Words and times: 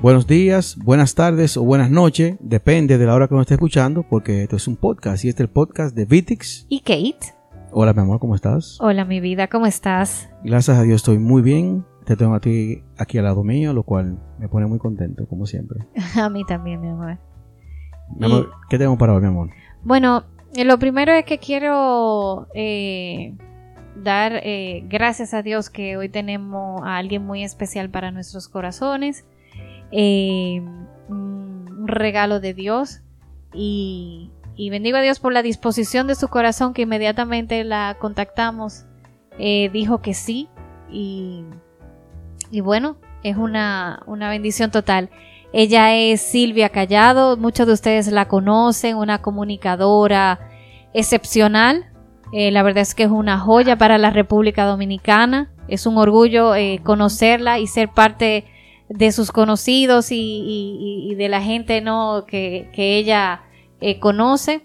Buenos 0.00 0.28
días, 0.28 0.78
buenas 0.78 1.16
tardes 1.16 1.56
o 1.56 1.64
buenas 1.64 1.90
noches, 1.90 2.36
depende 2.38 2.98
de 2.98 3.06
la 3.06 3.16
hora 3.16 3.26
que 3.26 3.34
nos 3.34 3.42
esté 3.42 3.54
escuchando, 3.54 4.04
porque 4.04 4.44
esto 4.44 4.54
es 4.54 4.68
un 4.68 4.76
podcast 4.76 5.24
y 5.24 5.28
este 5.28 5.42
es 5.42 5.48
el 5.48 5.52
podcast 5.52 5.92
de 5.96 6.04
Vitix. 6.04 6.66
¿Y 6.68 6.78
Kate? 6.80 7.34
Hola, 7.72 7.92
mi 7.94 8.02
amor, 8.02 8.20
¿cómo 8.20 8.36
estás? 8.36 8.78
Hola, 8.80 9.04
mi 9.04 9.18
vida, 9.18 9.48
¿cómo 9.48 9.66
estás? 9.66 10.30
Gracias 10.44 10.78
a 10.78 10.82
Dios 10.82 10.96
estoy 10.96 11.18
muy 11.18 11.42
bien. 11.42 11.84
Te 12.04 12.14
tengo 12.14 12.34
a 12.34 12.40
ti 12.40 12.84
aquí 12.96 13.18
al 13.18 13.24
lado 13.24 13.42
mío, 13.42 13.72
lo 13.72 13.82
cual 13.82 14.20
me 14.38 14.48
pone 14.48 14.66
muy 14.66 14.78
contento, 14.78 15.26
como 15.26 15.46
siempre. 15.46 15.80
a 16.14 16.30
mí 16.30 16.44
también, 16.46 16.80
mi 16.80 16.90
amor. 16.90 17.18
Mi 18.16 18.26
amor, 18.26 18.52
¿qué 18.70 18.78
tenemos 18.78 19.00
para 19.00 19.14
hoy, 19.14 19.20
mi 19.20 19.26
amor? 19.26 19.50
Bueno, 19.82 20.26
eh, 20.54 20.64
lo 20.64 20.78
primero 20.78 21.12
es 21.12 21.24
que 21.24 21.38
quiero 21.38 22.46
eh, 22.54 23.34
dar 23.96 24.40
eh, 24.44 24.84
gracias 24.88 25.34
a 25.34 25.42
Dios 25.42 25.70
que 25.70 25.96
hoy 25.96 26.08
tenemos 26.08 26.82
a 26.84 26.98
alguien 26.98 27.26
muy 27.26 27.42
especial 27.42 27.90
para 27.90 28.12
nuestros 28.12 28.48
corazones. 28.48 29.24
Eh, 29.90 30.62
un 31.08 31.84
regalo 31.86 32.40
de 32.40 32.52
Dios 32.52 33.00
y, 33.54 34.30
y, 34.56 34.68
bendigo 34.68 34.98
a 34.98 35.00
Dios 35.00 35.20
por 35.20 35.32
la 35.32 35.42
disposición 35.42 36.06
de 36.06 36.14
su 36.14 36.28
corazón 36.28 36.74
que 36.74 36.82
inmediatamente 36.82 37.64
la 37.64 37.96
contactamos. 37.98 38.84
Eh, 39.38 39.70
dijo 39.72 40.02
que 40.02 40.14
sí 40.14 40.48
y, 40.90 41.44
y 42.50 42.60
bueno 42.60 42.96
es 43.22 43.36
una, 43.36 44.02
una, 44.06 44.28
bendición 44.28 44.70
total. 44.70 45.10
Ella 45.52 45.94
es 45.94 46.20
Silvia 46.20 46.68
Callado 46.68 47.36
muchos 47.36 47.66
de 47.66 47.72
ustedes 47.72 48.08
la 48.08 48.28
conocen 48.28 48.96
una 48.96 49.22
comunicadora 49.22 50.40
excepcional. 50.92 51.86
Eh, 52.32 52.50
la 52.50 52.62
verdad 52.62 52.82
es 52.82 52.94
que 52.94 53.04
es 53.04 53.10
una 53.10 53.38
joya 53.38 53.78
para 53.78 53.96
la 53.96 54.10
República 54.10 54.64
Dominicana. 54.66 55.50
Es 55.68 55.86
un 55.86 55.96
orgullo 55.96 56.52
conocerla 56.82 57.58
y 57.58 57.66
ser 57.66 57.88
parte 57.88 58.44
de 58.88 59.12
sus 59.12 59.32
conocidos 59.32 60.08
y, 60.10 61.14
de 61.16 61.28
la 61.28 61.42
gente 61.42 61.80
¿no? 61.80 62.24
que, 62.26 62.70
que 62.72 62.96
ella 62.96 63.42
eh, 63.80 63.98
conoce. 63.98 64.62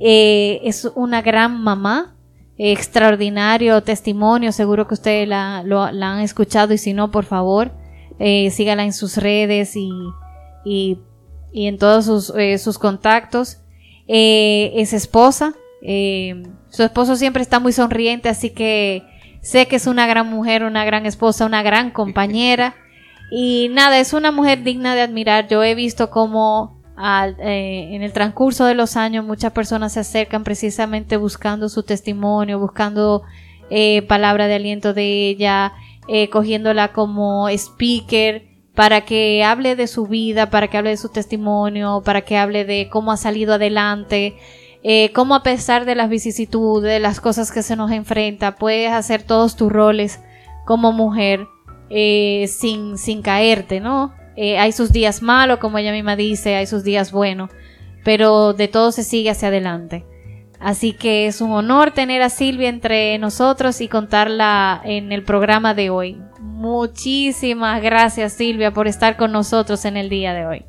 Eh, 0.00 0.60
es 0.64 0.90
una 0.94 1.22
gran 1.22 1.62
mamá, 1.62 2.16
eh, 2.58 2.72
extraordinario 2.72 3.82
testimonio, 3.82 4.52
seguro 4.52 4.86
que 4.86 4.94
ustedes 4.94 5.28
la, 5.28 5.62
lo, 5.64 5.82
han 5.82 6.20
escuchado 6.20 6.72
y 6.72 6.78
si 6.78 6.92
no, 6.92 7.10
por 7.10 7.24
favor, 7.24 7.72
sígala 8.18 8.84
en 8.84 8.92
sus 8.92 9.16
redes 9.16 9.76
y, 9.76 9.90
y, 10.64 10.98
y 11.52 11.66
en 11.66 11.78
todos 11.78 12.04
sus, 12.04 12.32
sus 12.62 12.78
contactos. 12.78 13.58
es 14.06 14.92
esposa, 14.92 15.54
su 15.80 16.82
esposo 16.82 17.16
siempre 17.16 17.42
está 17.42 17.58
muy 17.58 17.72
sonriente, 17.72 18.28
así 18.28 18.50
que 18.50 19.02
sé 19.42 19.66
que 19.66 19.76
es 19.76 19.86
una 19.86 20.06
gran 20.06 20.28
mujer, 20.28 20.64
una 20.64 20.84
gran 20.84 21.06
esposa, 21.06 21.44
una 21.44 21.62
gran 21.62 21.90
compañera. 21.90 22.76
Y 23.30 23.68
nada, 23.70 23.98
es 23.98 24.12
una 24.12 24.30
mujer 24.30 24.62
digna 24.62 24.94
de 24.94 25.02
admirar. 25.02 25.48
Yo 25.48 25.62
he 25.62 25.74
visto 25.74 26.10
cómo 26.10 26.80
eh, 26.98 27.88
en 27.92 28.02
el 28.02 28.12
transcurso 28.12 28.64
de 28.66 28.74
los 28.74 28.96
años 28.96 29.24
muchas 29.24 29.52
personas 29.52 29.92
se 29.94 30.00
acercan 30.00 30.44
precisamente 30.44 31.16
buscando 31.16 31.68
su 31.68 31.82
testimonio, 31.82 32.58
buscando 32.58 33.22
eh, 33.70 34.02
palabra 34.02 34.46
de 34.46 34.54
aliento 34.54 34.94
de 34.94 35.28
ella, 35.28 35.72
eh, 36.06 36.28
cogiéndola 36.28 36.92
como 36.92 37.48
speaker 37.48 38.46
para 38.74 39.02
que 39.02 39.44
hable 39.44 39.76
de 39.76 39.86
su 39.86 40.06
vida, 40.06 40.50
para 40.50 40.68
que 40.68 40.76
hable 40.76 40.90
de 40.90 40.96
su 40.96 41.08
testimonio, 41.08 42.02
para 42.04 42.22
que 42.22 42.36
hable 42.36 42.64
de 42.64 42.88
cómo 42.90 43.12
ha 43.12 43.16
salido 43.16 43.54
adelante, 43.54 44.36
eh, 44.82 45.12
cómo 45.12 45.34
a 45.34 45.42
pesar 45.42 45.84
de 45.86 45.94
las 45.94 46.10
vicisitudes, 46.10 46.92
de 46.92 47.00
las 47.00 47.20
cosas 47.20 47.50
que 47.52 47.62
se 47.62 47.76
nos 47.76 47.90
enfrenta, 47.90 48.56
puedes 48.56 48.92
hacer 48.92 49.22
todos 49.22 49.56
tus 49.56 49.72
roles 49.72 50.20
como 50.66 50.92
mujer 50.92 51.46
eh, 51.90 52.46
sin, 52.48 52.98
sin 52.98 53.22
caerte, 53.22 53.80
¿no? 53.80 54.14
Eh, 54.36 54.58
hay 54.58 54.72
sus 54.72 54.92
días 54.92 55.22
malos, 55.22 55.58
como 55.58 55.78
ella 55.78 55.92
misma 55.92 56.16
dice, 56.16 56.56
hay 56.56 56.66
sus 56.66 56.82
días 56.82 57.12
buenos, 57.12 57.50
pero 58.04 58.52
de 58.52 58.68
todo 58.68 58.92
se 58.92 59.04
sigue 59.04 59.30
hacia 59.30 59.48
adelante. 59.48 60.04
Así 60.60 60.92
que 60.92 61.26
es 61.26 61.40
un 61.40 61.52
honor 61.52 61.90
tener 61.90 62.22
a 62.22 62.30
Silvia 62.30 62.68
entre 62.68 63.18
nosotros 63.18 63.80
y 63.80 63.88
contarla 63.88 64.80
en 64.84 65.12
el 65.12 65.22
programa 65.22 65.74
de 65.74 65.90
hoy. 65.90 66.20
Muchísimas 66.40 67.82
gracias 67.82 68.32
Silvia 68.32 68.72
por 68.72 68.88
estar 68.88 69.16
con 69.16 69.32
nosotros 69.32 69.84
en 69.84 69.96
el 69.96 70.08
día 70.08 70.32
de 70.32 70.46
hoy. 70.46 70.64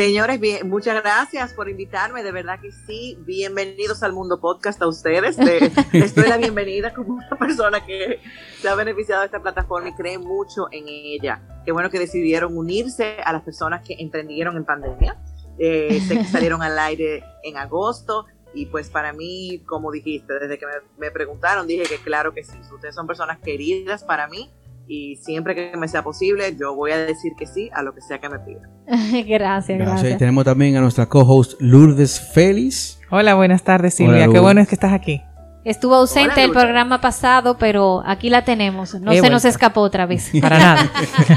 Señores, 0.00 0.40
bien, 0.40 0.66
muchas 0.66 0.94
gracias 1.02 1.52
por 1.52 1.68
invitarme, 1.68 2.22
de 2.22 2.32
verdad 2.32 2.58
que 2.58 2.72
sí, 2.72 3.18
bienvenidos 3.26 4.02
al 4.02 4.14
Mundo 4.14 4.40
Podcast 4.40 4.80
a 4.80 4.86
ustedes, 4.88 5.36
les, 5.36 5.70
les 5.92 6.14
doy 6.14 6.26
la 6.26 6.38
bienvenida 6.38 6.94
como 6.94 7.16
una 7.16 7.28
persona 7.38 7.84
que 7.84 8.18
se 8.62 8.68
ha 8.70 8.74
beneficiado 8.74 9.20
de 9.20 9.26
esta 9.26 9.42
plataforma 9.42 9.90
y 9.90 9.92
cree 9.92 10.16
mucho 10.16 10.68
en 10.72 10.88
ella. 10.88 11.42
Qué 11.66 11.72
bueno 11.72 11.90
que 11.90 11.98
decidieron 11.98 12.56
unirse 12.56 13.18
a 13.22 13.30
las 13.34 13.42
personas 13.42 13.86
que 13.86 13.94
emprendieron 13.98 14.56
en 14.56 14.64
pandemia, 14.64 15.18
eh, 15.58 16.00
sé 16.08 16.16
que 16.16 16.24
salieron 16.24 16.62
al 16.62 16.78
aire 16.78 17.22
en 17.42 17.58
agosto 17.58 18.24
y 18.54 18.64
pues 18.66 18.88
para 18.88 19.12
mí, 19.12 19.62
como 19.66 19.92
dijiste, 19.92 20.32
desde 20.38 20.58
que 20.58 20.64
me, 20.64 20.72
me 20.96 21.10
preguntaron 21.10 21.66
dije 21.66 21.82
que 21.82 21.98
claro 21.98 22.32
que 22.32 22.42
sí, 22.42 22.56
ustedes 22.72 22.94
son 22.94 23.06
personas 23.06 23.38
queridas 23.40 24.02
para 24.02 24.28
mí 24.28 24.50
y 24.90 25.14
siempre 25.14 25.54
que 25.54 25.76
me 25.76 25.86
sea 25.86 26.02
posible, 26.02 26.56
yo 26.58 26.74
voy 26.74 26.90
a 26.90 26.98
decir 26.98 27.34
que 27.38 27.46
sí 27.46 27.70
a 27.72 27.82
lo 27.82 27.94
que 27.94 28.00
sea 28.00 28.18
que 28.18 28.28
me 28.28 28.40
pida. 28.40 28.68
gracias, 28.88 29.28
gracias, 29.28 29.78
gracias. 29.78 30.14
Y 30.14 30.16
tenemos 30.16 30.44
también 30.44 30.76
a 30.76 30.80
nuestra 30.80 31.06
co-host 31.06 31.60
Lourdes 31.60 32.20
Félix. 32.34 32.98
Hola, 33.08 33.36
buenas 33.36 33.62
tardes 33.62 33.94
Silvia, 33.94 34.24
Hola, 34.24 34.32
qué 34.32 34.40
bueno 34.40 34.60
es 34.60 34.68
que 34.68 34.74
estás 34.74 34.92
aquí. 34.92 35.22
Estuvo 35.62 35.94
ausente 35.94 36.32
Hola, 36.32 36.42
el 36.42 36.50
programa 36.50 37.00
pasado, 37.00 37.56
pero 37.56 38.02
aquí 38.04 38.30
la 38.30 38.42
tenemos. 38.42 38.94
No 38.94 39.12
eh, 39.12 39.16
se 39.16 39.20
bueno. 39.20 39.34
nos 39.36 39.44
escapó 39.44 39.82
otra 39.82 40.06
vez. 40.06 40.32
Para 40.40 40.58
nada. 40.58 40.90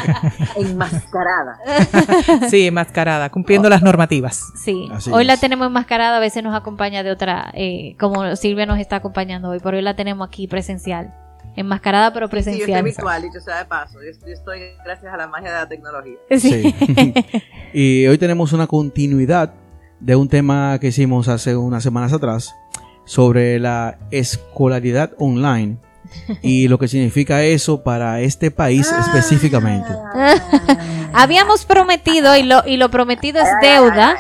enmascarada. 0.56 1.60
sí, 2.50 2.66
enmascarada, 2.66 3.30
cumpliendo 3.30 3.68
oh. 3.68 3.70
las 3.70 3.84
normativas. 3.84 4.42
Sí, 4.64 4.90
Así 4.92 5.12
hoy 5.12 5.22
es. 5.22 5.28
la 5.28 5.38
tenemos 5.38 5.68
enmascarada, 5.68 6.18
a 6.18 6.20
veces 6.20 6.42
nos 6.42 6.56
acompaña 6.56 7.04
de 7.04 7.12
otra, 7.12 7.52
eh, 7.54 7.96
como 8.00 8.36
Silvia 8.36 8.66
nos 8.66 8.80
está 8.80 8.96
acompañando 8.96 9.50
hoy, 9.50 9.60
pero 9.62 9.78
hoy 9.78 9.84
la 9.84 9.96
tenemos 9.96 10.28
aquí 10.28 10.48
presencial 10.48 11.14
enmascarada 11.56 12.14
pero 12.14 12.30
presencial. 12.30 12.66
Sí, 12.66 12.72
yo 12.72 12.78
estoy 12.78 12.92
virtual, 12.92 13.22
dicho 13.22 13.40
sea 13.40 13.60
de 13.60 13.66
paso. 13.66 14.00
Yo, 14.02 14.12
yo, 14.26 14.34
estoy 14.34 14.60
gracias 14.84 15.14
a 15.14 15.18
la 15.18 15.28
magia 15.28 15.50
de 15.50 15.56
la 15.56 15.70
tecnología. 15.70 16.18
Sí. 16.38 16.74
sí. 16.74 17.14
y 17.74 18.08
hoy 18.08 18.18
tenemos 18.18 18.54
una 18.54 18.68
continuidad 18.68 19.54
de 20.00 20.16
un 20.16 20.28
tema 20.28 20.78
que 20.80 20.88
hicimos 20.88 21.28
hace 21.28 21.56
unas 21.56 21.84
semanas 21.84 22.12
atrás 22.14 22.54
sobre 23.06 23.60
la 23.60 23.98
escolaridad 24.12 25.12
online 25.18 25.78
y 26.42 26.68
lo 26.68 26.78
que 26.78 26.88
significa 26.88 27.44
eso 27.44 27.84
para 27.84 28.22
este 28.22 28.52
país 28.52 28.92
ah. 28.92 29.02
específicamente. 29.06 29.90
Habíamos 31.14 31.66
prometido, 31.66 32.36
y 32.36 32.44
lo, 32.44 32.64
y 32.66 32.78
lo 32.78 32.90
prometido 32.90 33.42
es 33.42 33.50
deuda, 33.62 34.18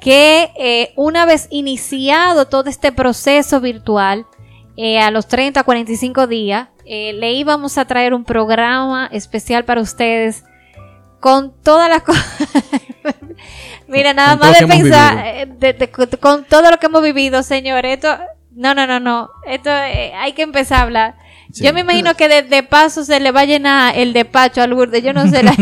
que 0.00 0.50
eh, 0.58 0.92
una 0.96 1.26
vez 1.26 1.46
iniciado 1.50 2.46
todo 2.46 2.68
este 2.68 2.92
proceso 2.92 3.60
virtual, 3.60 4.26
eh, 4.80 5.00
a 5.00 5.10
los 5.10 5.26
30 5.26 5.58
a 5.58 5.64
45 5.64 6.28
días, 6.28 6.68
eh, 6.86 7.12
le 7.12 7.32
íbamos 7.32 7.78
a 7.78 7.84
traer 7.84 8.14
un 8.14 8.24
programa 8.24 9.08
especial 9.10 9.64
para 9.64 9.80
ustedes 9.80 10.44
con 11.18 11.52
todas 11.64 11.88
las 11.88 12.02
cosas. 12.04 12.24
Mira, 13.88 14.14
nada 14.14 14.38
con 14.38 14.48
más 14.48 14.60
de 14.60 14.66
pensar, 14.68 15.18
eh, 15.26 15.46
de, 15.46 15.72
de, 15.72 15.90
con 15.90 16.44
todo 16.44 16.70
lo 16.70 16.78
que 16.78 16.86
hemos 16.86 17.02
vivido, 17.02 17.42
señor, 17.42 17.86
esto, 17.86 18.08
no, 18.52 18.72
no, 18.72 18.86
no, 18.86 19.00
no, 19.00 19.30
esto 19.48 19.68
eh, 19.68 20.12
hay 20.14 20.32
que 20.32 20.42
empezar 20.42 20.78
a 20.78 20.82
hablar. 20.82 21.14
Sí. 21.52 21.64
Yo 21.64 21.74
me 21.74 21.80
imagino 21.80 22.14
que 22.14 22.28
de, 22.28 22.42
de, 22.42 22.62
paso 22.62 23.04
se 23.04 23.18
le 23.18 23.32
va 23.32 23.40
a 23.40 23.46
llenar 23.46 23.96
el 23.96 24.12
despacho 24.12 24.62
al 24.62 24.70
Lourdes, 24.70 25.02
yo 25.02 25.12
no 25.12 25.26
sé 25.28 25.42
la 25.42 25.56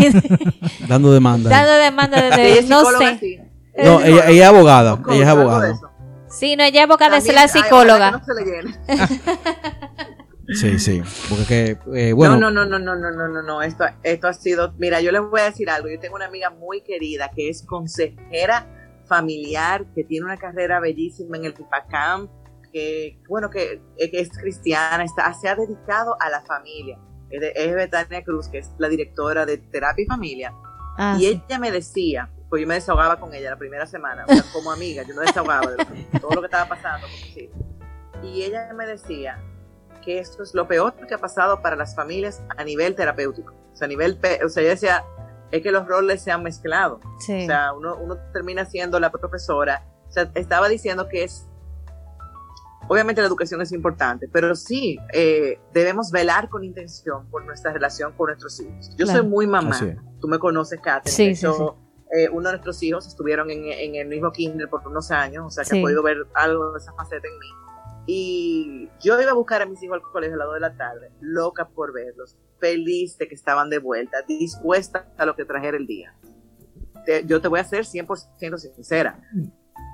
Dando 0.88 1.10
demanda. 1.10 1.48
Dando 1.48 1.72
demanda 1.72 2.20
de, 2.20 2.36
de 2.36 2.62
no 2.68 2.84
sé. 2.84 3.18
Sí. 3.18 3.38
No, 3.82 4.00
ella, 4.02 4.28
ella, 4.28 4.42
es 4.44 4.48
abogada, 4.48 4.98
ella 5.08 5.22
es 5.22 5.28
abogada. 5.28 5.80
Sí, 6.28 6.56
no, 6.56 6.64
ella 6.64 6.80
es 6.80 6.84
abogada, 6.84 7.18
es 7.18 7.32
la 7.32 7.48
psicóloga. 7.48 8.22
Sí, 10.48 10.78
sí, 10.78 11.02
porque 11.28 11.76
que, 11.84 12.08
eh, 12.10 12.12
bueno. 12.12 12.36
No, 12.36 12.52
no, 12.52 12.64
no, 12.64 12.78
no, 12.78 12.94
no, 12.94 13.10
no, 13.10 13.28
no, 13.28 13.42
no, 13.42 13.62
esto, 13.62 13.84
esto 14.04 14.28
ha 14.28 14.32
sido, 14.32 14.72
mira, 14.78 15.00
yo 15.00 15.10
les 15.10 15.20
voy 15.22 15.40
a 15.40 15.46
decir 15.46 15.68
algo, 15.68 15.88
yo 15.88 15.98
tengo 15.98 16.14
una 16.14 16.26
amiga 16.26 16.50
muy 16.50 16.82
querida 16.82 17.32
que 17.34 17.48
es 17.48 17.64
consejera 17.64 18.64
familiar, 19.06 19.86
que 19.92 20.04
tiene 20.04 20.26
una 20.26 20.36
carrera 20.36 20.78
bellísima 20.78 21.36
en 21.36 21.46
el 21.46 21.54
Pipacam, 21.54 22.28
que, 22.72 23.18
bueno, 23.28 23.50
que, 23.50 23.82
que, 23.98 24.20
es 24.20 24.30
cristiana, 24.38 25.02
está, 25.02 25.32
se 25.34 25.48
ha 25.48 25.56
dedicado 25.56 26.16
a 26.20 26.30
la 26.30 26.42
familia, 26.42 26.96
es, 27.28 27.40
de, 27.40 27.52
es 27.56 27.74
Betania 27.74 28.22
Cruz, 28.22 28.48
que 28.48 28.58
es 28.58 28.70
la 28.78 28.88
directora 28.88 29.46
de 29.46 29.58
Terapia 29.58 30.04
y 30.04 30.06
Familia, 30.06 30.54
ah, 30.96 31.16
y 31.18 31.24
sí. 31.24 31.42
ella 31.44 31.58
me 31.58 31.72
decía, 31.72 32.30
pues 32.48 32.62
yo 32.62 32.68
me 32.68 32.74
desahogaba 32.74 33.18
con 33.18 33.34
ella 33.34 33.50
la 33.50 33.56
primera 33.58 33.86
semana, 33.86 34.24
o 34.28 34.32
sea, 34.32 34.44
como 34.52 34.70
amiga, 34.72 35.02
yo 35.02 35.14
me 35.14 35.22
desahogaba 35.22 35.70
de 35.72 36.18
todo 36.20 36.30
lo 36.32 36.40
que 36.40 36.46
estaba 36.46 36.68
pasando, 36.68 37.06
sí. 37.34 37.50
y 38.22 38.42
ella 38.42 38.72
me 38.74 38.86
decía, 38.86 39.38
que 40.06 40.20
esto 40.20 40.44
es 40.44 40.54
lo 40.54 40.68
peor 40.68 40.94
que 41.08 41.14
ha 41.14 41.18
pasado 41.18 41.60
para 41.62 41.74
las 41.74 41.96
familias 41.96 42.40
a 42.56 42.62
nivel 42.62 42.94
terapéutico. 42.94 43.52
O 43.72 43.76
sea, 43.76 43.86
a 43.86 43.88
nivel, 43.88 44.18
o 44.44 44.48
sea, 44.48 44.62
ella 44.62 44.70
decía, 44.70 45.04
es 45.50 45.62
que 45.62 45.72
los 45.72 45.86
roles 45.88 46.22
se 46.22 46.30
han 46.30 46.44
mezclado. 46.44 47.00
Sí. 47.18 47.42
O 47.42 47.46
sea, 47.46 47.72
uno, 47.72 47.96
uno 47.96 48.16
termina 48.32 48.64
siendo 48.64 49.00
la 49.00 49.10
profesora. 49.10 49.84
O 50.08 50.12
sea, 50.12 50.30
estaba 50.36 50.68
diciendo 50.68 51.08
que 51.08 51.24
es 51.24 51.48
obviamente 52.88 53.20
la 53.20 53.26
educación 53.26 53.60
es 53.62 53.72
importante, 53.72 54.28
pero 54.32 54.54
sí 54.54 54.96
eh, 55.12 55.58
debemos 55.72 56.12
velar 56.12 56.48
con 56.48 56.62
intención 56.62 57.28
por 57.28 57.44
nuestra 57.44 57.72
relación 57.72 58.12
con 58.12 58.28
nuestros 58.28 58.60
hijos. 58.60 58.90
Yo 58.96 59.06
Claro. 59.06 59.20
soy 59.22 59.28
muy 59.28 59.46
mamá, 59.48 59.76
tú 60.20 60.28
me 60.28 60.38
conoces, 60.38 60.80
Katherine. 60.80 61.34
Sí, 61.34 61.34
sí, 61.34 61.46
hecho, 61.46 61.76
eh, 62.12 62.28
uno 62.30 62.48
de 62.48 62.52
nuestros 62.56 62.82
hijos 62.82 63.06
estuvieron 63.06 63.50
en, 63.50 63.64
en 63.64 63.94
el 63.96 64.06
mismo 64.08 64.30
kinder 64.32 64.68
por 64.68 64.86
unos 64.86 65.10
años, 65.10 65.44
o 65.46 65.50
sea 65.50 65.64
que 65.64 65.70
Sí. 65.70 65.78
he 65.78 65.82
podido 65.82 66.02
ver 66.02 66.18
algo 66.34 66.72
de 66.72 66.78
esa 66.78 66.92
faceta 66.92 67.26
en 67.26 67.38
mí. 67.38 67.48
Y 68.08 68.88
yo 69.00 69.20
iba 69.20 69.32
a 69.32 69.34
buscar 69.34 69.62
a 69.62 69.66
mis 69.66 69.82
hijos 69.82 69.96
al 69.96 70.02
colegio 70.12 70.36
a 70.36 70.38
las 70.38 70.46
2 70.46 70.54
de 70.54 70.60
la 70.60 70.76
tarde, 70.76 71.10
loca 71.20 71.66
por 71.68 71.92
verlos, 71.92 72.36
feliz 72.60 73.18
de 73.18 73.26
que 73.28 73.34
estaban 73.34 73.68
de 73.70 73.78
vuelta, 73.78 74.18
dispuesta 74.22 75.08
a 75.18 75.26
lo 75.26 75.34
que 75.34 75.44
trajera 75.44 75.76
el 75.76 75.86
día. 75.86 76.14
Te- 77.04 77.24
yo 77.26 77.40
te 77.40 77.48
voy 77.48 77.58
a 77.60 77.64
ser 77.64 77.84
100% 77.84 78.58
sincera. 78.58 79.18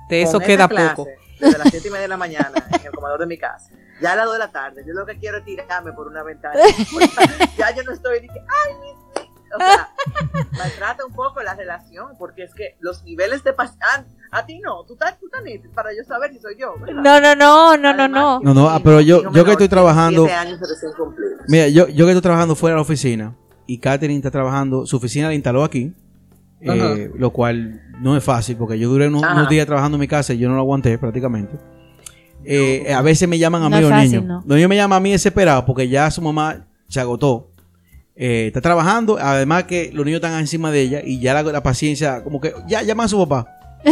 De 0.09 0.21
eso 0.21 0.33
Con 0.33 0.43
queda 0.43 0.67
clase, 0.67 0.95
poco. 0.95 1.09
Desde 1.39 1.57
las 1.57 1.69
7 1.71 1.87
y 1.87 1.91
media 1.91 2.01
de 2.03 2.07
la 2.09 2.17
mañana 2.17 2.51
en 2.79 2.85
el 2.85 2.91
comedor 2.91 3.19
de 3.19 3.25
mi 3.25 3.37
casa. 3.39 3.71
Ya 3.99 4.13
a 4.13 4.15
las 4.15 4.25
2 4.25 4.33
de 4.33 4.39
la 4.39 4.51
tarde, 4.51 4.83
yo 4.85 4.93
lo 4.93 5.05
que 5.05 5.17
quiero 5.17 5.37
es 5.39 5.45
tirarme 5.45 5.91
por 5.93 6.07
una 6.07 6.21
ventana. 6.23 6.53
ya 7.57 7.75
yo 7.75 7.83
no 7.83 7.91
estoy, 7.93 8.19
dije, 8.19 8.39
ay, 8.39 8.73
mis 8.79 8.91
hijos". 8.91 9.02
O 9.55 9.59
sea, 9.59 9.89
maltrata 10.57 11.05
un 11.05 11.13
poco 11.13 11.41
la 11.41 11.53
relación, 11.55 12.07
porque 12.17 12.43
es 12.43 12.53
que 12.53 12.75
los 12.79 13.03
niveles 13.03 13.43
de 13.43 13.53
pasión. 13.53 13.77
A 14.31 14.45
ti 14.45 14.59
no, 14.59 14.83
tú 14.85 14.93
estás, 14.93 15.19
tú 15.19 15.27
estás 15.27 15.41
para 15.75 15.89
yo 15.95 16.03
saber 16.07 16.31
si 16.33 16.39
soy 16.39 16.55
yo. 16.59 16.73
¿verdad? 16.79 17.01
No, 17.03 17.21
no, 17.21 17.35
no, 17.35 17.77
no, 17.77 17.93
no, 17.93 18.07
no. 18.07 18.39
No, 18.41 18.53
no, 18.53 18.69
ah, 18.69 18.79
pero 18.83 18.99
yo- 18.99 19.31
yo 19.31 19.45
que 19.45 19.51
estoy 19.51 19.69
trabajando- 19.69 20.25
años. 20.25 20.59
Mira, 21.47 21.67
yo, 21.67 21.87
yo 21.87 22.05
que 22.05 22.11
estoy 22.11 22.21
trabajando 22.21 22.55
fuera 22.55 22.73
de 22.73 22.77
la 22.77 22.81
oficina 22.81 23.35
y 23.67 23.77
Katherine 23.77 24.17
está 24.17 24.31
trabajando, 24.31 24.85
su 24.87 24.97
oficina 24.97 25.27
la 25.27 25.35
instaló 25.35 25.63
aquí, 25.63 25.93
eh, 26.61 27.11
lo 27.15 27.29
cual 27.31 27.81
no 27.99 28.17
es 28.17 28.23
fácil 28.23 28.57
porque 28.57 28.79
yo 28.79 28.89
duré 28.89 29.07
unos, 29.07 29.21
días 29.49 29.65
trabajando 29.67 29.97
en 29.97 30.01
mi 30.01 30.07
casa 30.07 30.33
y 30.33 30.39
yo 30.39 30.49
no 30.49 30.55
lo 30.55 30.61
aguanté 30.61 30.97
prácticamente. 30.97 31.57
Eh, 32.45 32.93
a 32.93 33.01
veces 33.01 33.27
me 33.29 33.37
llaman 33.37 33.61
a 33.63 33.69
No 33.69 33.69
mí 33.69 33.75
es 33.77 33.81
los 33.83 33.91
fácil, 33.91 34.11
niños. 34.11 34.25
no. 34.25 34.43
Los 34.47 34.55
niños 34.57 34.69
me 34.69 34.75
llaman 34.75 34.97
a 34.97 34.99
mí 34.99 35.11
desesperado 35.11 35.65
porque 35.65 35.87
ya 35.87 36.09
su 36.11 36.21
mamá 36.21 36.65
se 36.89 36.99
agotó. 36.99 37.51
Eh, 38.15 38.45
está 38.47 38.61
trabajando, 38.61 39.17
además 39.19 39.63
que 39.63 39.89
los 39.91 40.05
niños 40.05 40.17
están 40.23 40.39
encima 40.39 40.69
de 40.71 40.81
ella 40.81 41.01
y 41.03 41.19
ya 41.19 41.33
la, 41.33 41.41
la 41.43 41.63
paciencia, 41.63 42.23
como 42.23 42.39
que 42.39 42.53
ya 42.67 42.81
llaman 42.83 43.05
a 43.05 43.09
su 43.09 43.17
papá. 43.27 43.47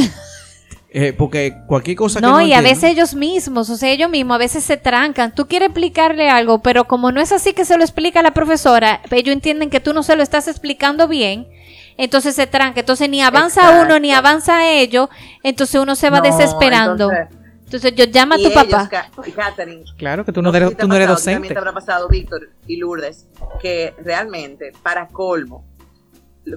Eh, 0.94 1.14
porque 1.18 1.56
cualquier 1.68 1.96
cosa 1.96 2.20
que 2.20 2.26
No, 2.26 2.34
no 2.34 2.42
y 2.42 2.52
a 2.52 2.60
veces 2.60 2.84
ellos 2.92 3.16
mismos, 3.16 3.70
o 3.70 3.78
sea, 3.78 3.90
ellos 3.92 4.10
mismos 4.10 4.36
a 4.36 4.40
veces 4.40 4.62
se 4.66 4.76
trancan. 4.76 5.34
Tú 5.34 5.48
quieres 5.48 5.68
explicarle 5.68 6.30
algo, 6.30 6.62
pero 6.62 6.84
como 6.86 7.14
no 7.14 7.22
es 7.22 7.32
así 7.32 7.54
que 7.54 7.64
se 7.64 7.78
lo 7.78 7.84
explica 7.86 8.22
la 8.22 8.32
profesora, 8.34 9.00
ellos 9.10 9.32
entienden 9.32 9.70
que 9.70 9.80
tú 9.80 9.94
no 9.94 10.04
se 10.04 10.18
lo 10.18 10.22
estás 10.24 10.50
explicando 10.50 11.08
bien, 11.08 11.48
entonces 11.96 12.36
se 12.36 12.46
tranca. 12.46 12.82
Entonces 12.82 13.10
ni 13.10 13.22
avanza 13.22 13.62
Exacto. 13.62 13.86
uno 13.86 14.00
ni 14.00 14.12
avanza 14.12 14.70
ellos, 14.70 15.08
entonces 15.44 15.80
uno 15.80 15.96
se 15.96 16.10
va 16.10 16.18
No, 16.18 16.24
desesperando. 16.24 17.10
entonces, 17.10 17.38
Entonces 17.72 17.96
yo 17.96 18.04
llama 18.06 18.36
a 18.36 18.40
y 18.40 18.44
tu 18.44 18.50
ellos, 18.50 18.64
papá. 18.66 18.90
Ca- 18.90 19.10
y 19.26 19.32
Katherine, 19.32 19.86
Claro 19.98 20.26
que 20.26 20.34
tú 20.34 20.42
no, 20.42 20.52
sé 20.52 20.58
eres, 20.58 20.70
si 20.72 20.76
tú 20.76 20.88
no 20.90 20.96
eres 20.96 21.08
pasado, 21.08 21.24
También 21.24 21.42
docente. 21.42 21.54
te 21.54 21.58
habrá 21.60 21.72
pasado, 21.74 22.08
Víctor 22.10 22.50
y 22.68 22.76
Lourdes, 22.76 23.28
que 23.62 23.94
realmente, 24.04 24.74
para 24.84 25.08
colmo, 25.08 25.66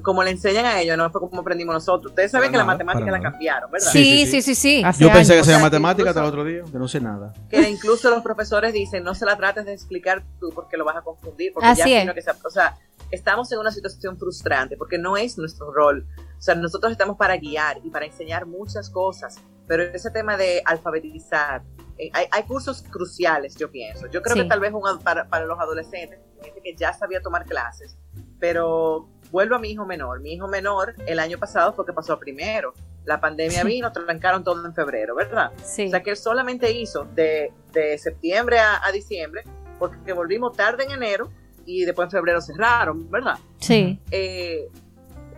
como 0.02 0.24
le 0.24 0.30
enseñan 0.30 0.64
a 0.64 0.80
ellos, 0.80 0.96
no 0.96 1.08
fue 1.10 1.20
como 1.20 1.42
aprendimos 1.42 1.72
nosotros. 1.74 2.10
Ustedes 2.10 2.30
saben 2.32 2.46
Para 2.46 2.52
que 2.52 2.56
la 2.58 2.64
nada, 2.64 2.74
matemática 2.74 3.04
para 3.04 3.12
la 3.12 3.18
nada. 3.18 3.30
cambiaron, 3.30 3.70
¿verdad? 3.70 3.90
Sí, 3.92 4.26
sí, 4.26 4.42
sí, 4.42 4.54
sí. 4.56 4.82
Hace 4.84 5.04
Yo 5.04 5.12
pensé 5.12 5.34
que 5.34 5.38
años. 5.38 5.46
O 5.46 5.50
sea, 5.50 5.58
matemática 5.60 6.08
hasta 6.10 6.20
el 6.22 6.26
otro 6.26 6.44
día, 6.44 6.62
que 6.72 6.78
no 6.78 6.88
sé 6.88 7.00
nada. 7.00 7.32
Que 7.50 7.68
incluso 7.68 8.10
los 8.10 8.22
profesores 8.22 8.72
dicen, 8.72 9.04
no 9.04 9.14
se 9.14 9.24
la 9.26 9.36
trates 9.36 9.66
de 9.66 9.72
explicar 9.74 10.24
tú 10.40 10.50
porque 10.54 10.76
lo 10.76 10.84
vas 10.84 10.96
a 10.96 11.02
confundir. 11.02 11.52
Porque 11.52 11.68
Así 11.68 11.90
ya 11.90 12.02
es. 12.02 12.12
que 12.14 12.22
se- 12.22 12.30
o 12.30 12.50
sea, 12.50 12.76
estamos 13.10 13.52
en 13.52 13.58
una 13.60 13.70
situación 13.70 14.18
frustrante 14.18 14.76
porque 14.76 14.96
no 14.98 15.16
es 15.18 15.36
nuestro 15.38 15.70
rol. 15.70 16.06
O 16.38 16.42
sea, 16.42 16.54
nosotros 16.56 16.90
estamos 16.90 17.16
para 17.18 17.36
guiar 17.36 17.76
y 17.84 17.90
para 17.90 18.06
enseñar 18.06 18.46
muchas 18.46 18.88
cosas, 18.90 19.36
pero 19.66 19.82
ese 19.82 20.10
tema 20.10 20.36
de 20.36 20.62
alfabetizar, 20.64 21.62
eh, 21.98 22.10
hay, 22.12 22.26
hay 22.30 22.42
cursos 22.44 22.82
cruciales, 22.82 23.56
yo 23.56 23.70
pienso. 23.70 24.06
Yo 24.08 24.20
creo 24.22 24.34
Sí. 24.36 24.42
que 24.42 24.48
tal 24.48 24.60
vez 24.60 24.72
un 24.72 24.82
para, 25.02 25.28
para 25.28 25.44
los 25.46 25.58
adolescentes, 25.58 26.18
gente 26.42 26.60
que 26.62 26.74
ya 26.76 26.92
sabía 26.92 27.20
tomar 27.20 27.44
clases, 27.44 27.96
pero 28.38 29.08
vuelvo 29.30 29.54
a 29.56 29.58
mi 29.58 29.70
hijo 29.70 29.86
menor. 29.86 30.20
Mi 30.20 30.34
hijo 30.34 30.48
menor 30.48 30.94
el 31.06 31.18
año 31.18 31.38
pasado 31.38 31.72
fue 31.72 31.86
que 31.86 31.92
pasó 31.92 32.18
primero. 32.18 32.74
La 33.04 33.20
pandemia 33.20 33.60
Sí. 33.62 33.66
vino, 33.66 33.92
trancaron 33.92 34.42
todo 34.44 34.64
en 34.64 34.74
febrero, 34.74 35.14
¿verdad? 35.14 35.52
Sí. 35.62 35.86
O 35.86 35.90
sea 35.90 36.02
que 36.02 36.10
él 36.10 36.16
solamente 36.16 36.70
hizo 36.72 37.04
de, 37.14 37.52
de 37.72 37.98
septiembre 37.98 38.58
a, 38.58 38.84
a 38.86 38.92
diciembre, 38.92 39.42
porque 39.78 40.12
volvimos 40.12 40.56
tarde 40.56 40.84
en 40.84 40.92
enero 40.92 41.30
y 41.66 41.84
después 41.84 42.06
en 42.06 42.10
febrero 42.12 42.40
cerraron, 42.40 43.10
¿verdad? 43.10 43.38
Sí. 43.58 44.00
Eh, 44.10 44.68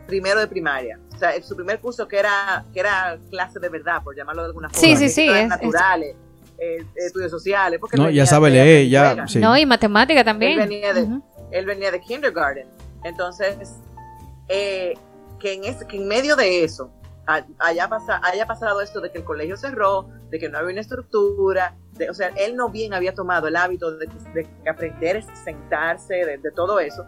primero 0.06 0.38
de 0.40 0.46
primaria. 0.46 0.99
O 1.17 1.19
sea, 1.19 1.43
su 1.43 1.57
primer 1.57 1.81
curso 1.81 2.07
que 2.07 2.19
era, 2.19 2.65
que 2.73 2.81
era 2.81 3.19
clase 3.31 3.59
de 3.59 3.69
verdad, 3.71 4.03
por 4.03 4.15
llamarlo 4.15 4.43
de 4.43 4.49
alguna 4.49 4.69
forma. 4.69 4.81
Sí, 4.81 4.97
sí, 4.97 5.09
sí, 5.09 5.29
es- 5.29 5.49
naturales, 5.49 6.15
eh, 6.59 6.85
estudios 6.95 7.31
sociales. 7.31 7.81
Porque 7.81 7.97
No, 7.97 8.11
ya 8.11 8.27
sabe 8.27 8.51
leer, 8.51 8.89
ya, 8.89 9.27
sí. 9.27 9.39
No, 9.39 9.57
y 9.57 9.65
matemática 9.67 10.23
también. 10.23 10.53
Él 10.61 10.69
venía 10.69 10.93
de- 10.95 11.03
Ujú. 11.03 11.23
Él 11.51 11.65
venía 11.67 11.91
de 11.91 12.01
kindergarten. 12.01 12.69
Entonces, 13.05 13.57
eh, 14.49 14.95
que, 15.41 15.55
en 15.55 15.65
ese- 15.65 15.87
que 15.87 15.97
en 15.97 16.07
medio 16.09 16.37
de 16.37 16.65
eso 16.65 16.91
ha- 17.27 17.45
haya, 17.59 17.89
pasa- 17.89 18.21
haya 18.23 18.47
pasado 18.47 18.81
esto 18.81 19.01
de 19.01 19.11
que 19.11 19.19
el 19.19 19.25
colegio 19.25 19.57
cerró, 19.57 20.09
de 20.31 20.39
que 20.39 20.49
no 20.49 20.59
había 20.59 20.73
una 20.73 20.81
estructura, 20.81 21.75
de- 21.93 22.11
o 22.11 22.15
sea, 22.15 22.29
él 22.37 22.57
no 22.57 22.69
bien 22.69 22.95
había 22.95 23.15
tomado 23.15 23.49
el 23.49 23.57
hábito 23.57 23.97
de, 23.97 24.07
de 24.35 24.47
aprender 24.71 25.17
es 25.17 25.27
sentarse, 25.45 26.15
de, 26.15 26.39
de 26.39 26.51
todo 26.53 26.79
eso. 26.81 27.05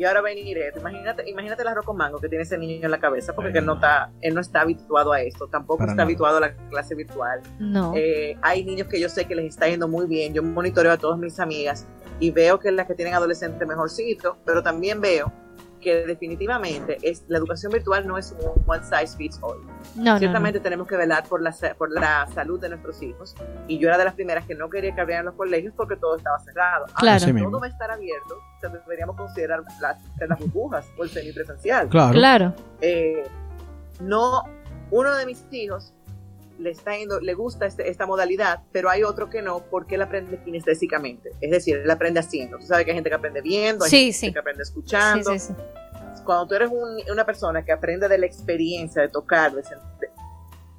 Y 0.00 0.04
ahora 0.06 0.22
venir 0.22 0.56
esto. 0.56 0.80
Imagínate, 0.80 1.28
imagínate 1.28 1.60
el 1.60 1.68
arroz 1.68 1.84
con 1.84 1.94
mango 1.94 2.18
que 2.18 2.28
tiene 2.30 2.44
ese 2.44 2.56
niño 2.56 2.86
en 2.86 2.90
la 2.90 2.98
cabeza, 2.98 3.34
porque 3.34 3.50
Ay, 3.50 3.58
él 3.58 3.66
no 3.66 3.74
está, 3.74 4.10
él 4.22 4.34
no 4.34 4.40
está 4.40 4.62
habituado 4.62 5.12
a 5.12 5.20
esto, 5.20 5.46
tampoco 5.48 5.80
Para 5.80 5.90
está 5.92 5.96
nada. 5.96 6.04
habituado 6.06 6.36
a 6.38 6.40
la 6.40 6.54
clase 6.70 6.94
virtual. 6.94 7.42
No. 7.58 7.92
Eh, 7.94 8.34
hay 8.40 8.64
niños 8.64 8.88
que 8.88 8.98
yo 8.98 9.10
sé 9.10 9.26
que 9.26 9.34
les 9.34 9.44
está 9.44 9.68
yendo 9.68 9.88
muy 9.88 10.06
bien. 10.06 10.32
Yo 10.32 10.42
monitoreo 10.42 10.92
a 10.92 10.96
todas 10.96 11.18
mis 11.18 11.38
amigas 11.38 11.86
y 12.18 12.30
veo 12.30 12.58
que 12.58 12.72
las 12.72 12.86
que 12.86 12.94
tienen 12.94 13.12
adolescentes 13.12 13.68
mejorcito, 13.68 14.38
pero 14.46 14.62
también 14.62 15.02
veo 15.02 15.30
que 15.80 16.06
definitivamente 16.06 16.98
es, 17.02 17.24
la 17.28 17.38
educación 17.38 17.72
virtual 17.72 18.06
no 18.06 18.18
es 18.18 18.34
un 18.38 18.62
one 18.66 18.82
size 18.84 19.16
fits 19.16 19.38
all. 19.42 19.58
no, 19.96 20.12
no, 20.12 20.18
Ciertamente 20.18 20.60
tenemos 20.60 20.86
que 20.86 20.96
velar 20.96 21.24
por 21.28 21.42
la, 21.42 21.54
por 21.76 21.90
la 21.90 22.26
salud 22.34 22.60
de 22.60 22.68
nuestros 22.68 23.02
hijos. 23.02 23.34
Y 23.66 23.78
yo 23.78 23.88
era 23.88 23.98
de 23.98 24.04
las 24.04 24.14
primeras 24.14 24.46
que 24.46 24.54
no 24.54 24.68
quería 24.70 24.94
que 24.94 25.00
abrieran 25.00 25.26
los 25.26 25.34
colegios 25.34 25.72
porque 25.76 25.96
todo 25.96 26.16
estaba 26.16 26.38
cerrado. 26.40 26.86
Ahora 26.94 27.18
Claro. 27.18 27.50
Todo 27.50 27.60
va 27.60 27.66
a 27.66 27.70
estar 27.70 27.90
abierto. 27.90 28.34
o 28.34 28.60
sea, 28.60 28.70
deberíamos 28.70 29.16
considerar 29.16 29.62
las, 29.80 29.96
las 30.18 30.38
burbujas 30.38 30.86
o 30.98 31.04
el 31.04 31.10
semipresencial 31.10 31.88
Claro. 31.88 32.12
Claro. 32.12 32.54
eh, 32.80 33.24
no, 34.00 34.44
uno 34.90 35.14
de 35.14 35.26
mis 35.26 35.44
hijos 35.50 35.94
le 36.60 36.70
está 36.70 36.96
yendo, 36.96 37.20
le 37.20 37.34
gusta 37.34 37.66
este- 37.66 37.88
esta 37.88 38.06
modalidad, 38.06 38.62
pero 38.72 38.90
hay 38.90 39.02
otro 39.02 39.28
que 39.30 39.42
no, 39.42 39.60
porque 39.70 39.94
él 39.96 40.02
aprende 40.02 40.40
kinestésicamente. 40.44 41.30
Es 41.40 41.50
decir, 41.50 41.76
él 41.78 41.90
aprende 41.90 42.20
haciendo. 42.20 42.58
Tú 42.58 42.66
sabes 42.66 42.84
que 42.84 42.90
hay 42.90 42.96
gente 42.96 43.10
que 43.10 43.16
aprende 43.16 43.40
viendo, 43.40 43.84
hay 43.84 43.90
Sí, 43.90 43.96
gente 44.12 44.18
sí. 44.18 44.32
que 44.32 44.38
aprende 44.38 44.62
escuchando. 44.62 45.32
sí, 45.32 45.38
sí. 45.38 45.54
Cuando 46.24 46.46
tú 46.48 46.54
eres 46.54 46.70
un- 46.70 47.00
una 47.10 47.24
persona 47.24 47.64
que 47.64 47.72
aprende 47.72 48.06
de 48.08 48.18
la 48.18 48.26
experiencia, 48.26 49.00
de 49.02 49.08
tocar, 49.08 49.52
de 49.52 49.62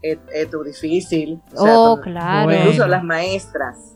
es, 0.03 0.17
es 0.33 0.49
tu 0.49 0.63
difícil. 0.63 1.41
O 1.55 1.63
sea, 1.63 1.79
Oh, 1.79 1.99
claro. 2.01 2.45
Bueno. 2.45 2.59
Incluso 2.61 2.87
las 2.87 3.03
maestras, 3.03 3.95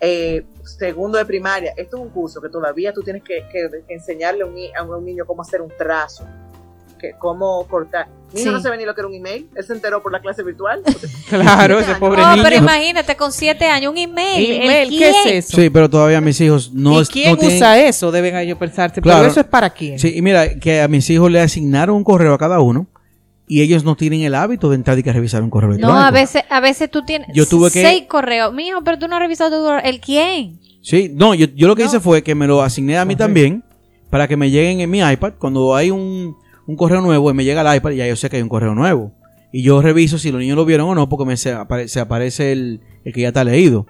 eh, 0.00 0.44
segundo 0.64 1.18
de 1.18 1.24
primaria, 1.26 1.72
esto 1.76 1.96
es 1.96 2.02
un 2.02 2.08
curso 2.10 2.40
que 2.40 2.48
todavía 2.48 2.92
tú 2.92 3.02
tienes 3.02 3.22
que, 3.22 3.46
que 3.50 3.68
enseñarle 3.88 4.42
a 4.42 4.46
un, 4.46 4.56
a 4.76 4.82
un 4.98 5.04
niño 5.04 5.24
cómo 5.26 5.42
hacer 5.42 5.60
un 5.60 5.70
trazo, 5.76 6.26
que, 6.98 7.12
cómo 7.18 7.66
cortar. 7.68 8.08
Mi 8.34 8.40
hijo 8.40 8.50
Sí. 8.50 8.54
no 8.56 8.62
sabía 8.62 8.78
ni 8.78 8.84
lo 8.84 8.94
que 8.94 9.00
era 9.00 9.08
un 9.08 9.14
email, 9.14 9.46
él 9.54 9.64
se 9.64 9.72
enteró 9.72 10.02
por 10.02 10.12
la 10.12 10.20
clase 10.20 10.42
virtual. 10.42 10.82
Claro, 11.28 11.78
ese 11.80 11.94
pobre 11.96 12.20
No, 12.22 12.30
niño. 12.32 12.42
pero 12.42 12.56
imagínate, 12.56 13.16
con 13.16 13.32
siete 13.32 13.66
años, 13.66 13.92
un 13.92 13.98
email. 13.98 14.50
¿El 14.50 14.62
Email, 14.62 14.88
¿Qué 14.90 15.08
es 15.10 15.16
quién? 15.22 15.36
eso? 15.36 15.56
Sí, 15.60 15.70
pero 15.70 15.88
todavía 15.90 16.20
mis 16.20 16.40
hijos 16.40 16.72
no, 16.72 17.00
¿Y 17.00 17.06
quién 17.06 17.30
no 17.32 17.36
tienen- 17.38 17.56
usa 17.56 17.80
eso? 17.80 18.10
Deben 18.10 18.36
ellos 18.36 18.58
pensarse. 18.58 19.00
Claro. 19.00 19.20
Pero 19.20 19.30
eso 19.30 19.40
es 19.40 19.46
para 19.46 19.70
quién. 19.70 19.98
Sí, 19.98 20.12
y 20.16 20.22
mira, 20.22 20.58
que 20.58 20.80
a 20.80 20.88
mis 20.88 21.08
hijos 21.10 21.30
le 21.30 21.40
asignaron 21.40 21.96
un 21.96 22.04
correo 22.04 22.34
a 22.34 22.38
cada 22.38 22.60
uno 22.60 22.86
y 23.46 23.60
ellos 23.62 23.84
no 23.84 23.96
tienen 23.96 24.22
el 24.22 24.34
hábito 24.34 24.70
de 24.70 24.76
entrar 24.76 24.98
y 24.98 25.02
que 25.02 25.12
revisar 25.12 25.42
un 25.42 25.50
correo 25.50 25.70
No, 25.70 25.74
electrónico. 25.74 26.06
a 26.06 26.10
veces, 26.10 26.42
a 26.48 26.60
veces 26.60 26.90
tú 26.90 27.04
tienes 27.04 27.28
Yo 27.34 27.46
tuve 27.46 27.70
que- 27.70 27.82
seis 27.82 28.04
correos. 28.08 28.52
Mijo, 28.54 28.82
pero 28.82 28.98
tú 28.98 29.08
no 29.08 29.16
has 29.16 29.22
revisado 29.22 29.50
tu 29.58 29.62
correo. 29.64 29.82
¿El 29.84 30.00
quién? 30.00 30.58
Sí, 30.80 31.10
no, 31.14 31.34
yo, 31.34 31.46
yo 31.54 31.68
lo 31.68 31.76
que 31.76 31.82
No. 31.82 31.88
hice 31.88 32.00
fue 32.00 32.22
que 32.22 32.34
me 32.34 32.46
lo 32.46 32.62
asigné 32.62 32.98
a 32.98 33.04
mí 33.04 33.14
también 33.16 33.62
para 34.10 34.26
que 34.28 34.36
me 34.36 34.50
lleguen 34.50 34.80
en 34.80 34.90
mi 34.90 35.00
iPad. 35.00 35.34
Cuando 35.38 35.74
hay 35.74 35.90
un, 35.90 36.36
un 36.66 36.76
correo 36.76 37.00
nuevo 37.00 37.30
y 37.30 37.34
me 37.34 37.44
llega 37.44 37.60
al 37.68 37.76
iPad, 37.76 37.90
ya 37.90 38.06
yo 38.06 38.16
sé 38.16 38.30
que 38.30 38.36
hay 38.36 38.42
un 38.42 38.48
correo 38.48 38.74
nuevo. 38.74 39.12
Y 39.50 39.62
yo 39.62 39.82
reviso 39.82 40.16
si 40.18 40.30
los 40.32 40.40
niños 40.40 40.56
lo 40.56 40.64
vieron 40.64 40.88
o 40.88 40.94
no, 40.94 41.08
porque 41.08 41.24
me 41.26 41.36
se, 41.36 41.54
apare- 41.54 41.88
se 41.88 42.00
aparece 42.00 42.52
el, 42.52 42.80
el 43.04 43.12
que 43.12 43.20
ya 43.22 43.28
está 43.28 43.44
leído. 43.44 43.86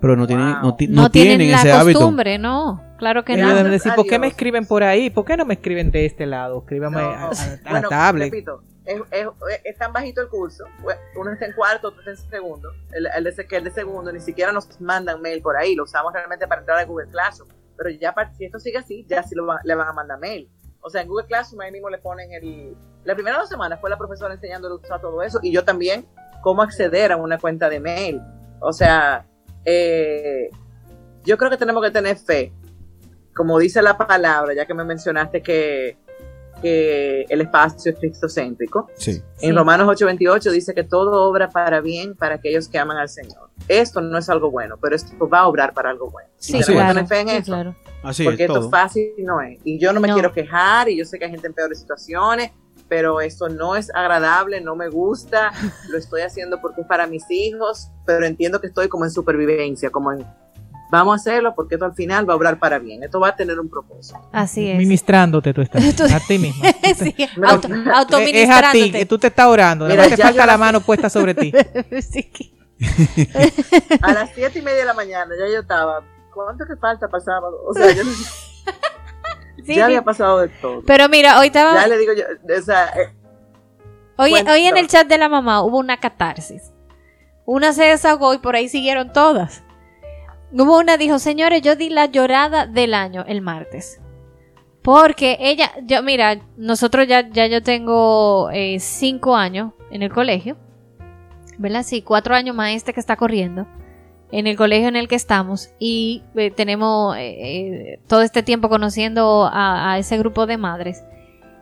Pero 0.00 0.16
no 0.16 0.26
tienen, 0.26 0.46
no, 0.62 0.74
ti- 0.76 0.88
No, 0.88 1.02
no 1.02 1.10
tienen, 1.10 1.38
tienen 1.38 1.54
ese 1.58 1.72
hábito. 1.72 2.00
costumbre, 2.00 2.38
no. 2.38 2.82
Claro 2.98 3.24
que 3.24 3.34
Ellos 3.34 3.48
no. 3.48 3.54
deben 3.54 3.72
decir, 3.72 3.92
¿por 3.94 4.06
qué 4.06 4.18
me 4.18 4.26
escriben 4.26 4.66
por 4.66 4.82
ahí? 4.82 5.10
¿Por 5.10 5.24
qué 5.24 5.36
no 5.36 5.44
me 5.46 5.54
escriben 5.54 5.90
de 5.90 6.04
este 6.06 6.26
lado? 6.26 6.58
Escríbame 6.60 6.96
No, 7.00 7.08
a, 7.08 7.30
a- 7.30 7.30
a 7.64 7.72
la 7.72 7.82
tablet. 7.82 8.30
repito, 8.32 8.62
es, 8.84 8.96
es- 9.10 9.28
es 9.64 9.78
tan 9.78 9.92
bajito 9.92 10.20
el 10.22 10.28
curso, 10.28 10.64
pues, 10.82 10.96
uno 11.18 11.32
está 11.32 11.46
en 11.46 11.52
cuarto, 11.52 11.88
otro 11.88 12.00
está 12.00 12.10
en 12.10 12.30
segundo, 12.30 12.68
el, 12.92 13.06
el, 13.16 13.24
de, 13.34 13.46
que 13.46 13.56
el 13.56 13.64
de 13.64 13.70
segundo 13.70 14.12
ni 14.12 14.20
siquiera 14.20 14.52
nos 14.52 14.80
mandan 14.80 15.20
mail 15.22 15.40
por 15.42 15.56
ahí, 15.56 15.74
lo 15.74 15.84
usamos 15.84 16.12
realmente 16.12 16.46
para 16.46 16.60
entrar 16.60 16.78
a 16.78 16.84
Google 16.84 17.08
Classroom, 17.10 17.48
pero 17.76 17.90
ya 17.90 18.14
si 18.36 18.44
esto 18.44 18.58
sigue 18.58 18.78
así, 18.78 19.04
ya 19.08 19.22
sí 19.22 19.34
lo 19.34 19.46
va- 19.46 19.60
le 19.64 19.74
van 19.74 19.88
a 19.88 19.92
mandar 19.92 20.18
mail. 20.18 20.48
O 20.80 20.90
sea, 20.90 21.02
en 21.02 21.08
Google 21.08 21.26
Classroom 21.26 21.60
ahí 21.62 21.72
mismo 21.72 21.90
le 21.90 21.98
ponen 21.98 22.32
el... 22.32 22.76
La 23.04 23.14
primera 23.14 23.38
dos 23.38 23.48
semanas 23.48 23.80
fue 23.80 23.90
la 23.90 23.98
profesora 23.98 24.34
enseñándole 24.34 24.74
a 24.74 24.76
usar 24.76 25.00
todo 25.00 25.22
eso 25.22 25.38
y 25.42 25.52
yo 25.52 25.64
también 25.64 26.06
cómo 26.42 26.62
acceder 26.62 27.12
a 27.12 27.16
una 27.16 27.38
cuenta 27.38 27.68
de 27.68 27.80
mail. 27.80 28.20
O 28.60 28.72
sea, 28.72 29.26
eh, 29.64 30.50
yo 31.24 31.36
creo 31.36 31.50
que 31.50 31.56
tenemos 31.56 31.82
que 31.82 31.90
tener 31.90 32.16
fe, 32.16 32.52
como 33.34 33.58
dice 33.58 33.82
la 33.82 33.98
palabra, 33.98 34.54
ya 34.54 34.66
que 34.66 34.74
me 34.74 34.84
mencionaste 34.84 35.42
que, 35.42 35.98
que 36.62 37.26
el 37.28 37.40
espacio 37.42 37.92
es 37.92 37.98
cristocéntrico. 37.98 38.88
Sí. 38.96 39.10
En 39.40 39.50
Sí. 39.50 39.52
Romanos 39.52 39.86
8:28 39.88 40.50
dice 40.50 40.74
que 40.74 40.84
todo 40.84 41.22
obra 41.28 41.48
para 41.50 41.80
bien 41.80 42.14
para 42.14 42.36
aquellos 42.36 42.68
que 42.68 42.78
aman 42.78 42.96
al 42.96 43.08
Señor. 43.08 43.50
Esto 43.68 44.00
no 44.00 44.16
es 44.18 44.28
algo 44.28 44.50
bueno, 44.50 44.76
pero 44.80 44.96
esto 44.96 45.28
va 45.28 45.40
a 45.40 45.48
obrar 45.48 45.74
para 45.74 45.90
algo 45.90 46.10
bueno. 46.10 46.28
Sí, 46.38 46.60
claro. 46.62 47.06
fe 47.06 47.20
en 47.20 47.28
Sí, 47.28 47.34
eso, 47.36 47.44
claro. 47.52 47.76
Así 48.02 48.24
porque 48.24 48.44
es 48.44 48.50
esto 48.50 48.60
todo. 48.60 48.70
fácil 48.70 49.10
no 49.18 49.40
es. 49.40 49.58
Y 49.64 49.78
yo 49.78 49.92
no 49.92 50.00
me 50.00 50.08
No. 50.08 50.14
quiero 50.14 50.32
quejar, 50.32 50.88
y 50.88 50.96
yo 50.96 51.04
sé 51.04 51.18
que 51.18 51.24
hay 51.26 51.30
gente 51.32 51.46
en 51.48 51.54
peores 51.54 51.78
situaciones, 51.80 52.52
pero 52.88 53.20
esto 53.20 53.48
no 53.48 53.74
es 53.74 53.90
agradable, 53.94 54.60
no 54.60 54.76
me 54.76 54.88
gusta, 54.88 55.50
lo 55.90 55.98
estoy 55.98 56.20
haciendo 56.22 56.60
porque 56.60 56.82
es 56.82 56.86
para 56.86 57.06
mis 57.06 57.24
hijos, 57.30 57.90
pero 58.04 58.24
entiendo 58.26 58.60
que 58.60 58.68
estoy 58.68 58.88
como 58.88 59.04
en 59.04 59.10
supervivencia, 59.10 59.90
como 59.90 60.12
en 60.12 60.24
vamos 60.90 61.12
a 61.12 61.16
hacerlo 61.16 61.54
porque 61.54 61.74
esto 61.76 61.84
al 61.84 61.94
final 61.94 62.28
va 62.28 62.34
a 62.34 62.36
obrar 62.36 62.58
para 62.58 62.78
bien, 62.78 63.02
esto 63.02 63.20
va 63.20 63.28
a 63.28 63.36
tener 63.36 63.58
un 63.58 63.68
propósito. 63.68 64.20
Así 64.32 64.68
es. 64.70 64.78
Ministrándote 64.78 65.52
tú 65.54 65.62
estás. 65.62 65.82
Tú- 65.96 66.04
a 66.04 66.20
ti 66.20 66.38
mismo. 66.38 66.64
sí, 66.96 67.14
auto, 67.44 67.68
Es 68.18 68.50
a 68.50 68.72
ti, 68.72 68.90
que 68.92 69.06
tú 69.06 69.18
te 69.18 69.28
estás 69.28 69.46
orando. 69.46 69.86
Mira, 69.86 70.08
te 70.08 70.16
falta 70.16 70.46
la 70.46 70.56
mano 70.58 70.80
puesta 70.80 71.08
sobre 71.10 71.34
ti. 71.34 71.52
Sí. 72.00 72.30
A 74.02 74.12
las 74.12 74.30
siete 74.34 74.58
y 74.58 74.62
media 74.62 74.80
de 74.80 74.84
la 74.84 74.94
mañana 74.94 75.34
ya 75.38 75.52
yo 75.52 75.60
estaba, 75.60 76.02
¿cuánto 76.34 76.64
que 76.66 76.76
falta 76.76 77.08
para 77.08 77.24
sábado? 77.24 77.58
O 77.66 77.72
sea, 77.74 77.90
yo 77.92 78.04
no- 78.04 78.10
Sí, 79.64 79.74
ya 79.74 79.86
había 79.86 80.02
pasado 80.02 80.40
de 80.40 80.48
todo. 80.48 80.82
Pero 80.86 81.08
mira, 81.08 81.40
hoy 81.40 81.46
estaba, 81.48 81.74
Ya 81.74 81.88
le 81.88 81.98
digo 81.98 82.12
yo, 82.12 82.24
o 82.56 82.62
sea, 82.62 82.86
eh, 82.88 83.12
hoy, 84.16 84.30
cuenta. 84.30 84.52
hoy 84.52 84.64
en 84.66 84.76
el 84.76 84.86
chat 84.86 85.08
de 85.08 85.18
la 85.18 85.28
mamá 85.28 85.62
hubo 85.62 85.78
una 85.78 85.96
catarsis. 85.98 86.70
Una 87.46 87.72
se 87.72 87.84
desahogó 87.84 88.34
y 88.34 88.38
por 88.38 88.54
ahí 88.54 88.68
siguieron 88.68 89.12
todas. 89.12 89.62
Hubo 90.52 90.78
una 90.78 90.96
dijo, 90.96 91.18
señores, 91.18 91.62
yo 91.62 91.76
di 91.76 91.90
la 91.90 92.06
llorada 92.06 92.66
del 92.66 92.94
año 92.94 93.24
el 93.26 93.42
martes. 93.42 94.00
Porque 94.82 95.36
ella, 95.40 95.72
yo, 95.82 96.02
mira, 96.02 96.40
nosotros 96.56 97.08
ya, 97.08 97.28
ya 97.28 97.46
yo 97.46 97.62
tengo 97.62 98.50
eh, 98.52 98.78
cinco 98.78 99.34
años 99.34 99.72
en 99.90 100.02
el 100.02 100.12
colegio. 100.12 100.56
¿Verdad? 101.58 101.82
Sí, 101.82 102.02
cuatro 102.02 102.34
años 102.34 102.54
más 102.54 102.70
este 102.72 102.92
que 102.92 103.00
está 103.00 103.16
corriendo. 103.16 103.66
En 104.30 104.46
el 104.46 104.56
colegio 104.56 104.88
en 104.88 104.96
el 104.96 105.08
que 105.08 105.16
estamos. 105.16 105.70
Y 105.80 106.22
eh, 106.36 106.50
tenemos 106.50 107.16
eh, 107.16 107.20
eh, 107.20 108.00
todo 108.06 108.22
este 108.22 108.42
tiempo 108.42 108.68
conociendo 108.68 109.48
a, 109.52 109.92
a 109.92 109.98
ese 109.98 110.18
grupo 110.18 110.46
de 110.46 110.56
madres. 110.56 111.02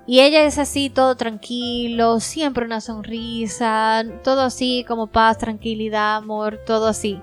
Y 0.07 0.21
ella 0.21 0.45
es 0.45 0.59
así, 0.59 0.91
todo 0.91 1.17
tranquilo, 1.17 2.21
siempre 2.21 2.67
una 2.67 2.83
sonrisa, 2.83 4.05
todo 4.23 4.43
así 4.43 4.85
como 4.87 5.07
paz, 5.07 5.39
tranquilidad, 5.39 6.17
amor, 6.17 6.61
todo 6.67 6.89
así. 6.89 7.23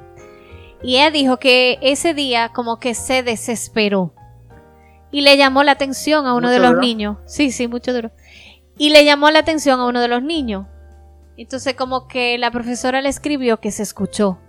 Y 0.84 0.96
ella 0.98 1.12
dijo 1.12 1.38
que 1.38 1.78
ese 1.82 2.14
día 2.14 2.50
como 2.54 2.80
que 2.80 2.94
se 2.96 3.24
desesperó. 3.24 4.14
Y 5.12 5.22
le 5.22 5.38
llamó 5.38 5.64
la 5.64 5.74
atención 5.74 6.26
a 6.26 6.34
uno 6.34 6.48
¿Mucho 6.48 6.52
de 6.54 6.60
los 6.60 6.70
duro? 6.70 6.82
niños. 6.82 7.18
Sí, 7.26 7.52
sí, 7.52 7.68
mucho 7.68 7.94
duro. 7.94 8.12
Y 8.78 8.90
le 8.90 9.04
llamó 9.06 9.30
la 9.30 9.40
atención 9.40 9.80
a 9.80 9.86
uno 9.86 10.00
de 10.02 10.08
los 10.08 10.24
niños. 10.24 10.66
Entonces 11.38 11.76
como 11.76 12.08
que 12.08 12.38
la 12.38 12.52
profesora 12.52 13.02
le 13.02 13.10
escribió 13.10 13.60
que 13.60 13.72
se 13.72 13.84
escuchó. 13.84 14.40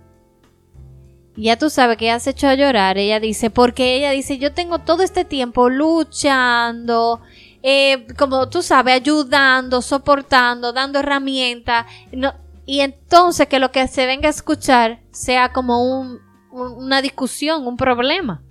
Y 1.35 1.43
ya 1.45 1.57
tú 1.57 1.69
sabes 1.69 1.97
que 1.97 2.05
ella 2.05 2.19
se 2.19 2.29
echó 2.31 2.47
a 2.47 2.55
llorar. 2.55 2.97
Ella 2.97 3.19
dice, 3.19 3.49
porque 3.49 3.95
ella 3.95 4.11
dice, 4.11 4.37
yo 4.37 4.53
tengo 4.53 4.79
todo 4.79 5.01
este 5.03 5.25
tiempo 5.25 5.69
luchando, 5.69 7.21
eh, 7.63 8.05
como 8.17 8.49
tú 8.49 8.61
sabes, 8.61 8.95
ayudando, 8.95 9.81
soportando, 9.81 10.73
dando 10.73 10.99
herramientas. 10.99 11.85
No, 12.11 12.33
y 12.65 12.81
entonces 12.81 13.47
que 13.47 13.59
lo 13.59 13.71
que 13.71 13.87
se 13.87 14.05
venga 14.05 14.27
a 14.27 14.31
escuchar 14.31 14.99
sea 15.11 15.51
como 15.51 15.83
un, 15.83 16.07
un- 16.07 16.22
una 16.53 17.01
discusión, 17.01 17.65
un 17.67 17.77
problema. 17.77 18.43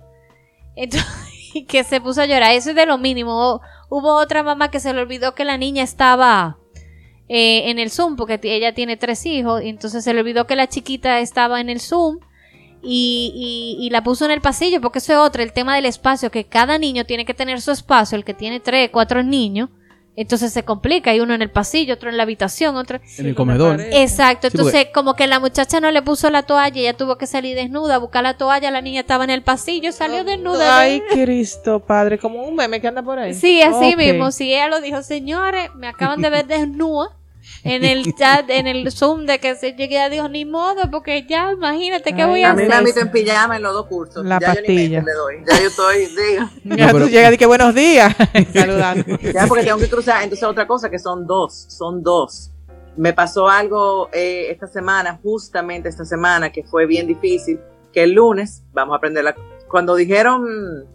Entonces, 0.75 1.07
que 1.67 1.83
se 1.83 2.01
puso 2.01 2.21
a 2.21 2.25
llorar. 2.25 2.51
Eso 2.53 2.71
es 2.71 2.75
de 2.75 2.85
lo 2.85 2.97
mínimo. 2.97 3.61
Hubo 3.89 4.15
otra 4.15 4.43
mamá 4.43 4.69
que 4.71 4.79
se 4.79 4.93
le 4.93 5.01
olvidó 5.01 5.35
que 5.35 5.45
la 5.45 5.57
niña 5.57 5.83
estaba 5.83 6.57
eh, 7.29 7.69
en 7.69 7.79
el 7.79 7.89
Zoom, 7.91 8.15
porque 8.15 8.39
ella 8.43 8.73
tiene 8.73 8.97
tres 8.97 9.25
hijos, 9.25 9.63
y 9.63 9.69
entonces 9.69 10.03
se 10.03 10.13
le 10.13 10.19
olvidó 10.21 10.45
que 10.47 10.55
la 10.55 10.67
chiquita 10.67 11.19
estaba 11.19 11.61
en 11.61 11.69
el 11.69 11.79
Zoom. 11.79 12.19
Y- 12.85 13.77
y 13.79 13.89
la 13.91 14.03
puso 14.03 14.25
en 14.25 14.31
el 14.31 14.41
pasillo, 14.41 14.81
porque 14.81 14.99
eso 14.99 15.13
es 15.13 15.19
otro, 15.19 15.41
el 15.41 15.53
tema 15.53 15.75
del 15.75 15.85
espacio, 15.85 16.29
que 16.31 16.43
cada 16.47 16.77
niño 16.77 17.05
tiene 17.05 17.23
que 17.23 17.33
tener 17.33 17.61
su 17.61 17.71
espacio, 17.71 18.17
el 18.17 18.25
que 18.25 18.33
tiene 18.33 18.59
tres, 18.59 18.89
cuatro 18.91 19.23
niños, 19.23 19.69
entonces 20.15 20.53
se 20.53 20.63
complica, 20.63 21.11
hay 21.11 21.19
uno 21.19 21.33
en 21.33 21.41
el 21.41 21.49
pasillo, 21.49 21.95
otro 21.95 22.09
en 22.09 22.17
la 22.17 22.23
habitación, 22.23 22.75
otro... 22.75 22.99
En 23.17 23.25
el 23.25 23.35
comedor. 23.35 23.81
Exacto, 23.81 24.49
Sí, 24.49 24.57
entonces 24.57 24.87
como 24.93 25.15
que 25.15 25.27
la 25.27 25.39
muchacha 25.39 25.79
no 25.79 25.89
le 25.91 26.01
puso 26.01 26.29
la 26.29 26.43
toalla, 26.43 26.79
ella 26.79 26.95
tuvo 26.95 27.17
que 27.17 27.25
salir 27.25 27.55
desnuda 27.55 27.95
a 27.95 27.97
buscar 27.97 28.23
la 28.23 28.37
toalla, 28.37 28.69
la 28.71 28.81
niña 28.81 29.01
estaba 29.01 29.23
en 29.23 29.31
el 29.31 29.41
pasillo, 29.41 29.91
salió 29.91 30.23
desnuda. 30.23 30.79
Ay, 30.79 31.01
Cristo, 31.11 31.79
padre, 31.79 32.17
como 32.19 32.43
un 32.43 32.55
meme 32.55 32.79
que 32.79 32.87
anda 32.87 33.01
por 33.01 33.17
ahí. 33.17 33.33
Sí, 33.33 33.61
así 33.61 33.95
mismo, 33.95 34.31
sí, 34.31 34.53
ella 34.53 34.67
lo 34.67 34.81
dijo, 34.81 35.01
señores, 35.01 35.69
me 35.75 35.87
acaban 35.87 36.21
de 36.21 36.29
ver 36.29 36.45
desnuda 36.47 37.09
en 37.63 37.83
el 37.83 38.13
chat, 38.17 38.49
en 38.49 38.67
el 38.67 38.91
Zoom 38.91 39.25
de 39.25 39.39
que 39.39 39.55
se 39.55 39.73
llegue, 39.73 39.95
ella 39.95 40.09
dijo, 40.09 40.29
ni 40.29 40.45
modo, 40.45 40.89
porque 40.91 41.25
ya, 41.27 41.51
imagínate, 41.51 42.13
¿qué 42.13 42.25
voy 42.25 42.43
a 42.43 42.51
a 42.51 42.53
mí 42.53 42.63
hacer? 42.63 42.83
me 42.83 43.01
en 43.01 43.11
pijama 43.11 43.55
en 43.55 43.63
los 43.63 43.73
dos 43.73 43.87
cursos. 43.87 44.25
La 44.25 44.39
ya 44.39 44.55
yo 44.55 44.61
ni 44.61 44.87
le 44.87 45.01
doy. 45.01 45.43
Ya 45.47 45.59
yo 45.61 45.67
estoy, 45.67 46.07
digo. 46.07 46.49
Ya 46.77 46.91
No, 46.91 46.99
tú 46.99 47.09
llegas 47.09 47.33
y 47.33 47.37
que 47.37 47.45
buenos 47.45 47.73
días. 47.73 48.13
Saludando. 48.53 49.05
Ya 49.33 49.47
porque 49.47 49.63
tengo 49.63 49.77
que 49.77 49.89
cruzar. 49.89 50.23
Entonces 50.23 50.47
otra 50.47 50.67
cosa 50.67 50.89
que 50.89 50.99
son 50.99 51.25
dos, 51.25 51.65
son 51.69 52.03
dos. 52.03 52.51
Me 52.95 53.13
pasó 53.13 53.49
algo 53.49 54.09
eh, 54.13 54.47
esta 54.51 54.67
semana, 54.67 55.19
justamente 55.23 55.89
esta 55.89 56.05
semana, 56.05 56.51
que 56.51 56.63
fue 56.63 56.85
bien 56.85 57.07
difícil, 57.07 57.59
que 57.91 58.03
el 58.03 58.13
lunes, 58.13 58.63
vamos 58.71 58.93
a 58.93 58.97
aprender 58.97 59.23
la... 59.23 59.35
Cuando 59.67 59.95
dijeron, 59.95 60.87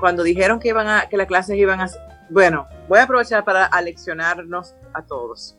cuando 0.00 0.22
dijeron 0.22 0.58
que 0.60 0.68
iban 0.68 0.86
a, 0.88 1.08
que 1.08 1.16
las 1.16 1.26
clases 1.26 1.56
iban 1.56 1.80
a... 1.80 1.90
Bueno, 2.30 2.66
voy 2.88 2.98
a 2.98 3.02
aprovechar 3.04 3.44
para 3.44 3.64
aleccionarnos 3.66 4.74
a 4.92 5.02
todos. 5.02 5.56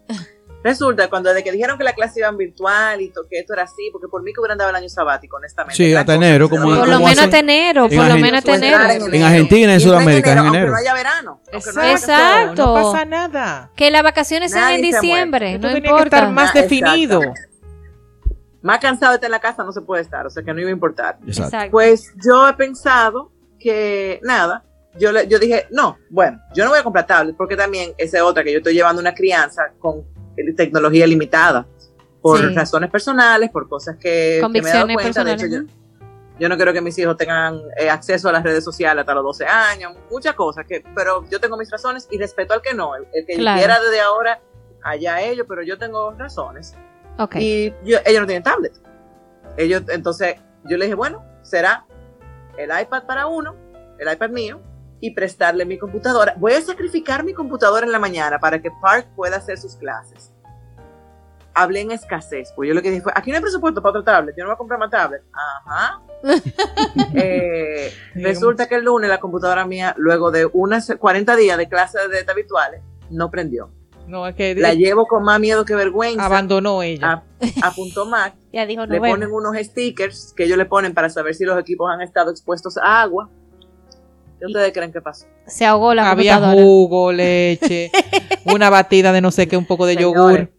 Resulta, 0.64 1.10
cuando 1.12 1.30
desde 1.30 1.44
que 1.44 1.52
dijeron 1.52 1.78
que 1.78 1.84
la 1.84 1.94
clase 1.94 2.22
iban 2.22 2.38
virtual 2.38 3.00
y 3.00 3.12
que 3.30 3.38
esto 3.38 3.54
era 3.54 3.64
así, 3.64 3.90
porque 3.92 4.08
por 4.08 4.24
mí 4.24 4.34
que 4.34 4.40
hubieran 4.40 4.58
dado 4.58 4.72
el 4.72 4.76
año 4.76 4.90
sabático, 4.90 5.38
honestamente. 5.38 5.76
Sí, 5.76 5.94
hasta 5.94 6.16
enero, 6.16 6.50
como- 6.50 6.64
Por 6.64 6.88
lo 6.88 6.96
¿Cómo 6.96 7.06
menos 7.08 7.24
hasta 7.24 7.38
enero, 7.38 7.86
En 7.86 7.96
por 7.98 8.08
lo 8.08 8.16
menos 8.16 8.40
hasta 8.40 8.56
enero. 8.56 8.78
en 9.06 9.14
En 9.14 9.24
Argentina 9.24 9.72
y 9.72 9.76
en 9.76 9.80
Sudamérica, 9.80 10.32
en 10.32 10.38
aunque 10.40 10.58
enero. 10.58 10.72
no 10.72 10.78
haya 10.80 10.94
verano. 10.96 11.42
aunque 11.54 11.72
no 11.72 11.82
haya- 11.82 11.92
Exacto. 11.92 12.66
No 12.66 12.74
pasa 12.92 13.06
nada. 13.06 13.72
Que 13.76 13.92
las 13.92 14.02
vacaciones 14.02 14.52
sean 14.54 14.72
en 14.74 14.82
diciembre, 14.82 15.54
no 15.60 15.68
tenía 15.68 15.82
que 15.82 15.88
importa. 15.88 16.18
estar 16.18 16.32
más 16.32 16.50
Ah, 16.50 16.60
definido. 16.62 17.22
Más 18.64 18.80
cansado 18.80 19.12
de 19.12 19.16
estar 19.18 19.28
en 19.28 19.32
la 19.34 19.40
casa 19.40 19.64
no 19.64 19.72
se 19.72 19.82
puede 19.82 20.02
estar, 20.02 20.26
o 20.26 20.30
sea 20.32 20.42
que 20.42 20.52
no 20.52 20.60
iba 20.60 20.70
a 20.70 20.74
importar. 20.74 21.18
Exacto. 21.28 21.44
Exacto. 21.56 21.72
Pues 21.72 22.12
yo 22.26 22.50
he 22.50 22.54
pensado 22.54 23.32
que 23.60 24.20
nada, 24.24 24.65
yo, 24.98 25.12
le- 25.12 25.28
yo 25.28 25.40
dije, 25.40 25.68
no, 25.72 25.98
bueno, 26.10 26.40
yo 26.54 26.64
no 26.64 26.72
voy 26.72 26.80
a 26.80 26.84
comprar 26.84 27.06
tablet 27.08 27.36
porque 27.38 27.56
también 27.56 27.94
esa 27.98 28.18
es 28.18 28.24
otra 28.24 28.44
que 28.44 28.52
yo 28.52 28.60
estoy 28.60 28.74
llevando 28.74 29.02
una 29.02 29.14
crianza 29.14 29.72
con 29.80 30.04
tecnología 30.56 31.08
limitada 31.08 31.66
por 32.22 32.40
Sí. 32.40 32.54
razones 32.56 32.90
personales, 32.90 33.50
por 33.52 33.68
cosas 33.70 33.96
que, 33.98 34.42
que 34.54 34.62
me 34.62 34.70
he 34.70 34.74
dado 34.74 34.88
cuenta. 34.94 35.24
De 35.24 35.34
hecho, 35.34 35.46
yo, 35.48 35.60
yo 36.40 36.50
no 36.50 36.56
quiero 36.58 36.74
que 36.74 36.82
mis 36.82 36.98
hijos 36.98 37.16
tengan 37.18 37.62
eh, 37.78 37.90
acceso 37.90 38.28
a 38.30 38.32
las 38.32 38.44
redes 38.44 38.64
sociales 38.64 39.02
hasta 39.02 39.14
los 39.14 39.24
12 39.24 39.46
años, 39.46 39.94
muchas 40.12 40.34
cosas, 40.34 40.66
que, 40.68 40.84
pero 40.96 41.24
yo 41.30 41.40
tengo 41.40 41.56
mis 41.56 41.70
razones 41.72 42.08
y 42.12 42.18
respeto 42.18 42.54
al 42.54 42.62
que 42.62 42.74
no, 42.74 42.96
el, 42.96 43.06
el 43.14 43.26
que 43.26 43.36
Claro. 43.36 43.60
quiera 43.60 43.80
desde 43.80 44.02
ahora, 44.02 44.42
allá 44.84 45.22
ellos, 45.22 45.46
pero 45.48 45.62
yo 45.64 45.78
tengo 45.78 46.12
razones. 46.18 46.76
Y 47.40 47.70
yo- 47.86 48.00
ellos 48.06 48.22
no 48.22 48.28
tienen 48.28 48.44
tablet. 48.44 48.74
Ellos, 49.56 49.84
entonces, 49.88 50.36
yo 50.66 50.78
le 50.78 50.86
dije, 50.86 50.96
bueno, 50.96 51.24
será 51.44 51.86
el 52.58 52.70
iPad 52.82 53.04
para 53.06 53.28
uno, 53.28 53.56
el 54.00 54.12
iPad 54.12 54.30
mío, 54.32 54.60
y 55.06 55.12
prestarle 55.12 55.66
mi 55.66 55.78
computadora. 55.78 56.34
Voy 56.38 56.54
a 56.54 56.62
sacrificar 56.62 57.24
mi 57.24 57.34
computadora 57.34 57.86
en 57.86 57.92
la 57.92 58.00
mañana 58.00 58.40
para 58.40 58.60
que 58.60 58.72
Park 58.82 59.08
pueda 59.16 59.38
hacer 59.38 59.60
sus 59.60 59.76
clases. 59.76 60.32
Hablé 61.54 61.82
en 61.82 61.92
escasez, 61.92 62.52
pues 62.56 62.68
yo 62.68 62.74
lo 62.74 62.82
que 62.82 62.90
dije 62.90 63.04
fue, 63.04 63.14
aquí 63.16 63.30
no 63.30 63.38
hay 63.38 63.42
presupuesto 63.42 63.82
para 63.82 63.92
otro 63.92 64.04
tablet, 64.04 64.36
yo 64.36 64.44
no 64.44 64.50
voy 64.50 64.56
a 64.56 64.58
comprar 64.58 64.80
más 64.80 64.90
tablet. 64.90 65.22
Ajá. 65.32 66.02
Eh, 67.14 67.94
resulta 68.16 68.68
que 68.68 68.76
el 68.76 68.84
lunes 68.86 69.10
la 69.10 69.20
computadora 69.20 69.66
mía, 69.66 69.94
luego 69.98 70.32
de 70.32 70.50
unas 70.52 70.92
40 71.00 71.36
días 71.36 71.58
de 71.58 71.70
clases 71.70 72.02
de 72.10 72.34
virtuales, 72.34 72.82
no 73.10 73.30
prendió. 73.30 73.70
No, 74.08 74.28
es 74.28 74.36
que 74.36 74.56
La 74.56 74.74
llevo 74.74 75.06
con 75.08 75.24
más 75.24 75.40
miedo 75.40 75.66
que 75.66 75.76
vergüenza 75.76 76.26
abandonó 76.26 76.82
ella. 76.84 77.24
a, 77.62 77.68
a 77.68 77.72
punto 77.72 78.06
Mac 78.06 78.36
Ya 78.52 78.66
dijo, 78.66 78.86
no 78.86 78.94
le 78.94 79.00
ponen 79.00 79.32
unos 79.32 79.56
stickers 79.58 80.34
que 80.36 80.44
ellos 80.46 80.58
le 80.58 80.66
ponen 80.66 80.94
para 80.94 81.10
saber 81.10 81.36
si 81.36 81.46
los 81.46 81.60
equipos 81.60 81.90
han 81.92 82.02
estado 82.02 82.32
expuestos 82.32 82.78
a 82.78 83.02
agua. 83.02 83.30
¿Qué 84.40 84.46
ustedes 84.46 84.74
creen 84.74 84.92
que 84.92 85.02
pasó? 85.02 85.26
Se 85.48 85.66
ahogó 85.66 85.94
la 85.94 86.10
Había 86.10 86.34
computadora. 86.36 86.64
jugo, 86.64 87.12
leche, 87.12 87.92
una 88.46 88.70
batida 88.70 89.12
de 89.12 89.22
no 89.22 89.32
sé 89.32 89.48
qué, 89.48 89.58
un 89.58 89.66
poco 89.66 89.86
de 89.86 89.96
Señores, 89.96 90.16
yogur. 90.16 90.52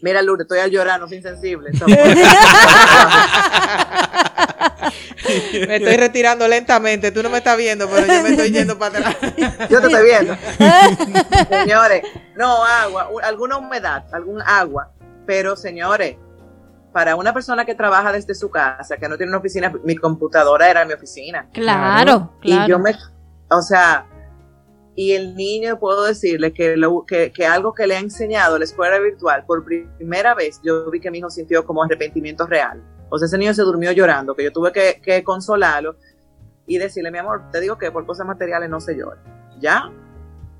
Mira, 0.00 0.22
Lourdes, 0.22 0.44
estoy 0.44 0.58
no 0.98 1.08
soy 1.08 1.16
insensible. 1.16 1.70
Me 5.66 5.76
estoy 5.76 5.96
retirando 5.96 6.46
lentamente. 6.48 7.10
Tú 7.12 7.22
no 7.22 7.30
me 7.30 7.38
estás 7.38 7.56
viendo, 7.56 7.88
pero 7.88 8.06
yo 8.06 8.22
me 8.22 8.30
estoy 8.30 8.50
yendo 8.50 8.78
para 8.78 8.98
atrás. 8.98 9.16
Yo 9.68 9.80
te 9.80 9.86
estoy 9.88 10.04
viendo. 10.04 10.36
señores, 11.50 12.02
no 12.36 12.64
agua, 12.64 13.08
alguna 13.22 13.58
humedad, 13.58 14.04
algún 14.12 14.40
agua. 14.42 14.90
Pero, 15.26 15.56
señores, 15.56 16.16
para 16.92 17.16
una 17.16 17.32
persona 17.32 17.64
que 17.64 17.74
trabaja 17.74 18.12
desde 18.12 18.34
su 18.34 18.50
casa, 18.50 18.96
que 18.96 19.08
no 19.08 19.16
tiene 19.16 19.30
una 19.30 19.38
oficina, 19.38 19.72
mi 19.84 19.96
computadora 19.96 20.70
era 20.70 20.84
mi 20.84 20.92
oficina. 20.92 21.48
Claro, 21.52 22.32
claro. 22.40 22.66
Y 22.66 22.68
yo 22.68 22.78
me, 22.78 22.94
o 23.50 23.62
sea, 23.62 24.06
y 24.94 25.12
el 25.12 25.36
niño 25.36 25.78
puedo 25.78 26.04
decirle 26.04 26.52
que, 26.52 26.76
lo, 26.76 27.04
que, 27.06 27.30
que, 27.30 27.46
algo 27.46 27.72
que 27.72 27.86
le 27.86 27.96
ha 27.96 28.00
enseñado 28.00 28.58
la 28.58 28.64
escuela 28.64 28.98
virtual, 28.98 29.44
por 29.46 29.64
primera 29.64 30.34
vez 30.34 30.60
yo 30.64 30.90
vi 30.90 31.00
que 31.00 31.10
mi 31.10 31.18
hijo 31.18 31.30
sintió 31.30 31.64
como 31.64 31.82
arrepentimiento 31.82 32.46
real. 32.46 32.82
O 33.10 33.18
sea, 33.18 33.26
ese 33.26 33.38
niño 33.38 33.54
se 33.54 33.62
durmió 33.62 33.92
llorando, 33.92 34.34
que 34.34 34.44
yo 34.44 34.52
tuve 34.52 34.72
que, 34.72 35.00
que 35.02 35.22
consolarlo 35.22 35.96
y 36.66 36.78
decirle, 36.78 37.10
mi 37.10 37.18
amor, 37.18 37.44
te 37.50 37.60
digo 37.60 37.78
que 37.78 37.90
por 37.90 38.04
cosas 38.06 38.26
materiales 38.26 38.68
no 38.68 38.80
se 38.80 38.96
llora. 38.96 39.22
¿Ya? 39.60 39.90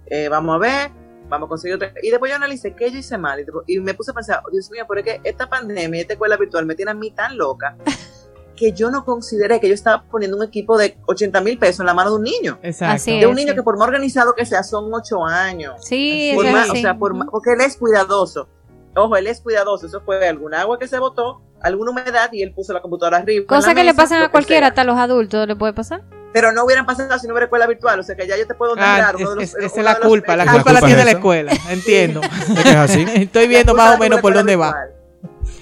Eh, 0.07 0.29
vamos 0.29 0.55
a 0.55 0.59
ver, 0.59 0.91
vamos 1.29 1.47
a 1.47 1.49
conseguir 1.51 1.77
otra. 1.77 1.93
Y 2.03 2.11
después 2.11 2.31
yo 2.31 2.37
analicé 2.37 2.75
qué 2.75 2.91
yo 2.91 2.99
hice 2.99 3.19
mal 3.19 3.45
y, 3.67 3.81
me 3.81 3.95
puse 3.95 4.11
a 4.11 4.15
pensar, 4.15 4.43
Dios 4.53 4.71
mío, 4.71 4.85
pero 4.89 5.01
es 5.01 5.07
que 5.07 5.21
esta 5.25 5.49
pandemia, 5.49 6.01
esta 6.01 6.15
escuela 6.15 6.37
virtual 6.37 6.67
me 6.67 6.75
tiene 6.75 6.91
a 6.91 6.95
mí 6.95 7.11
tan 7.11 7.37
loca 7.37 7.77
que 8.57 8.73
yo 8.73 8.91
no 8.91 9.05
consideré 9.05 9.61
que 9.61 9.69
yo 9.69 9.75
estaba 9.75 10.03
poniendo 10.05 10.37
un 10.37 10.43
equipo 10.43 10.77
de 10.77 10.99
80 11.07 11.41
mil 11.43 11.59
pesos 11.59 11.81
en 11.81 11.87
la 11.87 11.95
mano 11.95 12.11
de 12.11 12.17
un 12.17 12.25
niño. 12.25 12.59
Exacto. 12.63 13.05
de 13.05 13.27
un 13.27 13.37
niño 13.37 13.55
que 13.55 13.63
por 13.63 13.79
más 13.79 13.87
organizado 13.87 14.35
que 14.35 14.45
sea, 14.45 14.63
son 14.63 14.93
8 14.93 15.25
años. 15.25 15.75
Sí, 15.85 16.33
Por 16.35 16.47
es 16.47 16.53
más- 16.53 16.71
o 16.71 16.75
sea, 16.75 16.99
por 16.99 17.15
más- 17.15 17.29
porque 17.31 17.53
él 17.53 17.61
es 17.61 17.77
cuidadoso. 17.77 18.49
Ojo, 18.97 19.17
él 19.17 19.29
es 19.29 19.41
cuidadoso. 19.41 19.87
Eso 19.87 20.01
fue 20.01 20.27
alguna 20.27 20.63
agua 20.63 20.79
que 20.79 20.89
se 20.89 20.99
botó, 20.99 21.41
alguna 21.61 21.93
humedad 21.93 22.31
y 22.33 22.43
él 22.43 22.53
puso 22.53 22.73
la 22.73 22.83
computadora 22.83 23.19
arriba. 23.19 23.47
Cosa 23.47 23.75
que 23.75 23.85
le 23.85 23.95
pasan 23.95 24.23
a 24.23 24.31
cualquiera, 24.31 24.69
hasta 24.69 24.81
a 24.81 24.85
los 24.85 24.97
adultos 24.97 25.47
le 25.47 25.55
puede 25.55 25.73
pasar. 25.73 26.03
Pero 26.41 26.53
no 26.53 26.65
hubieran 26.65 26.87
pasado 26.87 27.19
si 27.19 27.27
no 27.27 27.33
hubiera 27.33 27.47
escuela 27.47 27.67
virtual. 27.67 27.99
O 27.99 28.03
sea 28.03 28.15
que 28.15 28.27
ya 28.27 28.37
yo 28.37 28.47
te 28.47 28.55
puedo 28.55 28.75
Ah, 28.79 29.11
es- 29.15 29.21
uno 29.21 29.31
de 29.31 29.35
los- 29.37 29.45
es- 29.45 29.55
uno 29.55 29.67
esa 29.67 29.77
es 29.79 29.85
la 29.85 29.95
de 29.95 29.99
los- 30.01 30.09
culpa, 30.09 30.37
la 30.37 30.45
La 30.45 30.53
culpa 30.53 30.73
la 30.73 30.79
culpa 30.81 30.87
tiene 30.87 31.01
es 31.01 31.05
la 31.07 31.13
escuela, 31.13 31.53
entiendo. 31.71 32.21
Es 32.57 32.63
que 32.63 32.71
es 32.71 32.77
así. 32.77 33.07
Estoy 33.17 33.49
viendo 33.49 33.75
más 33.75 33.97
o 33.97 33.99
menos 33.99 34.19
de 34.19 34.23
por 34.23 34.35
dónde 34.35 34.57
va. 34.57 34.75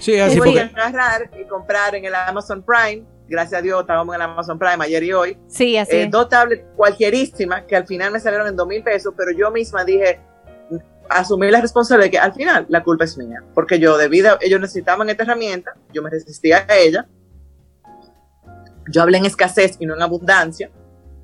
Sí, 0.01 0.19
así 0.19 0.39
Voy 0.39 0.49
porque 0.55 0.61
a 0.61 0.85
agarrar 0.87 1.31
y 1.41 1.45
comprar 1.49 1.95
en 1.95 2.05
el 2.05 2.15
Amazon 2.15 2.63
Prime. 2.63 3.05
Gracias 3.29 3.59
a 3.59 3.63
Dios 3.63 3.81
estábamos 3.81 4.15
en 4.15 4.21
el 4.23 4.29
Amazon 4.31 4.59
Prime 4.59 4.85
ayer 4.85 5.03
y 5.03 5.13
hoy. 5.13 5.39
Sí, 5.49 5.77
así. 5.77 5.97
eh, 5.97 6.09
dos 6.11 6.29
tablets 6.29 6.63
cualquierísimas 6.77 7.63
que 7.65 7.75
al 7.75 7.87
final 7.87 8.13
me 8.13 8.21
salieron 8.21 8.47
en 8.47 8.55
dos 8.57 8.69
mil 8.69 8.83
pesos, 8.85 9.15
pero 9.17 9.33
yo 9.33 9.51
misma 9.51 9.85
dije, 9.85 10.21
asumí 11.09 11.51
la 11.51 11.61
responsabilidad 11.61 12.07
de 12.07 12.11
que 12.11 12.19
al 12.19 12.33
final 12.35 12.67
la 12.69 12.83
culpa 12.83 13.05
es 13.05 13.17
mía, 13.17 13.43
porque 13.55 13.79
yo 13.79 13.97
debido, 13.97 14.37
ellos 14.41 14.61
necesitaban 14.61 15.09
esta 15.09 15.23
herramienta, 15.25 15.75
yo 15.93 16.03
me 16.03 16.11
resistía 16.11 16.65
a 16.69 16.77
ella, 16.77 17.07
yo 18.89 19.03
hablé 19.03 19.19
en 19.19 19.27
escasez 19.27 19.77
y 19.81 19.87
no 19.87 19.95
en 19.95 20.03
abundancia, 20.03 20.71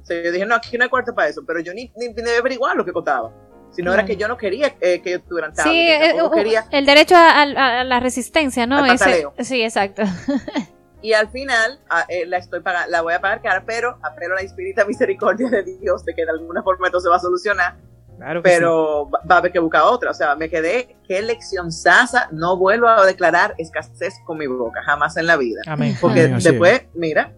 o 0.02 0.04
sea, 0.04 0.22
yo 0.22 0.32
dije, 0.32 0.44
no, 0.46 0.54
aquí 0.54 0.76
no 0.76 0.84
hay 0.84 0.90
cuarto 0.90 1.14
para 1.14 1.28
eso, 1.28 1.42
pero 1.46 1.60
yo 1.60 1.72
ni, 1.74 1.92
ni, 1.96 2.08
ni 2.08 2.30
averiguar 2.38 2.76
lo 2.76 2.84
que 2.84 2.92
costaba, 2.92 3.30
sino 3.70 3.92
era 3.92 4.02
Claro. 4.02 4.06
que 4.08 4.16
yo 4.16 4.28
no 4.28 4.36
quería 4.36 4.74
eh, 4.80 5.00
que 5.00 5.10
ellos 5.14 5.22
tuvieran 5.28 5.54
Sí, 5.56 5.88
eh, 5.88 6.08
tampoco 6.16 6.26
uh, 6.34 6.36
quería 6.38 6.64
el 6.70 6.84
derecho 6.86 7.14
a, 7.16 7.42
a- 7.42 7.80
a 7.80 7.84
la 7.84 8.00
resistencia, 8.00 8.66
¿no? 8.66 8.78
Al 8.84 8.90
Ese- 8.96 9.26
sí, 9.40 9.62
exacto. 9.62 10.02
y 11.02 11.12
al 11.14 11.30
final 11.30 11.80
ah, 11.88 12.04
eh, 12.08 12.26
la 12.26 12.36
estoy 12.38 12.60
pagando, 12.60 12.90
la 12.90 13.00
voy 13.02 13.14
a 13.14 13.20
pagar 13.20 13.42
cara, 13.42 13.62
pero 13.66 13.98
apelo 14.02 14.34
a 14.34 14.38
la 14.38 14.44
infinita 14.44 14.84
misericordia 14.84 15.48
de 15.48 15.62
Dios 15.62 16.04
de 16.04 16.14
que 16.14 16.24
de 16.24 16.30
alguna 16.30 16.62
forma 16.62 16.86
esto 16.88 17.00
se 17.00 17.08
va 17.08 17.16
a 17.16 17.20
solucionar 17.20 17.76
Claro 18.18 18.42
que 18.42 18.50
sí. 18.50 18.56
pero 18.56 19.10
va 19.10 19.20
va 19.28 19.34
a 19.36 19.38
haber 19.38 19.50
que 19.50 19.58
buscar 19.58 19.82
otra. 19.82 20.10
O 20.10 20.14
sea, 20.14 20.36
me 20.36 20.48
quedé, 20.48 20.94
qué 21.08 21.22
lección 21.22 21.72
sasa, 21.72 22.28
no 22.30 22.56
vuelvo 22.56 22.86
a 22.86 23.04
declarar 23.04 23.54
escasez 23.58 24.14
con 24.26 24.38
mi 24.38 24.46
boca, 24.46 24.80
jamás 24.84 25.16
en 25.16 25.26
la 25.26 25.36
vida. 25.36 25.60
Amén. 25.66 25.96
Porque 26.00 26.24
Amén, 26.26 26.38
después, 26.38 26.82
mira, 26.94 27.32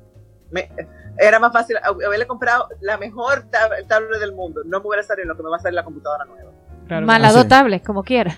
me- 0.55 0.71
era 1.19 1.39
más 1.39 1.53
fácil 1.53 1.77
haberle 1.83 2.27
comprado 2.27 2.69
la 2.81 2.97
mejor 2.97 3.45
tab- 3.51 3.87
tablet 3.87 4.21
del 4.21 4.33
mundo. 4.33 4.63
No 4.65 4.81
me 4.81 4.87
hubiera 4.89 5.03
salido 5.03 5.29
lo 5.29 5.37
que 5.37 5.43
me 5.43 5.51
va 5.51 5.57
a 5.57 5.61
salir 5.61 5.75
la 5.75 5.85
computadora 5.85 6.25
nueva. 6.25 6.51
Claro 6.87 7.03
que 7.03 7.07
Mala 7.07 7.31
sí. 7.31 7.37
dos 7.37 7.49
tablets, 7.49 7.87
como 7.87 8.03
quiera. 8.03 8.37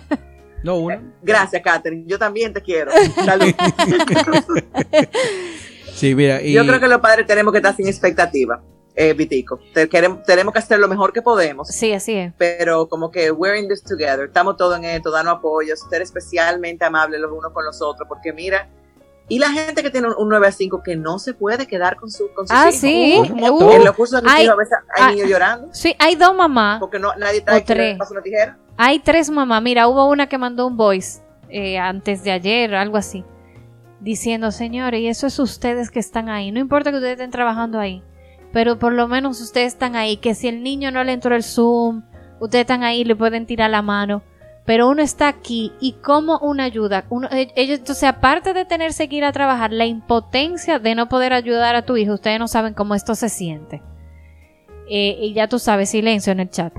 no 0.62 0.76
una. 0.76 1.00
Gracias, 1.22 1.62
Catherine. 1.62 2.04
Yo 2.06 2.18
también 2.18 2.52
te 2.52 2.60
quiero. 2.62 2.90
Salud. 3.24 3.46
Sí, 5.94 6.14
mira, 6.14 6.40
y 6.40 6.52
Yo 6.52 6.64
creo 6.64 6.78
que 6.78 6.86
los 6.86 7.00
padres 7.00 7.26
tenemos 7.26 7.50
que 7.52 7.58
estar 7.58 7.74
sin 7.74 7.88
expectativa, 7.88 8.62
eh, 8.94 9.14
Vitico. 9.14 9.58
Te- 9.74 9.88
queremos- 9.88 10.22
tenemos 10.22 10.52
que 10.52 10.60
hacer 10.60 10.78
lo 10.78 10.86
mejor 10.86 11.12
que 11.12 11.22
podemos. 11.22 11.66
Sí, 11.68 11.92
así 11.92 12.14
es. 12.14 12.32
pero 12.38 12.88
como 12.88 13.10
que 13.10 13.32
we're 13.32 13.58
in 13.58 13.68
this 13.68 13.82
together, 13.82 14.26
estamos 14.26 14.56
todos 14.56 14.76
en 14.78 14.84
esto, 14.84 15.10
danos 15.10 15.38
apoyo, 15.38 15.74
ser 15.76 16.02
especialmente 16.02 16.84
amables 16.84 17.20
los 17.20 17.32
unos 17.32 17.52
con 17.52 17.64
los 17.64 17.82
otros, 17.82 18.06
porque 18.08 18.32
mira, 18.32 18.68
y 19.28 19.38
la 19.38 19.50
gente 19.50 19.82
que 19.82 19.90
tiene 19.90 20.08
un, 20.08 20.14
un 20.18 20.28
9 20.28 20.46
a 20.46 20.52
5 20.52 20.82
que 20.82 20.96
no 20.96 21.18
se 21.18 21.34
puede 21.34 21.66
quedar 21.66 21.96
con, 21.96 22.10
su, 22.10 22.32
con 22.34 22.46
sus 22.48 22.56
Ah, 22.56 22.68
hijos. 22.68 22.74
sí. 22.80 23.20
Uh, 23.40 23.70
En 23.72 23.84
los 23.84 23.94
cursos 23.94 24.20
de 24.20 24.26
mis 24.26 24.34
Ay, 24.36 24.44
hijos 24.44 24.54
a 24.54 24.56
veces 24.56 24.78
hay 24.96 25.02
ah, 25.04 25.10
niños 25.12 25.28
llorando 25.28 25.68
sí, 25.72 25.94
hay 25.98 26.14
dos 26.16 26.34
mamás. 26.34 26.80
porque 26.80 26.98
no, 26.98 27.14
nadie 27.16 27.40
trae 27.42 27.60
tres. 27.60 27.98
una 28.10 28.22
tijera. 28.22 28.58
Hay 28.76 29.00
tres 29.00 29.28
mamás. 29.30 29.60
Mira, 29.62 29.88
hubo 29.88 30.08
una 30.08 30.28
que 30.28 30.38
mandó 30.38 30.66
un 30.66 30.76
voice 30.76 31.20
eh, 31.50 31.78
antes 31.78 32.22
de 32.24 32.30
ayer, 32.30 32.74
algo 32.74 32.96
así, 32.96 33.24
diciendo, 34.00 34.50
señores, 34.52 35.00
y 35.00 35.08
eso 35.08 35.26
es 35.26 35.38
ustedes 35.38 35.90
que 35.90 35.98
están 35.98 36.28
ahí. 36.28 36.52
No 36.52 36.60
importa 36.60 36.90
que 36.90 36.96
ustedes 36.96 37.14
estén 37.14 37.30
trabajando 37.30 37.78
ahí, 37.80 38.02
pero 38.52 38.78
por 38.78 38.92
lo 38.92 39.08
menos 39.08 39.40
ustedes 39.40 39.72
están 39.74 39.96
ahí. 39.96 40.16
Que 40.18 40.34
si 40.34 40.48
el 40.48 40.62
niño 40.62 40.90
no 40.90 41.02
le 41.04 41.12
entró 41.12 41.34
el 41.34 41.42
Zoom, 41.42 42.02
ustedes 42.40 42.62
están 42.62 42.82
ahí, 42.84 43.04
le 43.04 43.16
pueden 43.16 43.46
tirar 43.46 43.70
la 43.70 43.82
mano. 43.82 44.22
Pero 44.68 44.86
uno 44.90 45.00
está 45.00 45.28
aquí 45.28 45.72
y 45.80 45.92
como 45.94 46.36
una 46.40 46.64
ayuda. 46.64 47.06
Uno, 47.08 47.26
e- 47.30 47.50
ellos, 47.56 47.78
entonces, 47.78 48.04
aparte 48.04 48.52
de 48.52 48.66
tenerse 48.66 49.08
que 49.08 49.16
ir 49.16 49.24
a 49.24 49.32
trabajar, 49.32 49.72
la 49.72 49.86
impotencia 49.86 50.78
de 50.78 50.94
no 50.94 51.08
poder 51.08 51.32
ayudar 51.32 51.74
a 51.74 51.86
tu 51.86 51.96
hijo, 51.96 52.12
ustedes 52.12 52.38
no 52.38 52.48
saben 52.48 52.74
cómo 52.74 52.94
esto 52.94 53.14
se 53.14 53.30
siente. 53.30 53.80
Eh, 54.90 55.16
y 55.22 55.32
ya 55.32 55.48
tú 55.48 55.58
sabes, 55.58 55.88
silencio 55.88 56.32
en 56.32 56.40
el 56.40 56.50
chat. 56.50 56.74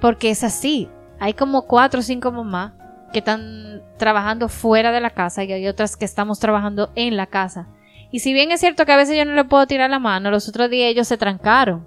Porque 0.00 0.30
es 0.30 0.44
así. 0.44 0.88
Hay 1.20 1.34
como 1.34 1.66
cuatro 1.66 2.00
o 2.00 2.02
cinco 2.02 2.32
mamás 2.32 2.72
que 3.12 3.18
están 3.18 3.82
trabajando 3.98 4.48
fuera 4.48 4.90
de 4.90 5.02
la 5.02 5.10
casa 5.10 5.44
y 5.44 5.52
hay 5.52 5.68
otras 5.68 5.98
que 5.98 6.06
estamos 6.06 6.38
trabajando 6.38 6.90
en 6.94 7.18
la 7.18 7.26
casa. 7.26 7.68
Y 8.10 8.20
si 8.20 8.32
bien 8.32 8.50
es 8.50 8.60
cierto 8.60 8.86
que 8.86 8.92
a 8.92 8.96
veces 8.96 9.14
yo 9.14 9.26
no 9.26 9.34
le 9.34 9.44
puedo 9.44 9.66
tirar 9.66 9.90
la 9.90 9.98
mano, 9.98 10.30
los 10.30 10.48
otros 10.48 10.70
días 10.70 10.90
ellos 10.90 11.06
se 11.06 11.18
trancaron. 11.18 11.86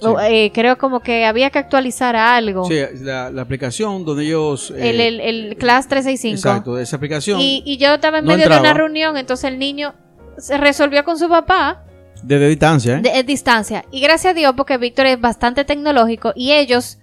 Sí. 0.00 0.06
Eh, 0.22 0.50
creo 0.54 0.78
como 0.78 1.00
que 1.00 1.24
había 1.26 1.50
que 1.50 1.58
actualizar 1.58 2.16
algo. 2.16 2.64
sí, 2.64 2.78
la, 3.02 3.30
la 3.30 3.42
aplicación 3.42 4.04
donde 4.04 4.24
ellos... 4.24 4.70
eh, 4.76 4.90
el, 4.90 5.00
el, 5.00 5.20
el 5.20 5.56
Class 5.56 5.88
365. 5.88 6.36
Exacto, 6.36 6.78
esa 6.78 6.96
aplicación 6.96 7.38
Y, 7.40 7.62
y 7.66 7.76
yo 7.76 7.94
estaba 7.94 8.18
en 8.20 8.24
no 8.24 8.32
medio 8.32 8.48
de 8.48 8.58
una 8.58 8.72
reunión, 8.72 9.16
entonces 9.16 9.44
el 9.50 9.58
niño 9.58 9.94
se 10.38 10.56
resolvió 10.56 11.04
con 11.04 11.18
su 11.18 11.28
papá 11.28 11.84
desde 12.22 12.48
distancia, 12.48 12.98
¿eh? 12.98 13.00
de, 13.02 13.10
de 13.10 13.22
distancia. 13.24 13.84
Y 13.90 14.00
gracias 14.00 14.32
a 14.32 14.34
Dios, 14.34 14.54
porque 14.56 14.76
Víctor 14.78 15.06
es 15.06 15.20
bastante 15.20 15.64
tecnológico 15.64 16.32
y 16.34 16.52
ellos, 16.52 16.98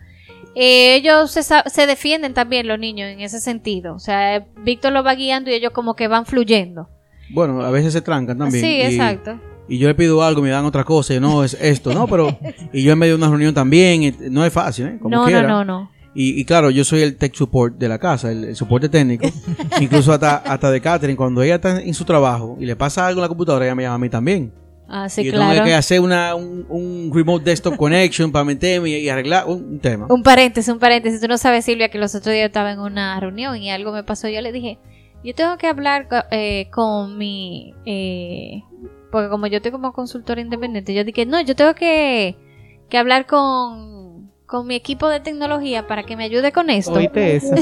eh, 0.56 0.96
ellos 0.96 1.32
se, 1.32 1.44
se 1.44 1.86
defienden 1.88 2.34
también 2.34 2.68
los 2.68 2.80
niños 2.80 3.10
en 3.12 3.22
ese 3.22 3.40
sentido. 3.40 3.94
O 3.96 4.00
sea, 4.00 4.46
Víctor 4.58 4.92
lo 4.92 5.04
va 5.04 5.14
guiando 5.16 5.50
y 5.52 5.54
ellos 5.54 5.72
como 5.72 5.96
que 5.96 6.08
van 6.08 6.26
fluyendo. 6.26 6.90
Bueno, 7.30 7.62
a 7.64 7.70
veces 7.72 7.94
se 7.94 8.02
trancan 8.02 8.38
también. 8.38 8.64
sí, 8.64 8.72
y, 8.78 8.82
exacto. 8.82 9.40
Y 9.70 9.78
yo 9.80 9.88
le 9.88 9.96
pido 9.96 10.24
algo, 10.24 10.42
me 10.42 10.50
dan 10.50 10.66
otra 10.66 10.84
cosa, 10.84 11.14
y 11.14 11.20
no, 11.20 11.44
es 11.44 11.54
esto, 11.60 11.94
¿no? 11.94 12.08
Pero, 12.08 12.38
y 12.74 12.84
yo 12.84 12.94
en 12.94 13.00
medio 13.00 13.14
de 13.14 13.18
una 13.24 13.30
reunión 13.30 13.54
también, 13.54 14.04
y 14.04 14.14
no 14.30 14.46
es 14.46 14.54
fácil, 14.54 14.86
¿eh? 14.88 14.98
Como 15.02 15.16
No, 15.16 15.26
quiera. 15.26 15.42
no, 15.44 15.66
no, 15.66 15.82
no. 15.82 15.92
Y, 16.16 16.40
y 16.40 16.46
claro, 16.46 16.72
yo 16.72 16.84
soy 16.84 17.02
el 17.02 17.16
tech 17.18 17.36
support 17.36 17.78
de 17.78 17.88
la 17.88 18.00
casa, 18.00 18.32
el, 18.32 18.44
el 18.46 18.56
soporte 18.56 18.90
técnico, 18.90 19.28
incluso 19.82 20.12
hasta, 20.14 20.38
hasta 20.38 20.72
de 20.72 20.82
Catherine, 20.82 21.16
cuando 21.18 21.44
ella 21.44 21.56
está 21.56 21.80
en 21.82 21.94
su 21.94 22.06
trabajo 22.06 22.58
y 22.60 22.66
le 22.66 22.76
pasa 22.76 23.06
algo 23.06 23.20
en 23.20 23.24
la 23.24 23.28
computadora, 23.28 23.66
ella 23.66 23.76
me 23.76 23.84
llama 23.84 23.96
a 23.96 24.00
mí 24.00 24.10
también. 24.10 24.52
Ah, 24.90 25.10
sí, 25.10 25.22
y 25.22 25.26
yo 25.26 25.34
claro. 25.34 25.52
tengo 25.52 25.66
que 25.66 25.74
hacer 25.76 26.00
una, 26.00 26.34
un, 26.34 26.66
un 26.70 27.12
remote 27.14 27.44
desktop 27.44 27.76
connection 27.76 28.32
para 28.32 28.46
meterme 28.46 28.90
y, 28.90 28.96
y 28.96 29.10
arreglar 29.10 29.46
un, 29.46 29.62
un 29.64 29.80
tema. 29.80 30.08
Un 30.10 30.24
paréntesis, 30.24 30.72
un 30.74 30.80
paréntesis. 30.80 31.20
Tú 31.20 31.28
no 31.28 31.38
sabes, 31.38 31.66
Silvia, 31.66 31.90
que 31.90 31.98
los 32.00 32.16
otros 32.16 32.34
días 32.34 32.46
estaba 32.48 32.72
en 32.72 32.80
una 32.80 33.20
reunión 33.20 33.58
y 33.58 33.70
algo 33.70 33.92
me 33.92 34.04
pasó. 34.06 34.30
Yo 34.30 34.40
le 34.42 34.54
dije, 34.54 34.80
yo 35.26 35.36
tengo 35.36 35.58
que 35.58 35.68
hablar 35.68 36.08
eh, 36.32 36.70
con 36.72 37.18
mi... 37.18 37.74
eh, 37.86 38.64
porque 39.12 39.30
como 39.30 39.48
yo 39.48 39.58
estoy 39.58 39.72
como 39.72 39.94
consultora 39.94 40.42
independiente, 40.42 40.94
yo 40.94 41.04
dije, 41.04 41.26
no, 41.26 41.42
yo 41.42 41.56
tengo 41.56 41.74
que, 41.76 42.36
que 42.90 42.98
hablar 42.98 43.26
con, 43.26 44.32
con 44.46 44.66
mi 44.66 44.76
equipo 44.76 45.10
de 45.10 45.20
tecnología 45.20 45.88
para 45.88 46.04
que 46.04 46.16
me 46.16 46.24
ayude 46.24 46.52
con 46.52 46.70
esto. 46.70 46.94
Oíste 46.94 47.36
eso. 47.36 47.56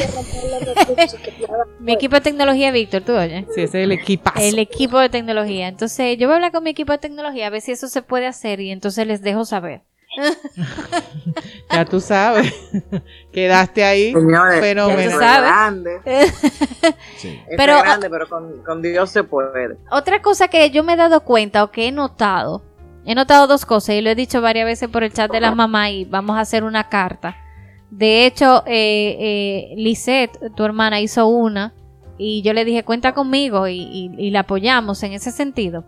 Mi 1.80 1.94
equipo 1.94 2.16
de 2.16 2.22
tecnología, 2.22 2.72
Víctor, 2.72 3.02
tú 3.02 3.14
oyes. 3.14 3.46
Sí, 3.54 3.62
ese 3.62 3.82
es 3.82 3.86
el 3.86 3.92
equipazo. 3.92 4.40
El 4.40 4.60
equipo 4.60 5.00
de 5.00 5.10
tecnología. 5.10 5.68
Entonces, 5.68 6.18
yo 6.18 6.28
voy 6.28 6.34
a 6.34 6.36
hablar 6.38 6.52
con 6.52 6.64
mi 6.64 6.70
equipo 6.70 6.92
de 6.92 7.00
tecnología 7.00 7.48
a 7.48 7.50
ver 7.50 7.62
si 7.62 7.72
eso 7.72 7.88
se 7.88 8.02
puede 8.02 8.28
hacer 8.28 8.60
y 8.60 8.72
entonces 8.72 9.08
les 9.08 9.22
dejo 9.22 9.46
saber. 9.46 9.82
Ya 11.72 11.86
tú 11.86 12.00
sabes. 12.00 12.54
Quedaste 13.34 13.84
ahí. 13.84 14.14
Señores, 14.14 14.60
Fenómeno. 14.62 15.00
esto 15.00 15.02
Ya 15.02 15.06
es 15.08 15.14
tú 15.14 15.20
sabes. 15.20 15.50
grande, 15.50 16.00
Sí. 17.18 17.40
Pero- 17.58 17.80
grande, 17.82 18.10
pero 18.10 18.30
con, 18.30 18.64
con 18.64 18.82
Dios 18.82 19.10
se 19.10 19.24
puede. 19.24 19.78
Otra 19.92 20.22
cosa 20.22 20.48
que 20.48 20.70
yo 20.70 20.84
me 20.84 20.94
he 20.94 20.98
dado 20.98 21.22
cuenta 21.22 21.64
o 21.64 21.72
que 21.72 21.88
he 21.88 21.92
notado, 21.92 22.62
he 23.06 23.16
notado 23.16 23.48
dos 23.48 23.66
cosas 23.66 23.96
y 23.96 24.02
lo 24.02 24.10
he 24.10 24.16
dicho 24.16 24.42
varias 24.42 24.66
veces 24.66 24.90
por 24.90 25.04
el 25.04 25.12
chat 25.14 25.32
de 25.32 25.42
la 25.42 25.54
mamá 25.54 25.90
y 25.90 26.06
vamos 26.06 26.38
a 26.38 26.42
hacer 26.42 26.64
una 26.64 26.88
carta. 26.90 27.36
De 27.90 28.26
hecho, 28.26 28.64
eh, 28.66 29.16
eh, 29.20 29.74
Lisette, 29.78 30.38
tu 30.56 30.64
hermana, 30.66 31.00
hizo 31.02 31.28
una 31.28 31.74
y 32.18 32.42
yo 32.42 32.54
le 32.54 32.64
dije 32.66 32.84
cuenta 32.84 33.14
conmigo 33.14 33.68
y, 33.68 33.82
y- 33.82 34.12
y 34.18 34.32
la 34.32 34.42
apoyamos 34.42 35.04
en 35.04 35.14
ese 35.14 35.32
sentido. 35.32 35.84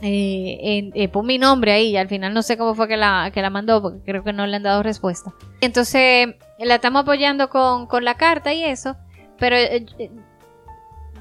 Eh, 0.00 0.90
eh, 0.94 1.08
pon 1.08 1.26
mi 1.26 1.38
nombre 1.38 1.72
ahí 1.72 1.88
y 1.90 1.96
al 1.96 2.08
final 2.08 2.32
no 2.32 2.42
sé 2.42 2.56
cómo 2.56 2.74
fue 2.74 2.86
que 2.86 2.96
la, 2.96 3.30
que 3.34 3.42
la 3.42 3.50
mandó 3.50 3.82
porque 3.82 3.98
creo 4.04 4.22
que 4.22 4.32
no 4.32 4.46
le 4.46 4.56
han 4.56 4.62
dado 4.62 4.82
respuesta. 4.82 5.32
Entonces 5.60 6.28
la 6.58 6.76
estamos 6.76 7.02
apoyando 7.02 7.48
con, 7.48 7.86
con 7.86 8.04
la 8.04 8.14
carta 8.14 8.52
y 8.54 8.62
eso, 8.62 8.96
pero 9.38 9.56
eh, 9.56 9.86
eh, 9.98 10.10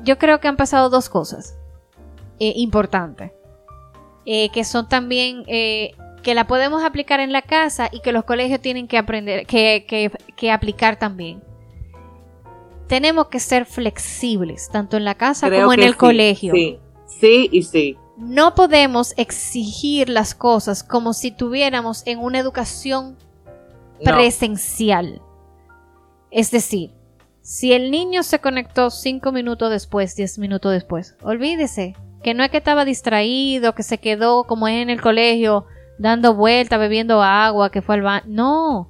yo 0.03 0.17
creo 0.19 0.39
que 0.39 0.47
han 0.47 0.57
pasado 0.57 0.89
dos 0.89 1.09
cosas 1.09 1.57
importantes, 2.39 3.31
que 4.25 4.63
son 4.63 4.87
también 4.87 5.43
que 5.43 6.35
la 6.35 6.45
podemos 6.45 6.83
aplicar 6.83 7.19
en 7.19 7.31
la 7.31 7.41
casa 7.41 7.89
y 7.91 8.01
que 8.01 8.11
los 8.11 8.25
colegios 8.25 8.59
tienen 8.61 8.87
que 8.87 8.99
aprender, 8.99 9.47
que, 9.47 9.85
que- 9.87 10.11
que 10.35 10.51
aplicar 10.51 10.99
también. 10.99 11.41
Tenemos 12.87 13.27
que 13.27 13.39
ser 13.39 13.65
flexibles, 13.65 14.69
tanto 14.71 14.97
en 14.97 15.03
la 15.05 15.15
casa 15.15 15.47
Creo 15.47 15.61
como 15.61 15.73
en 15.73 15.81
el 15.83 15.93
sí, 15.93 15.97
colegio. 15.97 16.53
Sí, 16.53 16.79
sí 17.07 17.49
y 17.51 17.63
sí. 17.63 17.97
No 18.17 18.55
podemos 18.55 19.13
exigir 19.17 20.09
las 20.09 20.33
cosas 20.33 20.83
como 20.83 21.13
si 21.13 21.31
tuviéramos 21.31 22.01
en 22.07 22.19
una 22.19 22.39
educación 22.39 23.15
No. 24.03 24.11
presencial. 24.11 25.21
Es 26.31 26.51
decir, 26.51 26.91
si 27.41 27.73
el 27.73 27.91
niño 27.91 28.23
se 28.23 28.39
conectó 28.39 28.89
cinco 28.89 29.31
minutos 29.31 29.69
después, 29.69 30.15
diez 30.15 30.37
minutos 30.39 30.71
después, 30.71 31.15
olvídese 31.21 31.95
que 32.23 32.33
no 32.33 32.43
es 32.43 32.49
que 32.51 32.57
estaba 32.57 32.83
distraído, 32.85 33.73
que 33.75 33.83
se 33.83 33.99
quedó 33.99 34.43
como 34.43 34.67
es 34.67 34.81
en 34.81 34.89
el 34.89 34.99
colegio 35.01 35.65
dando 35.99 36.33
vueltas, 36.33 36.79
bebiendo 36.79 37.21
agua, 37.23 37.71
que 37.71 37.81
fue 37.81 37.95
al 37.95 38.01
baño. 38.01 38.25
No. 38.27 38.89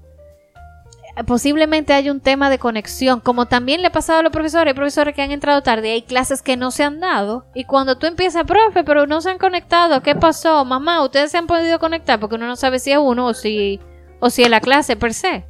Posiblemente 1.25 1.93
hay 1.93 2.09
un 2.09 2.19
tema 2.19 2.49
de 2.49 2.59
conexión, 2.59 3.21
como 3.21 3.47
también 3.47 3.81
le 3.81 3.87
ha 3.87 3.91
pasado 3.91 4.19
a 4.19 4.21
los 4.21 4.31
profesores, 4.31 4.71
hay 4.71 4.75
profesores 4.75 5.15
que 5.15 5.23
han 5.23 5.31
entrado 5.31 5.63
tarde, 5.63 5.91
hay 5.91 6.03
clases 6.03 6.43
que 6.43 6.57
no 6.57 6.69
se 6.69 6.83
han 6.83 6.99
dado, 6.99 7.45
y 7.55 7.63
cuando 7.63 7.97
tú 7.97 8.05
empiezas, 8.05 8.45
profe, 8.45 8.83
pero 8.83 9.07
no 9.07 9.19
se 9.21 9.31
han 9.31 9.39
conectado, 9.39 10.03
¿qué 10.03 10.13
pasó? 10.13 10.63
Mamá, 10.63 11.03
ustedes 11.03 11.31
se 11.31 11.37
han 11.37 11.47
podido 11.47 11.79
conectar, 11.79 12.19
porque 12.19 12.35
uno 12.35 12.45
no 12.45 12.55
sabe 12.55 12.77
si 12.77 12.91
es 12.91 12.99
uno 12.99 13.25
o 13.25 13.33
si, 13.33 13.79
o 14.19 14.29
si 14.29 14.43
es 14.43 14.49
la 14.49 14.61
clase 14.61 14.95
per 14.95 15.13
se. 15.13 15.45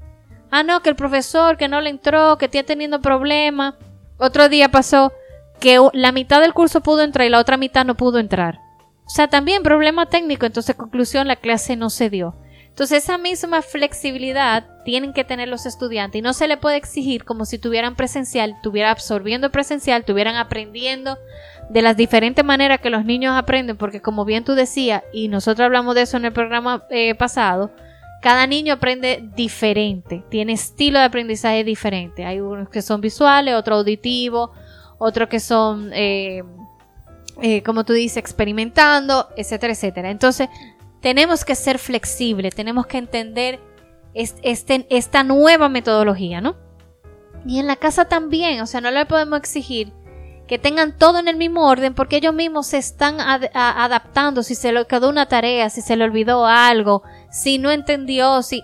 Ah, 0.52 0.64
no, 0.64 0.82
que 0.82 0.90
el 0.90 0.96
profesor 0.96 1.58
que 1.58 1.68
no 1.68 1.82
le 1.82 1.90
entró, 1.90 2.38
que 2.38 2.46
está 2.46 2.64
teniendo 2.64 3.02
problemas. 3.02 3.76
Otro 4.18 4.48
día 4.48 4.70
pasó 4.70 5.12
que 5.60 5.80
la 5.94 6.12
mitad 6.12 6.40
del 6.40 6.54
curso 6.54 6.82
pudo 6.82 7.02
entrar 7.02 7.28
y 7.28 7.30
la 7.30 7.40
otra 7.40 7.58
mitad 7.58 7.86
no 7.86 7.96
pudo 7.96 8.20
entrar. 8.20 8.60
O 9.06 9.10
sea, 9.10 9.28
también 9.28 9.64
problema 9.64 10.06
técnico, 10.06 10.46
entonces 10.46 10.76
conclusión, 10.76 11.28
la 11.28 11.36
clase 11.36 11.76
no 11.76 11.90
se 11.90 12.10
dio. 12.10 12.36
Entonces 12.78 13.06
esa 13.06 13.18
misma 13.18 13.64
flexibilidad 13.64 14.64
tienen 14.86 15.12
que 15.12 15.24
tener 15.24 15.48
los 15.48 15.66
estudiantes 15.66 16.20
y 16.20 16.22
no 16.22 16.34
se 16.34 16.48
le 16.48 16.58
puede 16.58 16.78
exigir 16.78 17.24
como 17.24 17.44
si 17.46 17.58
tuvieran 17.58 17.96
presencial, 17.96 18.52
estuvieran 18.52 18.92
absorbiendo 18.92 19.52
presencial, 19.52 20.02
estuvieran 20.02 20.36
aprendiendo 20.36 21.18
de 21.72 21.82
las 21.82 21.98
diferentes 21.98 22.46
maneras 22.46 22.80
que 22.80 22.92
los 22.92 23.04
niños 23.04 23.36
aprenden, 23.36 23.78
porque 23.78 24.00
como 24.00 24.26
bien 24.26 24.44
tú 24.44 24.54
decías, 24.54 25.02
y 25.12 25.28
nosotros 25.28 25.66
hablamos 25.66 25.96
de 25.96 26.04
eso 26.04 26.18
en 26.18 26.26
el 26.26 26.34
programa 26.34 26.86
eh, 26.92 27.16
pasado, 27.16 27.72
cada 28.22 28.46
niño 28.46 28.76
aprende 28.76 29.28
diferente, 29.36 30.24
tiene 30.30 30.54
estilo 30.54 31.00
de 31.00 31.06
aprendizaje 31.06 31.64
diferente. 31.64 32.26
Hay 32.26 32.42
unos 32.42 32.70
que 32.70 32.84
son 32.84 33.02
visuales, 33.02 33.56
otros 33.56 33.80
auditivos, 33.80 34.52
otros 35.00 35.30
que 35.30 35.40
son, 35.40 35.90
eh, 35.94 36.44
eh, 37.42 37.64
como 37.64 37.86
tú 37.86 37.94
dices, 37.94 38.18
experimentando, 38.18 39.30
etcétera, 39.36 39.74
etcétera. 39.74 40.12
Entonces, 40.12 40.48
tenemos 41.02 41.46
que 41.46 41.56
ser 41.56 41.80
flexibles, 41.80 42.56
tenemos 42.56 42.88
que 42.88 42.98
entender 42.98 43.60
es- 44.14 44.36
este- 44.42 44.88
esta 44.90 45.24
nueva 45.24 45.70
metodología, 45.70 46.42
¿no? 46.42 46.56
Y 47.46 47.60
en 47.60 47.68
la 47.68 47.76
casa 47.76 48.06
también, 48.06 48.62
o 48.62 48.66
sea, 48.66 48.82
no 48.82 48.90
le 48.92 49.06
podemos 49.06 49.38
exigir 49.40 49.94
que 50.48 50.58
tengan 50.58 50.98
todo 50.98 51.20
en 51.20 51.28
el 51.28 51.36
mismo 51.36 51.68
orden 51.68 51.94
porque 51.94 52.18
ellos 52.18 52.34
mismos 52.34 52.68
se 52.68 52.78
están 52.78 53.20
ad- 53.20 53.50
a- 53.54 53.84
adaptando, 53.84 54.44
si 54.44 54.56
se 54.56 54.72
le 54.72 54.86
quedó 54.86 55.10
una 55.10 55.28
tarea, 55.28 55.70
si 55.70 55.82
se 55.82 55.96
le 55.98 56.04
olvidó 56.06 56.46
algo, 56.48 57.04
si 57.32 57.58
no 57.60 57.70
entendió, 57.72 58.42
si... 58.42 58.64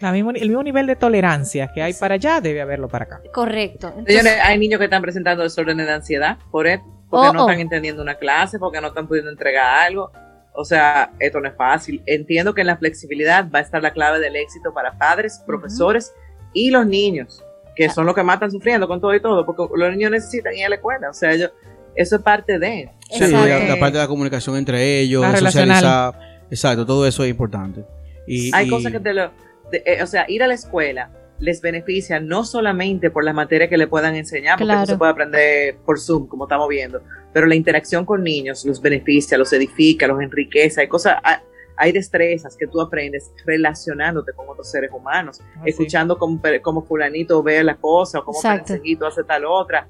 La 0.00 0.12
mismo- 0.12 0.32
el 0.32 0.48
mismo 0.48 0.62
nivel 0.62 0.86
de 0.86 0.96
tolerancia 0.96 1.70
que 1.72 1.82
hay 1.82 1.94
para 1.94 2.16
allá 2.16 2.40
debe 2.42 2.60
haberlo 2.60 2.88
para 2.88 3.04
acá. 3.06 3.20
Correcto. 3.32 3.86
Entonces, 3.96 4.14
Señores, 4.18 4.40
hay 4.44 4.58
niños 4.58 4.78
que 4.78 4.84
están 4.84 5.00
presentando 5.00 5.42
desórdenes 5.42 5.86
de 5.86 5.92
ansiedad 5.94 6.36
por 6.50 6.66
esto, 6.66 6.84
porque 7.08 7.28
Oh, 7.28 7.32
no 7.32 7.44
oh. 7.44 7.48
están 7.48 7.60
entendiendo 7.60 8.02
una 8.02 8.16
clase, 8.16 8.58
porque 8.58 8.80
no 8.80 8.88
están 8.88 9.06
pudiendo 9.08 9.30
entregar 9.30 9.86
algo. 9.86 10.10
O 10.56 10.64
sea, 10.64 11.12
esto 11.20 11.38
no 11.40 11.48
es 11.48 11.54
fácil. 11.54 12.02
Entiendo 12.06 12.54
que 12.54 12.62
en 12.62 12.66
la 12.68 12.76
flexibilidad 12.78 13.46
va 13.54 13.58
a 13.58 13.62
estar 13.62 13.82
la 13.82 13.92
clave 13.92 14.20
del 14.20 14.36
éxito 14.36 14.72
para 14.72 14.96
padres, 14.98 15.42
profesores 15.46 16.12
y 16.54 16.70
los 16.70 16.86
niños, 16.86 17.44
que 17.74 17.86
Ah. 17.86 17.90
son 17.92 18.06
los 18.06 18.14
que 18.14 18.22
más 18.22 18.36
están 18.36 18.50
sufriendo 18.50 18.88
con 18.88 19.00
todo 19.00 19.14
y 19.14 19.20
todo, 19.20 19.44
porque 19.44 19.64
los 19.76 19.90
niños 19.90 20.10
necesitan 20.10 20.54
ir 20.54 20.64
a 20.64 20.68
la 20.70 20.76
escuela. 20.76 21.10
O 21.10 21.12
sea, 21.12 21.32
ellos, 21.32 21.50
eso 21.94 22.16
es 22.16 22.22
parte 22.22 22.58
de. 22.58 22.90
Sí, 23.10 23.20
la, 23.30 23.46
la 23.46 23.78
parte 23.78 23.98
de 23.98 24.02
la 24.04 24.08
comunicación 24.08 24.56
entre 24.56 24.98
ellos, 25.00 25.24
socializar. 25.38 26.14
Exacto, 26.50 26.86
todo 26.86 27.06
eso 27.06 27.22
es 27.24 27.30
importante. 27.30 27.84
Y, 28.26 28.50
Hay 28.54 28.66
y- 28.66 28.70
cosas 28.70 28.92
que 28.92 29.00
te 29.00 29.12
lo. 29.12 29.30
de- 29.70 29.82
eh, 29.84 30.02
o 30.02 30.06
sea, 30.06 30.24
ir 30.28 30.42
a 30.42 30.46
la 30.46 30.54
escuela 30.54 31.10
les 31.38 31.60
beneficia 31.60 32.18
no 32.18 32.44
solamente 32.44 33.10
por 33.10 33.22
las 33.24 33.34
materias 33.34 33.68
que 33.68 33.76
le 33.76 33.86
puedan 33.88 34.14
enseñar, 34.16 34.54
porque 34.54 34.64
Claro. 34.64 34.82
eso 34.84 34.92
se 34.92 34.98
puede 34.98 35.12
aprender 35.12 35.76
por 35.84 36.00
Zoom, 36.00 36.26
como 36.28 36.44
estamos 36.44 36.66
viendo, 36.68 37.02
pero 37.36 37.48
la 37.48 37.54
interacción 37.54 38.06
con 38.06 38.24
niños 38.24 38.64
los 38.64 38.80
beneficia, 38.80 39.36
los 39.36 39.52
edifica, 39.52 40.06
los 40.06 40.22
enriquece. 40.22 40.80
Hay 40.80 40.88
cosas, 40.88 41.16
hay, 41.22 41.36
hay 41.76 41.92
destrezas 41.92 42.56
que 42.56 42.66
tú 42.66 42.80
aprendes 42.80 43.30
relacionándote 43.44 44.32
con 44.32 44.48
otros 44.48 44.70
seres 44.70 44.90
humanos, 44.90 45.42
Así. 45.60 45.68
escuchando 45.68 46.16
cómo, 46.16 46.40
cómo 46.62 46.82
fulanito 46.86 47.42
ve 47.42 47.62
las 47.62 47.76
cosas, 47.76 48.22
o 48.22 48.24
cómo 48.24 48.40
perenceñito 48.40 49.06
hace 49.06 49.22
tal 49.22 49.44
otra. 49.44 49.86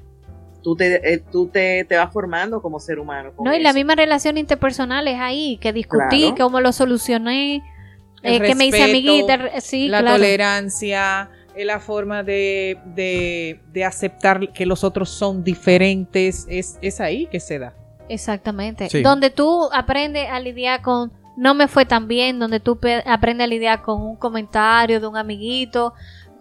Tú 0.60 0.74
te, 0.74 0.96
eh, 0.96 1.22
tú 1.30 1.46
te, 1.46 1.84
te 1.84 1.96
vas 1.96 2.12
formando 2.12 2.60
como 2.60 2.80
ser 2.80 2.98
humano. 2.98 3.32
No, 3.38 3.54
y 3.54 3.62
la 3.62 3.72
misma 3.72 3.94
relación 3.94 4.38
interpersonal 4.38 5.06
es 5.06 5.20
ahí, 5.20 5.56
que 5.58 5.72
discutí, 5.72 6.22
Claro. 6.22 6.34
cómo 6.36 6.60
lo 6.60 6.72
solucioné, 6.72 7.62
eh, 8.24 8.40
que 8.40 8.56
me 8.56 8.66
hice 8.66 8.82
amiguita, 8.82 9.60
sí, 9.60 9.86
la 9.86 10.00
claro. 10.00 10.16
tolerancia, 10.16 11.30
eh, 11.56 11.64
la 11.64 11.80
forma 11.80 12.22
de, 12.22 12.78
de, 12.94 13.60
de 13.72 13.84
aceptar 13.84 14.52
que 14.52 14.66
los 14.66 14.84
otros 14.84 15.08
son 15.10 15.42
diferentes, 15.44 16.46
es, 16.48 16.78
es 16.82 17.00
ahí 17.00 17.26
que 17.26 17.40
se 17.40 17.58
da. 17.58 17.74
Exactamente. 18.08 18.88
Sí. 18.88 19.02
Donde 19.02 19.30
tú 19.30 19.68
aprendes 19.72 20.28
a 20.30 20.38
lidiar 20.40 20.82
con 20.82 21.12
no 21.36 21.54
me 21.54 21.68
fue 21.68 21.84
tan 21.84 22.08
bien, 22.08 22.38
donde 22.38 22.60
tú 22.60 22.78
aprendes 23.04 23.44
a 23.44 23.48
lidiar 23.48 23.82
con 23.82 24.00
un 24.00 24.16
comentario 24.16 25.00
de 25.00 25.06
un 25.06 25.18
amiguito, 25.18 25.92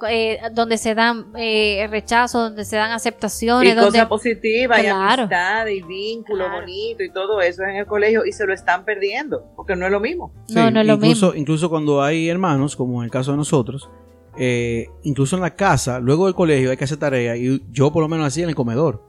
eh, 0.10 0.40
donde 0.54 0.78
se 0.78 0.96
dan 0.96 1.28
eh, 1.36 1.86
rechazos, 1.90 2.44
donde 2.50 2.64
se 2.64 2.78
dan 2.78 2.92
aceptaciones, 2.92 3.74
y 3.74 3.76
donde 3.76 3.92
cosas 3.92 4.08
positivas 4.08 4.82
y 4.84 4.88
amistad 4.88 5.68
y 5.68 5.82
vínculo 5.82 6.46
Claro. 6.46 6.62
bonito 6.62 7.04
y 7.04 7.12
todo 7.12 7.42
eso 7.42 7.64
en 7.64 7.76
el 7.78 7.86
colegio 7.86 8.26
y 8.26 8.32
se 8.32 8.46
lo 8.46 8.54
están 8.54 8.86
perdiendo 8.86 9.46
porque 9.58 9.76
no 9.76 9.86
es 9.86 9.92
lo 9.92 10.00
mismo. 10.00 10.32
no, 10.50 10.68
Sí, 10.68 10.74
no 10.74 10.80
es 10.82 10.88
lo 10.88 10.94
incluso, 10.94 11.26
mismo. 11.28 11.34
incluso 11.42 11.70
cuando 11.70 12.02
hay 12.02 12.30
hermanos, 12.30 12.76
como 12.78 13.00
en 13.02 13.06
el 13.06 13.12
caso 13.12 13.32
de 13.32 13.38
nosotros, 13.38 13.90
eh, 14.38 14.88
incluso 15.04 15.36
en 15.36 15.42
la 15.42 15.56
casa, 15.56 16.00
luego 16.00 16.26
del 16.26 16.36
colegio 16.36 16.72
hay 16.72 16.78
que 16.78 16.84
hacer 16.84 16.98
tarea 16.98 17.36
y 17.38 17.62
yo 17.72 17.92
por 17.92 18.02
lo 18.04 18.08
menos 18.08 18.28
hacía 18.28 18.44
en 18.44 18.50
el 18.50 18.56
comedor. 18.56 19.04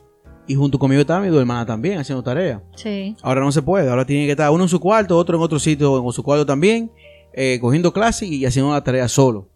Y 0.48 0.54
junto 0.54 0.78
conmigo 0.78 1.00
estaba 1.00 1.20
mi 1.20 1.28
dos 1.28 1.40
hermanas 1.40 1.66
también 1.66 1.98
haciendo 1.98 2.22
tarea. 2.22 2.62
Sí. 2.76 3.16
Ahora 3.22 3.40
no 3.40 3.50
se 3.50 3.62
puede, 3.62 3.88
ahora 3.90 4.04
tiene 4.06 4.26
que 4.26 4.30
estar 4.32 4.50
uno 4.50 4.62
en 4.64 4.68
su 4.68 4.78
cuarto, 4.78 5.16
otro 5.16 5.36
en 5.36 5.42
otro 5.42 5.58
sitio, 5.58 5.98
en 6.04 6.12
su 6.12 6.22
cuarto 6.22 6.46
también, 6.46 6.90
eh, 7.32 7.58
cogiendo 7.60 7.92
clase 7.92 8.26
y 8.26 8.44
haciendo 8.46 8.72
la 8.72 8.84
tarea 8.84 9.08
solo. 9.08 9.48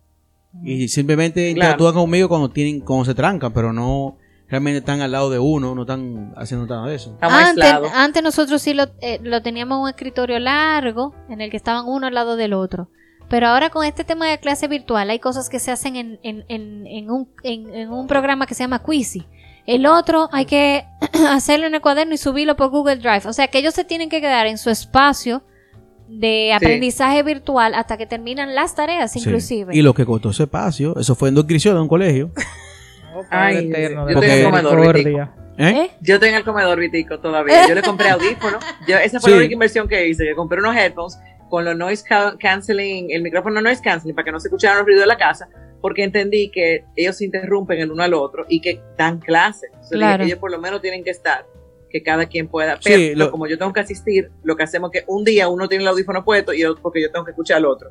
Y 0.65 0.89
simplemente 0.89 1.41
Claro. 1.43 1.51
interactúan 1.53 1.95
conmigo 1.95 2.29
cuando 2.29 2.51
tienen, 2.51 2.81
cuando 2.81 3.05
se 3.05 3.15
trancan, 3.15 3.53
pero 3.53 3.73
no 3.73 4.17
realmente 4.49 4.79
están 4.79 5.01
al 5.01 5.13
lado 5.13 5.31
de 5.31 5.39
uno, 5.39 5.77
no 5.77 5.83
están 5.83 6.33
haciendo 6.37 6.67
nada 6.67 6.89
de 6.89 6.97
eso. 6.97 7.17
Antes, 7.21 8.21
nosotros 8.25 8.61
sí 8.61 8.75
lo, 8.75 8.87
eh, 9.01 9.21
lo 9.23 9.43
teníamos 9.43 9.77
en 9.77 9.83
un 9.85 9.89
escritorio 9.91 10.41
largo 10.41 11.15
en 11.29 11.41
el 11.41 11.51
que 11.53 11.57
estaban 11.57 11.85
uno 11.87 12.09
al 12.09 12.15
lado 12.15 12.35
del 12.35 12.53
otro. 12.53 12.89
Pero 13.31 13.47
ahora 13.47 13.71
con 13.71 13.87
este 13.87 14.05
tema 14.05 14.27
de 14.29 14.39
clase 14.39 14.69
virtual 14.69 15.09
hay 15.09 15.19
cosas 15.21 15.49
que 15.49 15.59
se 15.61 15.71
hacen 15.71 15.97
en, 15.97 16.19
en, 16.23 16.45
en, 16.49 16.87
en 16.87 17.11
un, 17.11 17.29
en, 17.45 17.73
en 17.75 17.91
un 17.91 18.07
programa 18.07 18.47
que 18.47 18.55
se 18.55 18.65
llama 18.65 18.83
Quizy. 18.85 19.25
El 19.67 19.87
otro 19.87 20.29
hay 20.33 20.45
que 20.47 20.85
hacerlo 21.31 21.67
en 21.67 21.75
el 21.75 21.81
cuaderno 21.81 22.13
y 22.13 22.19
subirlo 22.19 22.57
por 22.57 22.71
Google 22.71 22.97
Drive. 22.97 23.23
O 23.27 23.33
sea 23.33 23.47
que 23.49 23.59
ellos 23.59 23.73
se 23.73 23.85
tienen 23.85 24.09
que 24.11 24.21
quedar 24.21 24.47
en 24.49 24.59
su 24.59 24.69
espacio 24.69 25.43
de 26.09 26.53
aprendizaje 26.53 27.23
virtual 27.23 27.75
hasta 27.75 27.97
que 27.97 28.05
terminan 28.05 28.55
las 28.57 28.75
tareas 28.75 29.13
Sí. 29.13 29.21
inclusive. 29.21 29.77
Y 29.77 29.83
lo 29.83 29.95
que 29.95 30.05
costó 30.05 30.31
ese 30.31 30.43
espacio, 30.43 30.99
eso 30.99 31.15
fue 31.15 31.29
en 31.29 31.37
inscripción 31.37 31.77
de 31.77 31.81
un 31.81 31.89
colegio. 31.89 32.31
Oh, 33.13 33.25
Ay, 33.29 33.69
eterno, 33.69 34.09
yo 34.09 34.21
de 34.21 34.27
tengo 34.29 34.49
un 34.49 34.55
comedor, 34.55 34.79
misericordia. 34.95 35.33
¿Eh? 35.59 35.69
¿Eh? 35.69 35.91
Yo 36.01 36.21
tengo 36.21 36.37
el 36.37 36.45
comedor 36.45 36.79
vitico 36.79 37.19
todavía. 37.19 37.67
Yo 37.67 37.75
le 37.75 37.83
compré 37.83 38.09
audífonos. 38.11 38.65
Yo, 38.87 38.97
esa 38.99 39.19
fue 39.19 39.31
Sí. 39.31 39.35
la 39.35 39.39
única 39.39 39.53
inversión 39.55 39.89
que 39.89 40.09
hice. 40.09 40.25
Que 40.25 40.35
compré 40.37 40.61
unos 40.61 40.77
headphones 40.77 41.19
con 41.51 41.65
los 41.67 41.77
noise 41.77 42.03
ca- 42.09 42.37
canceling, 42.39 43.11
el 43.11 43.23
micrófono 43.23 43.61
noise 43.61 43.83
canceling 43.83 44.15
para 44.15 44.25
que 44.25 44.33
no 44.33 44.41
se 44.41 44.49
escucharan 44.49 44.79
los 44.79 44.87
ruidos 44.87 45.03
de 45.03 45.07
la 45.09 45.19
casa, 45.19 45.49
porque 45.83 46.05
entendí 46.05 46.51
que 46.51 46.85
ellos 46.97 47.17
se 47.17 47.25
interrumpen 47.27 47.79
el 47.81 47.91
uno 47.93 48.03
al 48.03 48.15
otro 48.15 48.47
y 48.49 48.61
que 48.63 48.81
dan 48.97 49.19
clase. 49.19 49.67
Entonces, 49.67 49.91
dije, 49.91 50.01
Claro. 50.07 50.25
ellos 50.25 50.39
por 50.39 50.51
lo 50.51 50.59
menos 50.59 50.81
tienen 50.81 51.05
que 51.05 51.11
estar, 51.11 51.45
que 51.91 52.03
cada 52.03 52.27
quien 52.27 52.49
pueda. 52.49 52.77
Sí, 52.81 52.91
Pero 53.15 53.19
lo- 53.19 53.31
como 53.31 53.47
yo 53.47 53.59
tengo 53.59 53.73
que 53.73 53.81
asistir, 53.81 54.31
lo 54.45 54.57
que 54.57 54.63
hacemos 54.63 54.91
es 54.95 55.01
que 55.03 55.07
un 55.11 55.25
día 55.25 55.49
uno 55.49 55.69
tiene 55.69 55.83
el 55.83 55.89
audífono 55.89 56.25
puesto 56.25 56.53
y 56.55 56.65
otro 56.65 56.81
porque 56.83 57.03
yo 57.03 57.11
tengo 57.11 57.25
que 57.25 57.33
escuchar 57.33 57.57
al 57.59 57.67
otro. 57.67 57.91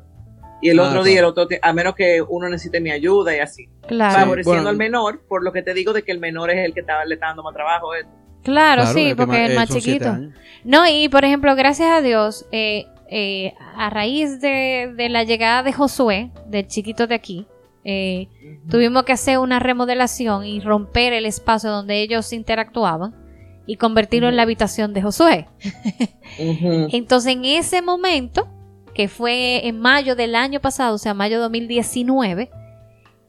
Y 0.62 0.68
el 0.70 0.78
Ah, 0.78 0.82
otro 0.82 0.92
claro. 0.96 1.04
día 1.04 1.18
el 1.20 1.24
otro, 1.24 1.46
a 1.62 1.72
menos 1.72 1.94
que 1.94 2.22
uno 2.26 2.48
necesite 2.48 2.80
mi 2.80 2.90
ayuda 2.90 3.34
y 3.34 3.40
así. 3.40 3.68
Claro, 3.88 4.14
Favoreciendo 4.20 4.62
bueno. 4.62 4.68
al 4.70 4.76
menor, 4.76 5.22
por 5.26 5.42
lo 5.42 5.52
que 5.52 5.62
te 5.62 5.72
digo 5.74 5.92
de 5.92 6.02
que 6.02 6.12
el 6.12 6.18
menor 6.20 6.50
es 6.50 6.64
el 6.64 6.74
que 6.74 6.80
está, 6.80 7.04
le 7.04 7.14
está 7.14 7.26
dando 7.28 7.42
más 7.42 7.54
trabajo. 7.54 7.94
eh. 7.94 8.04
claro, 8.42 8.86
sí, 8.86 9.00
el 9.02 9.08
que 9.10 9.16
porque 9.16 9.44
es 9.46 9.50
eh, 9.50 9.54
más 9.54 9.68
chiquito. 9.70 10.16
No, 10.64 10.86
y 10.88 11.08
por 11.10 11.24
ejemplo, 11.24 11.54
gracias 11.56 11.90
a 11.90 12.00
Dios, 12.02 12.46
eh, 12.52 12.86
eh, 13.10 13.54
a 13.76 13.90
raíz 13.90 14.40
de, 14.40 14.92
de 14.96 15.08
la 15.08 15.24
llegada 15.24 15.62
de 15.64 15.72
Josué, 15.72 16.30
del 16.46 16.68
chiquito 16.68 17.06
de 17.06 17.16
aquí, 17.16 17.46
eh, 17.84 18.28
tuvimos 18.68 19.04
que 19.04 19.12
hacer 19.12 19.38
una 19.38 19.58
remodelación 19.58 20.44
y 20.44 20.60
romper 20.60 21.12
el 21.12 21.26
espacio 21.26 21.70
donde 21.70 22.02
ellos 22.02 22.32
interactuaban. 22.32 23.14
y 23.66 23.76
convertirlo 23.76 24.28
en 24.28 24.34
la 24.34 24.42
habitación 24.42 24.92
de 24.94 25.02
Josué. 25.02 25.46
Entonces, 26.38 27.32
en 27.34 27.44
ese 27.44 27.82
momento, 27.82 28.48
que 28.94 29.06
fue 29.06 29.68
en 29.68 29.78
mayo 29.78 30.16
del 30.16 30.34
año 30.34 30.60
pasado, 30.60 30.96
o 30.96 30.98
sea, 30.98 31.14
mayo 31.14 31.38
2019, 31.40 32.50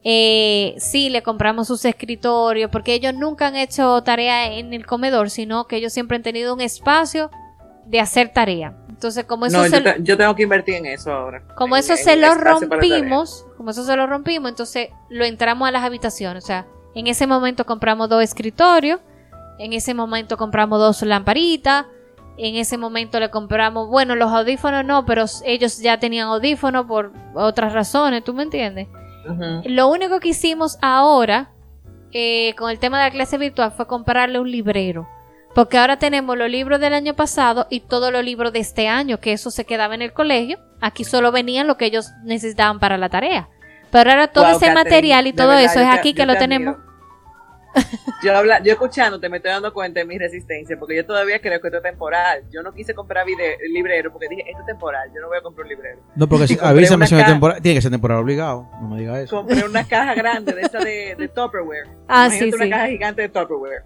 eh, 0.02 0.74
sí 0.78 1.10
le 1.10 1.22
compramos 1.22 1.68
sus 1.68 1.84
escritorios, 1.84 2.72
porque 2.72 2.94
ellos 2.94 3.14
nunca 3.14 3.46
han 3.46 3.56
hecho 3.56 4.02
tarea 4.02 4.52
en 4.52 4.72
el 4.72 4.84
comedor, 4.84 5.30
sino 5.30 5.68
que 5.68 5.76
ellos 5.76 5.92
siempre 5.92 6.16
han 6.16 6.24
tenido 6.24 6.54
un 6.54 6.60
espacio 6.60 7.30
de 7.86 8.00
hacer 8.00 8.32
tarea. 8.32 8.74
Entonces, 8.88 9.24
como 9.24 9.46
eso 9.46 9.58
No, 9.58 9.64
se, 9.64 9.70
yo, 9.70 9.82
te- 9.82 9.96
yo 10.02 10.16
tengo 10.16 10.34
que 10.34 10.42
invertir 10.44 10.74
en 10.76 10.86
eso 10.86 11.12
ahora. 11.12 11.42
como 11.56 11.76
En- 11.76 11.80
eso 11.80 11.92
en 11.94 11.98
se 11.98 12.16
lo 12.16 12.34
rompimos, 12.34 13.44
como 13.56 13.70
eso 13.70 13.84
se 13.84 13.96
lo 13.96 14.06
rompimos, 14.06 14.50
entonces 14.50 14.88
lo 15.08 15.24
entramos 15.24 15.66
a 15.68 15.72
las 15.72 15.82
habitaciones. 15.82 16.44
O 16.44 16.46
sea, 16.46 16.66
en 16.94 17.06
ese 17.08 17.26
momento 17.26 17.66
compramos 17.66 18.08
dos 18.08 18.22
escritorios, 18.22 19.00
en 19.58 19.72
ese 19.72 19.94
momento 19.94 20.36
compramos 20.36 20.78
dos 20.78 21.02
lamparitas, 21.02 21.86
en 22.38 22.54
ese 22.56 22.78
momento 22.78 23.18
le 23.20 23.30
compramos, 23.30 23.88
bueno, 23.88 24.14
los 24.14 24.30
audífonos 24.32 24.84
no, 24.84 25.04
pero 25.04 25.24
ellos 25.44 25.78
ya 25.78 25.98
tenían 25.98 26.28
audífonos 26.28 26.86
por 26.86 27.12
otras 27.34 27.72
razones, 27.72 28.24
¿tú 28.24 28.32
me 28.34 28.42
entiendes? 28.44 28.88
Lo 29.64 29.88
único 29.88 30.18
que 30.20 30.28
hicimos 30.30 30.78
ahora 30.82 31.50
eh, 32.12 32.54
con 32.56 32.70
el 32.70 32.78
tema 32.78 32.98
de 32.98 33.04
la 33.04 33.10
clase 33.10 33.38
virtual 33.38 33.72
fue 33.72 33.86
comprarle 33.86 34.38
un 34.40 34.50
librero. 34.50 35.06
Porque 35.54 35.76
ahora 35.78 35.98
tenemos 35.98 36.36
los 36.38 36.48
libros 36.48 36.80
del 36.80 36.94
año 36.94 37.14
pasado 37.14 37.66
y 37.68 37.80
todos 37.80 38.10
los 38.10 38.24
libros 38.24 38.52
de 38.52 38.60
este 38.60 38.88
año, 38.88 39.20
que 39.20 39.32
eso 39.32 39.50
se 39.50 39.64
quedaba 39.66 39.94
en 39.94 40.02
el 40.02 40.12
colegio. 40.12 40.58
Aquí 40.80 41.04
solo 41.04 41.30
venían 41.30 41.66
lo 41.66 41.76
que 41.76 41.84
ellos 41.86 42.10
necesitaban 42.24 42.78
para 42.80 42.96
la 42.96 43.08
tarea. 43.10 43.48
Pero 43.90 44.10
ahora 44.10 44.28
todo 44.28 44.44
Wow, 44.44 44.52
ese 44.56 44.60
Catherine, 44.66 44.84
material 44.84 45.26
y 45.26 45.32
todo 45.34 45.48
verdad, 45.48 45.64
eso 45.64 45.80
es 45.80 45.90
te- 45.90 45.98
aquí 45.98 46.14
que 46.14 46.24
lo 46.24 46.32
te 46.34 46.38
tenemos. 46.40 46.76
Yo, 48.22 48.36
habla, 48.36 48.62
yo 48.62 48.72
escuchándote 48.72 49.30
me 49.30 49.38
estoy 49.38 49.50
dando 49.50 49.72
cuenta 49.72 50.00
de 50.00 50.04
mi 50.06 50.18
resistencia, 50.18 50.76
porque 50.78 50.94
yo 50.94 51.06
todavía 51.06 51.40
creo 51.40 51.58
que 51.60 51.68
esto 51.68 51.78
es 51.78 51.82
temporal. 51.82 52.42
Yo 52.52 52.62
no 52.62 52.72
quise 52.72 52.94
comprar 52.94 53.24
vide- 53.26 53.56
librero 53.72 54.12
porque 54.12 54.28
dije, 54.28 54.42
esto 54.46 54.60
es 54.60 54.66
temporal, 54.66 55.08
yo 55.14 55.20
no 55.22 55.28
voy 55.28 55.38
a 55.38 55.42
comprar 55.42 55.64
un 55.64 55.70
librero. 55.70 55.98
No, 56.14 56.28
porque 56.28 56.48
si, 56.48 56.58
avísame 56.60 57.06
si 57.06 57.14
no 57.14 57.20
es 57.20 57.26
temporal. 57.26 57.62
Tiene 57.62 57.76
que 57.78 57.82
ser 57.82 57.90
temporal 57.90 58.18
obligado. 58.18 58.68
No 58.82 58.88
me 58.88 59.00
diga 59.00 59.18
eso. 59.20 59.34
Compré 59.36 59.64
una 59.64 59.84
caja 59.84 60.14
grande 60.14 60.52
de 60.52 60.60
esa 60.62 60.78
de, 60.80 61.14
de 61.18 61.28
Tupperware. 61.28 61.88
Ah, 62.08 62.26
Imagínate 62.26 62.50
sí, 62.50 62.54
una 62.56 62.64
sí. 62.64 62.70
caja 62.70 62.86
gigante 62.88 63.22
de 63.22 63.28
Tupperware, 63.30 63.84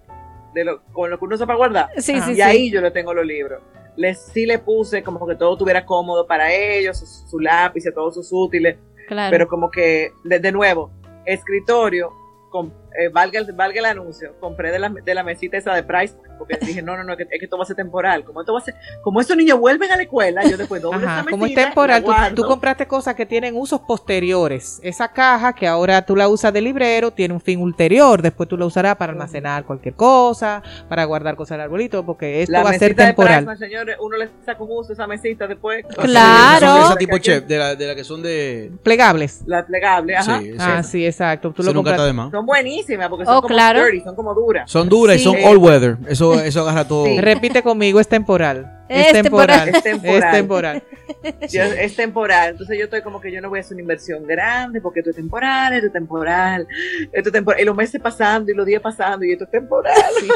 de 0.53 0.63
lo, 0.65 0.83
con 0.93 1.09
lo 1.09 1.17
que 1.19 1.25
uno 1.25 1.35
usa 1.35 1.45
para 1.45 1.57
guardar. 1.57 1.89
Sí, 1.97 2.19
sí, 2.21 2.31
y 2.31 2.35
sí. 2.35 2.41
ahí 2.41 2.71
yo 2.71 2.81
le 2.81 2.91
tengo 2.91 3.13
los 3.13 3.25
libros. 3.25 3.61
Les, 3.95 4.19
sí 4.27 4.45
le 4.45 4.59
puse 4.59 5.01
como 5.03 5.25
que 5.27 5.35
todo 5.35 5.53
estuviera 5.53 5.85
cómodo 5.85 6.27
para 6.27 6.53
ellos, 6.53 6.99
su, 6.99 7.05
su 7.29 7.39
lápiz, 7.39 7.83
todos 7.93 8.13
sus 8.15 8.29
útiles, 8.31 8.77
Claro. 9.07 9.31
pero 9.31 9.47
como 9.47 9.71
que, 9.71 10.11
de, 10.23 10.39
de 10.39 10.51
nuevo, 10.51 10.91
escritorio, 11.25 12.11
com- 12.49 12.71
eh, 12.97 13.09
valga, 13.09 13.39
el, 13.39 13.51
valga 13.53 13.79
el 13.79 13.85
anuncio, 13.85 14.35
compré 14.39 14.71
de 14.71 14.79
la, 14.79 14.89
de 14.89 15.13
la 15.15 15.23
mesita 15.23 15.57
esa 15.57 15.73
de 15.73 15.83
Price, 15.83 16.15
porque 16.37 16.57
dije, 16.61 16.81
no, 16.81 16.97
no, 16.97 17.03
no, 17.03 17.13
es 17.13 17.17
que, 17.17 17.23
es 17.23 17.39
que 17.39 17.45
esto 17.45 17.57
va 17.57 17.63
a 17.63 17.67
ser 17.67 17.75
temporal, 17.75 18.23
como 18.23 18.41
esto 18.41 18.53
va 18.53 18.59
a 18.59 18.63
ser, 18.63 18.75
como 19.01 19.21
esos 19.21 19.37
niños 19.37 19.59
vuelven 19.59 19.91
a 19.91 19.95
la 19.97 20.03
escuela, 20.03 20.43
yo 20.43 20.57
después 20.57 20.81
doblo 20.81 20.97
Ajá, 21.05 21.21
esa 21.21 21.29
como 21.29 21.45
es 21.45 21.53
temporal, 21.53 22.03
tú, 22.35 22.43
compraste 22.43 22.87
cosas 22.87 23.15
que 23.15 23.25
tienen 23.25 23.55
usos 23.55 23.81
posteriores. 23.81 24.79
Esa 24.83 25.09
caja 25.11 25.53
que 25.53 25.67
ahora 25.67 26.01
tú 26.05 26.15
la 26.15 26.27
usas 26.27 26.51
de 26.53 26.61
librero 26.61 27.11
tiene 27.11 27.33
un 27.33 27.41
fin 27.41 27.61
ulterior. 27.61 28.21
Después 28.21 28.47
tú 28.49 28.57
la 28.57 28.65
usarás 28.65 28.95
para 28.95 29.11
almacenar 29.11 29.65
cualquier 29.65 29.93
cosa, 29.95 30.63
para 30.89 31.03
guardar 31.05 31.35
cosas 31.35 31.55
al 31.55 31.61
arbolito, 31.61 32.05
porque 32.05 32.41
esto 32.41 32.51
la 32.53 32.63
va 32.63 32.69
a 32.71 32.73
ser 32.73 32.89
mesita 32.91 33.03
de 33.03 33.07
temporal. 33.09 33.35
Priceman, 33.45 33.57
señores, 33.57 33.97
uno 33.99 34.17
le 34.17 34.29
saca 34.45 34.63
un 34.63 34.71
uso 34.71 34.91
a 34.91 34.93
esa 34.93 35.07
mesita 35.07 35.45
después. 35.47 35.85
Claro. 36.01 36.73
De 36.73 36.85
ese 36.85 36.95
tipo 36.97 37.17
chef, 37.17 37.45
de 37.45 37.57
la, 37.57 37.75
de 37.75 37.87
la 37.87 37.95
que 37.95 38.03
son 38.03 38.21
de. 38.23 38.71
Plegables. 38.83 39.43
La 39.45 39.65
plegable, 39.65 40.15
ajá. 40.15 40.39
Sí, 40.39 40.51
Ah, 40.59 40.83
sí. 40.83 41.05
exacto. 41.05 41.51
Tú 41.51 41.63
lo 41.63 41.73
nunca 41.73 41.91
está 41.91 42.03
compraste. 42.03 42.07
de 42.07 42.13
más. 42.13 42.31
Son 42.31 42.45
buenísimas 42.45 42.86
porque 43.09 43.25
son 43.25 43.35
Oh, 43.35 43.41
como 43.41 43.53
claro. 43.53 43.79
sturdy, 43.81 44.01
son 44.01 44.15
como 44.15 44.33
duras. 44.33 44.69
Son 44.71 44.87
duras 44.89 45.17
y 45.17 45.23
son 45.23 45.35
all 45.43 45.57
weather. 45.57 45.97
Eso, 46.07 46.39
eso 46.39 46.61
agarra 46.61 46.87
todo. 46.87 47.05
Sí. 47.05 47.19
Repite 47.19 47.61
conmigo, 47.63 47.99
es 47.99 48.07
temporal. 48.07 48.76
Es, 48.89 49.11
temporal. 49.13 49.69
Es 49.69 49.83
temporal. 49.83 50.23
Es 50.23 50.31
temporal. 50.31 50.83
Yo- 51.49 51.63
es 51.63 51.95
temporal. 51.95 52.49
Entonces 52.51 52.77
yo 52.77 52.85
estoy 52.85 53.01
como 53.01 53.19
que 53.21 53.31
yo 53.31 53.41
no 53.41 53.49
voy 53.49 53.59
a 53.59 53.61
hacer 53.61 53.75
una 53.75 53.81
inversión 53.81 54.25
grande 54.27 54.81
porque 54.81 54.99
esto 54.99 55.09
es 55.11 55.15
temporal, 55.15 55.73
esto 55.73 55.87
es 55.87 55.93
temporal, 55.93 56.67
esto 57.11 57.29
es 57.29 57.33
temporal. 57.33 57.61
Y 57.61 57.65
los 57.65 57.75
meses 57.75 58.01
pasando 58.01 58.51
y 58.51 58.55
los 58.55 58.65
días 58.65 58.81
pasando 58.81 59.25
y 59.25 59.31
esto 59.31 59.45
es 59.45 59.51
temporal. 59.51 59.93
Sí, 60.19 60.27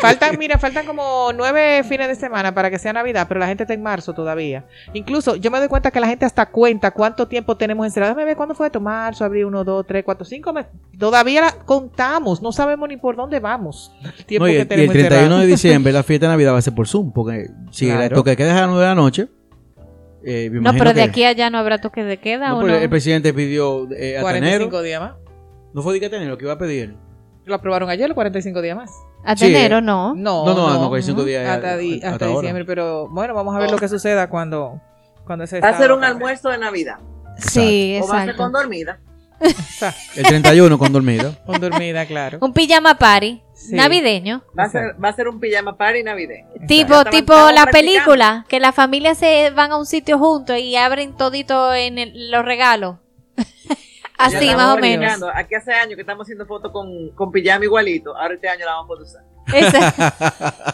faltan, 0.00 0.38
mira, 0.38 0.58
faltan 0.58 0.86
como 0.86 1.32
nueve 1.34 1.82
fines 1.84 2.08
de 2.08 2.14
semana 2.14 2.54
para 2.54 2.70
que 2.70 2.78
sea 2.78 2.92
Navidad, 2.92 3.26
pero 3.28 3.40
la 3.40 3.46
gente 3.46 3.64
está 3.64 3.74
en 3.74 3.82
marzo 3.82 4.12
todavía. 4.12 4.64
Incluso 4.92 5.36
yo 5.36 5.50
me 5.50 5.58
doy 5.58 5.68
cuenta 5.68 5.90
que 5.90 6.00
la 6.00 6.06
gente 6.06 6.24
hasta 6.24 6.46
cuenta 6.46 6.90
cuánto 6.92 7.26
tiempo 7.28 7.56
tenemos 7.56 7.86
encerrado. 7.86 8.10
Déjame 8.12 8.24
ver 8.26 8.36
cuándo 8.36 8.54
fue 8.54 8.66
esto, 8.66 8.80
marzo, 8.80 9.24
abril, 9.24 9.46
uno, 9.46 9.64
dos, 9.64 9.86
tres, 9.86 10.04
cuatro, 10.04 10.24
cinco 10.24 10.52
meses. 10.52 10.70
Todavía 10.98 11.40
la 11.42 11.52
contamos, 11.64 12.40
no 12.42 12.52
sabemos 12.52 12.88
ni 12.88 12.96
por 12.96 13.16
dónde 13.16 13.40
vamos. 13.40 13.92
El 14.02 14.24
tiempo 14.24 14.46
No, 14.46 14.52
y, 14.52 14.54
que 14.54 14.56
el, 14.56 14.58
y 14.58 14.62
el 14.62 14.68
tenemos 14.68 14.92
31 14.92 15.16
encerrado. 15.16 15.40
de 15.40 15.46
diciembre 15.54 15.92
la 15.92 16.02
fiesta 16.02 16.26
de 16.26 16.32
Navidad 16.32 16.52
va 16.54 16.58
a 16.58 16.62
ser 16.62 16.74
por 16.74 16.86
Zoom, 16.88 17.12
porque 17.12 17.48
si 17.70 17.83
Claro. 17.86 18.02
el 18.02 18.10
toque 18.12 18.36
queda 18.36 18.52
a 18.56 18.60
las 18.62 18.68
9 18.68 18.82
de 18.82 18.88
la 18.88 18.94
noche, 18.94 19.28
eh, 20.24 20.48
me 20.50 20.60
no, 20.60 20.72
pero 20.72 20.90
de 20.90 20.94
que- 20.94 21.02
aquí 21.02 21.24
a 21.24 21.28
allá 21.30 21.50
no 21.50 21.58
habrá 21.58 21.80
toque 21.80 22.02
de 22.04 22.18
queda 22.18 22.48
no, 22.48 22.58
o 22.58 22.60
pero 22.62 22.74
no. 22.74 22.78
el 22.80 22.88
presidente 22.90 23.32
pidió 23.34 23.88
eh, 23.92 24.16
hasta 24.16 24.22
45 24.22 24.64
enero. 24.66 24.82
días 24.82 25.00
más. 25.00 25.12
No 25.74 25.82
fue 25.82 25.92
de 25.94 26.00
que 26.00 26.06
hasta 26.06 26.16
enero, 26.18 26.38
que 26.38 26.44
iba 26.44 26.54
a 26.54 26.58
pedir. 26.58 26.94
Lo 27.44 27.54
aprobaron 27.56 27.90
ayer, 27.90 28.08
los 28.08 28.14
45 28.14 28.62
días 28.62 28.76
más. 28.76 28.90
Hasta 29.24 29.44
Sí, 29.46 29.54
enero 29.54 29.80
no. 29.80 30.14
No, 30.14 30.44
No, 30.46 30.54
no, 30.54 30.80
no, 30.80 30.88
45 30.88 31.24
días 31.24 31.46
Hasta, 31.48 31.76
di- 31.76 31.94
hasta 31.96 32.08
hasta 32.10 32.24
ahora. 32.26 32.40
diciembre, 32.40 32.64
pero 32.64 33.08
bueno, 33.08 33.34
vamos 33.34 33.54
a 33.54 33.58
ver 33.58 33.70
lo 33.70 33.76
que 33.78 33.88
suceda 33.88 34.28
cuando, 34.30 34.80
cuando 35.26 35.46
se 35.46 35.60
Va 35.60 35.68
a 35.70 35.78
ser 35.78 35.92
un 35.92 36.04
almuerzo 36.04 36.48
de 36.50 36.58
Navidad. 36.58 36.96
Sí, 37.38 37.98
O 38.02 38.06
va 38.08 38.18
a 38.18 38.20
ser 38.20 38.28
exacto. 38.30 38.42
con 38.42 38.52
dormida. 38.52 39.00
El 40.16 40.24
31 40.24 40.78
con 40.78 40.92
dormida. 40.92 41.32
Con 41.44 41.60
dormida, 41.60 42.06
claro. 42.06 42.38
Un 42.40 42.52
pijama 42.52 42.96
party 42.96 43.42
Sí. 43.54 43.74
navideño. 43.74 44.42
Va 44.58 44.64
a 44.64 44.68
ser, 44.68 44.96
va 45.02 45.08
a 45.08 45.12
ser 45.12 45.28
un 45.28 45.38
pijama 45.40 45.76
party 45.76 46.02
navideño. 46.02 46.48
Tipo, 46.66 47.04
tipo 47.06 47.32
estamos 47.32 47.54
la 47.54 47.62
practicando. 47.64 47.70
película, 47.72 48.46
que 48.48 48.60
las 48.60 48.74
familias 48.74 49.18
se 49.18 49.50
van 49.50 49.72
a 49.72 49.76
un 49.78 49.86
sitio 49.86 50.18
juntos 50.18 50.58
y 50.58 50.76
abren 50.76 51.16
todito 51.16 51.72
en 51.74 51.98
el- 51.98 52.30
los 52.30 52.44
regalos. 52.44 52.96
Así, 54.18 54.46
más 54.54 54.76
o 54.76 54.78
menos. 54.78 55.22
Aquí 55.34 55.54
hace 55.54 55.72
años 55.72 55.94
que 55.96 56.02
estamos 56.02 56.24
haciendo 56.24 56.46
fotos 56.46 56.72
con, 56.72 57.10
con 57.14 57.30
pijama 57.32 57.64
igualito. 57.64 58.16
Ahora 58.16 58.34
este 58.34 58.48
año 58.48 58.64
la 58.64 58.72
vamos 58.74 58.98
a 58.98 59.02
usar. 59.02 59.22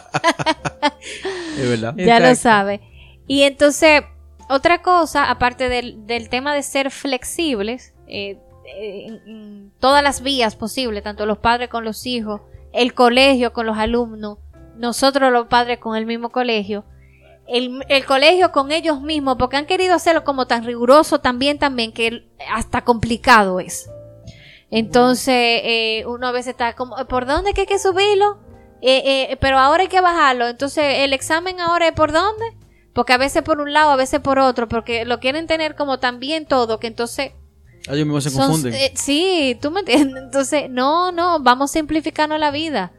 Es 1.57 1.69
verdad. 1.69 1.93
ya 1.97 2.19
lo 2.19 2.33
sabe. 2.35 2.81
Y 3.27 3.43
entonces, 3.43 4.01
otra 4.49 4.81
cosa, 4.81 5.29
aparte 5.29 5.69
del, 5.69 6.05
del 6.07 6.29
tema 6.29 6.53
de 6.53 6.63
ser 6.63 6.91
flexibles, 6.91 7.93
eh, 8.07 8.37
en, 8.75 9.13
en 9.27 9.73
todas 9.79 10.03
las 10.03 10.21
vías 10.21 10.55
posibles, 10.55 11.03
tanto 11.03 11.25
los 11.25 11.37
padres 11.37 11.69
con 11.69 11.83
los 11.83 12.05
hijos, 12.05 12.41
el 12.73 12.93
colegio 12.93 13.53
con 13.53 13.65
los 13.65 13.77
alumnos, 13.77 14.37
nosotros 14.75 15.31
los 15.31 15.47
padres 15.47 15.79
con 15.79 15.95
el 15.95 16.05
mismo 16.05 16.29
colegio, 16.29 16.85
el, 17.47 17.83
el 17.89 18.05
colegio 18.05 18.51
con 18.51 18.71
ellos 18.71 19.01
mismos, 19.01 19.35
porque 19.37 19.57
han 19.57 19.65
querido 19.65 19.95
hacerlo 19.95 20.23
como 20.23 20.47
tan 20.47 20.63
riguroso 20.63 21.19
también, 21.19 21.59
también, 21.59 21.91
que 21.91 22.29
hasta 22.49 22.83
complicado 22.83 23.59
es. 23.59 23.89
Entonces, 24.69 25.61
eh, 25.63 26.05
uno 26.07 26.27
a 26.27 26.31
veces 26.31 26.51
está 26.51 26.73
como, 26.73 26.95
¿por 27.07 27.25
dónde 27.25 27.53
que 27.53 27.61
hay 27.61 27.67
que 27.67 27.77
subirlo? 27.77 28.39
Eh, 28.81 29.29
eh, 29.31 29.37
pero 29.41 29.59
ahora 29.59 29.83
hay 29.83 29.89
que 29.89 29.99
bajarlo. 29.99 30.47
Entonces, 30.47 30.99
el 30.99 31.13
examen 31.13 31.59
ahora 31.59 31.89
es 31.89 31.93
por 31.93 32.13
dónde? 32.13 32.45
Porque 32.93 33.13
a 33.13 33.17
veces 33.17 33.43
por 33.43 33.59
un 33.59 33.73
lado, 33.73 33.91
a 33.91 33.97
veces 33.97 34.21
por 34.21 34.39
otro, 34.39 34.69
porque 34.69 35.03
lo 35.03 35.19
quieren 35.19 35.45
tener 35.45 35.75
como 35.75 35.99
tan 35.99 36.19
bien 36.19 36.45
todo, 36.45 36.79
que 36.79 36.87
entonces... 36.87 37.33
Ellos 37.87 38.05
mismos 38.05 38.23
se 38.23 38.29
son- 38.29 38.47
confunden. 38.47 38.73
eh, 38.73 38.91
sí, 38.95 39.57
tú 39.61 39.71
me 39.71 39.79
entiendes. 39.81 40.23
Entonces, 40.23 40.69
no, 40.69 41.11
no, 41.11 41.39
vamos 41.41 41.71
simplificando 41.71 42.37
la 42.37 42.51
vida. 42.51 42.91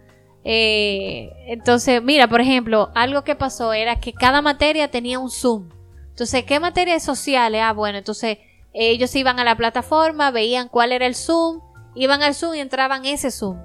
Eh, 0.45 1.31
entonces, 1.47 2.03
mira, 2.03 2.27
por 2.29 2.41
ejemplo, 2.41 2.91
algo 2.95 3.23
que 3.23 3.37
pasó 3.37 3.73
era 3.73 4.01
que 4.01 4.13
cada 4.13 4.43
materia 4.43 4.91
tenía 4.91 5.19
un 5.21 5.31
Zoom. 5.31 5.69
Entonces, 6.11 6.45
¿qué 6.45 6.59
materias 6.59 7.03
sociales? 7.05 7.61
Ah, 7.65 7.73
bueno, 7.73 7.99
entonces 7.99 8.39
ellos 8.73 9.15
iban 9.15 9.39
a 9.39 9.45
la 9.45 9.57
plataforma, 9.57 10.31
veían 10.33 10.69
cuál 10.69 10.91
era 10.93 11.07
el 11.07 11.15
Zoom, 11.15 11.61
iban 11.95 12.23
al 12.23 12.35
Zoom 12.35 12.55
y 12.57 12.61
entraban 12.61 13.05
ese 13.05 13.31
Zoom. 13.31 13.59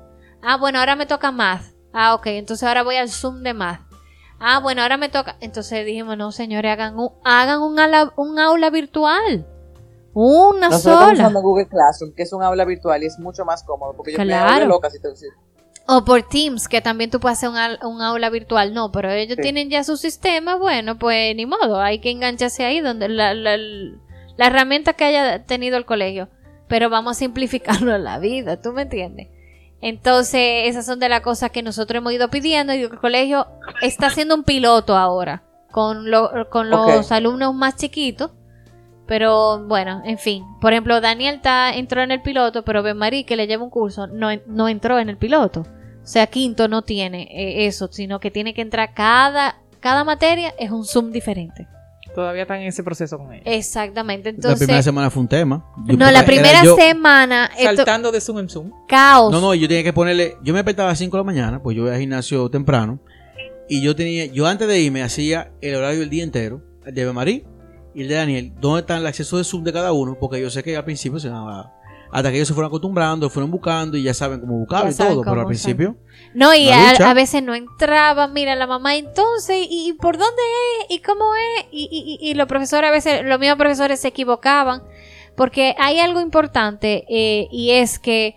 Ah, 0.43 0.57
bueno, 0.57 0.79
ahora 0.79 0.95
me 0.95 1.05
toca 1.07 1.31
Math. 1.31 1.63
Ah, 1.93 2.13
ok, 2.13 2.27
entonces 2.27 2.67
ahora 2.67 2.83
voy 2.83 2.95
al 2.97 3.09
Zoom 3.09 3.41
de 3.41 3.53
Math. 3.55 3.81
Ah, 4.39 4.59
bueno, 4.59 4.83
ahora 4.83 4.97
me 4.97 5.09
toca. 5.09 5.35
Entonces 5.41 5.83
dijimos, 5.83 6.15
no, 6.15 6.31
señores, 6.31 6.71
hagan 6.71 6.99
un, 6.99 7.09
hagan 7.25 7.59
un, 7.63 7.79
ala- 7.79 8.13
un 8.17 8.37
aula 8.37 8.69
virtual. 8.69 9.47
Una 10.19 10.69
Nosotros 10.69 10.79
estamos 10.79 11.09
sola. 11.09 11.13
usando 11.13 11.41
Google 11.41 11.67
Classroom, 11.67 12.13
que 12.15 12.23
es 12.23 12.33
un 12.33 12.41
aula 12.41 12.65
virtual 12.65 13.03
y 13.03 13.05
es 13.05 13.19
mucho 13.19 13.45
más 13.45 13.63
cómodo. 13.63 13.93
Porque 13.95 14.13
yo 14.13 14.17
me 14.17 14.25
Claro. 14.25 14.47
vuelvo 14.55 14.65
loca 14.73 14.89
si 14.89 14.99
te 14.99 15.09
O 15.85 16.03
por 16.03 16.23
Teams, 16.23 16.67
que 16.67 16.81
también 16.81 17.11
tú 17.11 17.19
puedes 17.19 17.37
hacer 17.37 17.49
un, 17.49 17.87
un 17.87 18.01
aula 18.01 18.29
virtual. 18.31 18.73
No, 18.73 18.91
pero 18.91 19.11
ellos 19.11 19.35
Sí. 19.35 19.43
tienen 19.43 19.69
ya 19.69 19.83
su 19.83 19.95
sistema. 19.95 20.55
Bueno, 20.55 20.97
pues 20.97 21.35
ni 21.35 21.45
modo. 21.45 21.79
Hay 21.79 21.99
que 21.99 22.09
engancharse 22.09 22.65
ahí 22.65 22.79
donde 22.81 23.09
la, 23.09 23.35
la, 23.35 23.57
la 23.57 24.47
herramienta 24.47 24.93
que 24.93 25.03
haya 25.05 25.45
tenido 25.45 25.77
el 25.77 25.85
colegio. 25.85 26.29
Pero 26.67 26.89
vamos 26.89 27.11
a 27.11 27.19
simplificarlo 27.19 27.95
la 27.99 28.17
vida, 28.17 28.59
¿tú 28.59 28.73
me 28.73 28.81
entiendes? 28.81 29.27
Entonces, 29.81 30.67
esas 30.67 30.85
son 30.87 30.97
de 30.99 31.09
las 31.09 31.21
cosas 31.21 31.51
que 31.51 31.61
nosotros 31.61 31.99
hemos 31.99 32.11
ido 32.11 32.29
pidiendo 32.31 32.73
y 32.73 32.81
el 32.81 32.97
colegio 32.99 33.45
está 33.83 34.07
haciendo 34.07 34.33
un 34.33 34.43
piloto 34.43 34.97
ahora 34.97 35.43
con, 35.71 36.09
lo- 36.09 36.49
con 36.49 36.71
los 36.71 37.11
alumnos 37.11 37.53
más 37.53 37.75
chiquitos. 37.75 38.31
Pero 39.07 39.65
bueno, 39.67 40.01
en 40.05 40.17
fin. 40.17 40.43
Por 40.59 40.73
ejemplo, 40.73 40.99
Daniel 41.01 41.35
está, 41.35 41.73
entró 41.73 42.01
en 42.01 42.11
el 42.11 42.21
piloto, 42.21 42.63
pero 42.65 42.83
Ben 42.83 42.97
Marie, 42.97 43.25
que 43.25 43.35
le 43.37 43.47
lleva 43.47 43.63
un 43.63 43.69
curso, 43.69 44.07
no, 44.07 44.29
no 44.47 44.67
entró 44.67 44.99
en 44.99 45.09
el 45.09 45.17
piloto. 45.17 45.61
O 45.61 46.09
sea, 46.09 46.27
quinto 46.27 46.67
no 46.67 46.81
tiene 46.83 47.23
eh, 47.31 47.67
eso, 47.67 47.89
sino 47.91 48.19
que 48.19 48.31
tiene 48.31 48.53
que 48.53 48.61
entrar 48.61 48.93
cada, 48.93 49.59
cada 49.79 50.03
materia 50.03 50.53
es 50.59 50.71
un 50.71 50.85
Zoom 50.85 51.11
diferente. 51.11 51.67
Todavía 52.15 52.43
están 52.43 52.61
en 52.61 52.67
ese 52.67 52.83
proceso 52.83 53.17
con 53.17 53.31
ella. 53.33 53.43
Exactamente. 53.45 54.31
la 54.31 54.35
Entonces, 54.35 54.59
primera 54.59 54.81
semana 54.81 55.09
fue 55.09 55.21
un 55.21 55.27
tema. 55.27 55.63
Yo- 55.85 55.97
no, 55.97 56.05
la 56.05 56.19
era 56.19 56.25
primera 56.25 56.63
yo- 56.63 56.75
semana, 56.75 57.49
esto, 57.57 57.75
Saltando 57.75 58.11
de 58.11 58.19
Zoom 58.21 58.39
en 58.39 58.49
Zoom. 58.49 58.71
caos. 58.87 59.31
No, 59.31 59.39
no, 59.39 59.53
yo 59.53 59.67
tenía 59.67 59.83
que 59.83 59.93
ponerle. 59.93 60.35
Yo 60.43 60.51
me 60.53 60.59
despertaba 60.59 60.89
a 60.89 60.91
las 60.93 60.99
5 60.99 61.15
de 61.15 61.19
la 61.21 61.25
mañana, 61.25 61.61
pues 61.61 61.77
yo 61.77 61.83
voy 61.83 61.91
al 61.93 61.99
gimnasio 61.99 62.49
temprano. 62.49 62.99
Y 63.69 63.81
yo 63.81 63.95
tenía, 63.95 64.25
yo 64.25 64.47
antes 64.47 64.67
de 64.67 64.79
irme 64.79 65.03
hacía 65.03 65.51
el 65.61 65.75
horario 65.75 65.99
del 65.99 66.09
día 66.09 66.23
entero, 66.23 66.61
el 66.85 66.95
de 66.95 67.11
Marí 67.13 67.45
y 67.97 68.03
el 68.03 68.07
de 68.09 68.15
Daniel, 68.15 68.53
dónde 68.59 68.81
está 68.81 68.95
el 68.97 69.07
acceso 69.07 69.37
de 69.37 69.43
Zoom 69.43 69.63
de 69.63 69.73
cada 69.73 69.91
uno, 69.91 70.15
porque 70.19 70.39
yo 70.39 70.49
sé 70.51 70.61
que 70.63 70.77
al 70.77 70.85
principio 70.85 71.19
se 71.19 71.29
llamaba. 71.29 71.73
Hasta 72.11 72.29
que 72.29 72.35
ellos 72.37 72.47
se 72.47 72.53
fueron 72.53 72.69
acostumbrando, 72.69 73.29
fueron 73.29 73.51
buscando 73.51 73.97
y 73.97 74.03
ya 74.03 74.13
saben 74.13 74.39
cómo 74.39 74.59
buscarlo 74.59 74.89
Ya 74.91 75.05
y 75.05 75.07
todo, 75.09 75.23
pero 75.23 75.41
al 75.41 75.47
principio. 75.47 75.97
No, 76.33 76.53
y 76.53 76.69
a, 76.69 77.13
veces 77.13 77.43
no 77.43 77.53
entraba, 77.55 78.27
mira 78.29 78.55
la 78.55 78.65
mamá, 78.67 78.95
entonces, 78.95 79.67
¿y, 79.69 79.89
y 79.89 79.93
por 79.93 80.17
dónde 80.17 80.41
es? 80.89 80.95
¿Y 80.95 80.99
cómo 81.01 81.25
es? 81.35 81.65
Y, 81.71 81.89
y- 81.91 82.17
y- 82.25 82.31
y 82.31 82.33
los 82.35 82.47
profesores 82.47 82.87
a 82.87 82.91
veces, 82.93 83.25
los 83.25 83.39
mismos 83.39 83.57
profesores 83.57 83.99
se 83.99 84.07
equivocaban, 84.09 84.83
porque 85.35 85.75
hay 85.79 85.99
algo 85.99 86.21
importante 86.21 87.03
eh, 87.09 87.47
y 87.51 87.71
es 87.71 87.99
que 87.99 88.35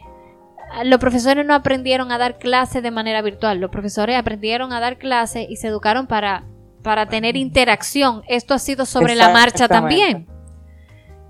los 0.84 0.98
profesores 0.98 1.44
no 1.46 1.54
aprendieron 1.54 2.10
a 2.12 2.18
dar 2.18 2.38
clases 2.38 2.82
de 2.82 2.90
manera 2.90 3.22
virtual, 3.22 3.58
los 3.60 3.70
profesores 3.70 4.16
aprendieron 4.16 4.72
a 4.72 4.80
dar 4.80 4.98
clases 4.98 5.46
y 5.48 5.56
se 5.56 5.68
educaron 5.68 6.06
para, 6.06 6.44
para 6.82 7.06
tener 7.06 7.36
interacción. 7.36 8.22
Esto 8.28 8.54
ha 8.54 8.58
sido 8.58 8.86
sobre 8.86 9.14
la 9.14 9.28
marcha 9.30 9.68
también. 9.68 10.26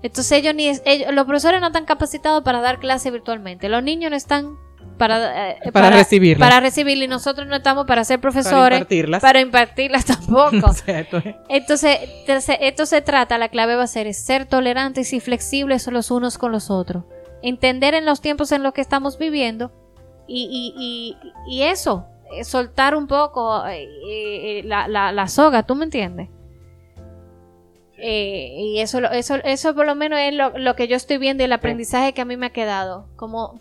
Entonces 0.03 0.31
ellos 0.31 0.55
ni 0.55 0.67
ellos- 0.67 1.13
los 1.13 1.25
profesores 1.25 1.61
no 1.61 1.67
están 1.67 1.85
capacitados 1.85 2.43
para 2.43 2.59
dar 2.61 2.79
clases 2.79 3.11
virtualmente. 3.11 3.69
Los 3.69 3.83
niños 3.83 4.09
no 4.09 4.17
están 4.17 4.57
para, 4.97 5.51
eh, 5.51 5.71
Para 5.71 5.89
recibirlas. 5.91 6.47
para 6.47 6.59
recibirla 6.59 7.05
y 7.05 7.07
nosotros 7.07 7.47
no 7.47 7.55
estamos 7.55 7.85
para 7.85 8.03
ser 8.03 8.19
Para 8.19 8.31
profesores 8.33 8.79
impartirlas. 8.79 9.21
para 9.21 9.39
impartirlas 9.41 10.05
tampoco. 10.05 10.71
Entonces, 11.49 11.97
esto 12.59 12.85
se 12.85 13.01
trata, 13.01 13.37
la 13.37 13.49
clave 13.49 13.75
va 13.75 13.83
a 13.83 13.87
ser 13.87 14.07
es 14.07 14.17
ser 14.23 14.45
tolerantes 14.45 15.13
y 15.13 15.19
flexibles 15.19 15.87
los 15.87 16.11
unos 16.11 16.37
con 16.37 16.51
los 16.51 16.69
otros. 16.71 17.03
Entender 17.43 17.93
en 17.93 18.05
los 18.05 18.21
tiempos 18.21 18.51
en 18.51 18.63
los 18.63 18.73
que 18.73 18.81
estamos 18.81 19.17
viviendo 19.17 19.71
y, 20.27 20.43
y, 20.77 21.17
y, 21.47 21.55
y 21.59 21.63
eso, 21.63 22.05
soltar 22.43 22.95
un 22.95 23.07
poco 23.07 23.65
eh, 23.67 23.87
eh, 24.07 24.61
la, 24.63 24.87
la, 24.87 25.11
la 25.11 25.27
soga, 25.27 25.63
¿tú 25.63 25.75
me 25.75 25.85
entiendes? 25.85 26.29
Eh, 28.03 28.55
y 28.57 28.79
eso, 28.79 28.99
eso, 29.11 29.35
eso 29.43 29.75
por 29.75 29.85
lo 29.85 29.93
menos 29.93 30.19
es 30.19 30.33
lo, 30.33 30.57
lo 30.57 30.75
que 30.75 30.87
yo 30.87 30.95
estoy 30.95 31.19
viendo 31.19 31.43
y 31.43 31.45
el 31.45 31.53
aprendizaje 31.53 32.13
que 32.13 32.21
a 32.21 32.25
mí 32.25 32.35
me 32.35 32.47
ha 32.47 32.51
quedado. 32.51 33.07
Como, 33.15 33.59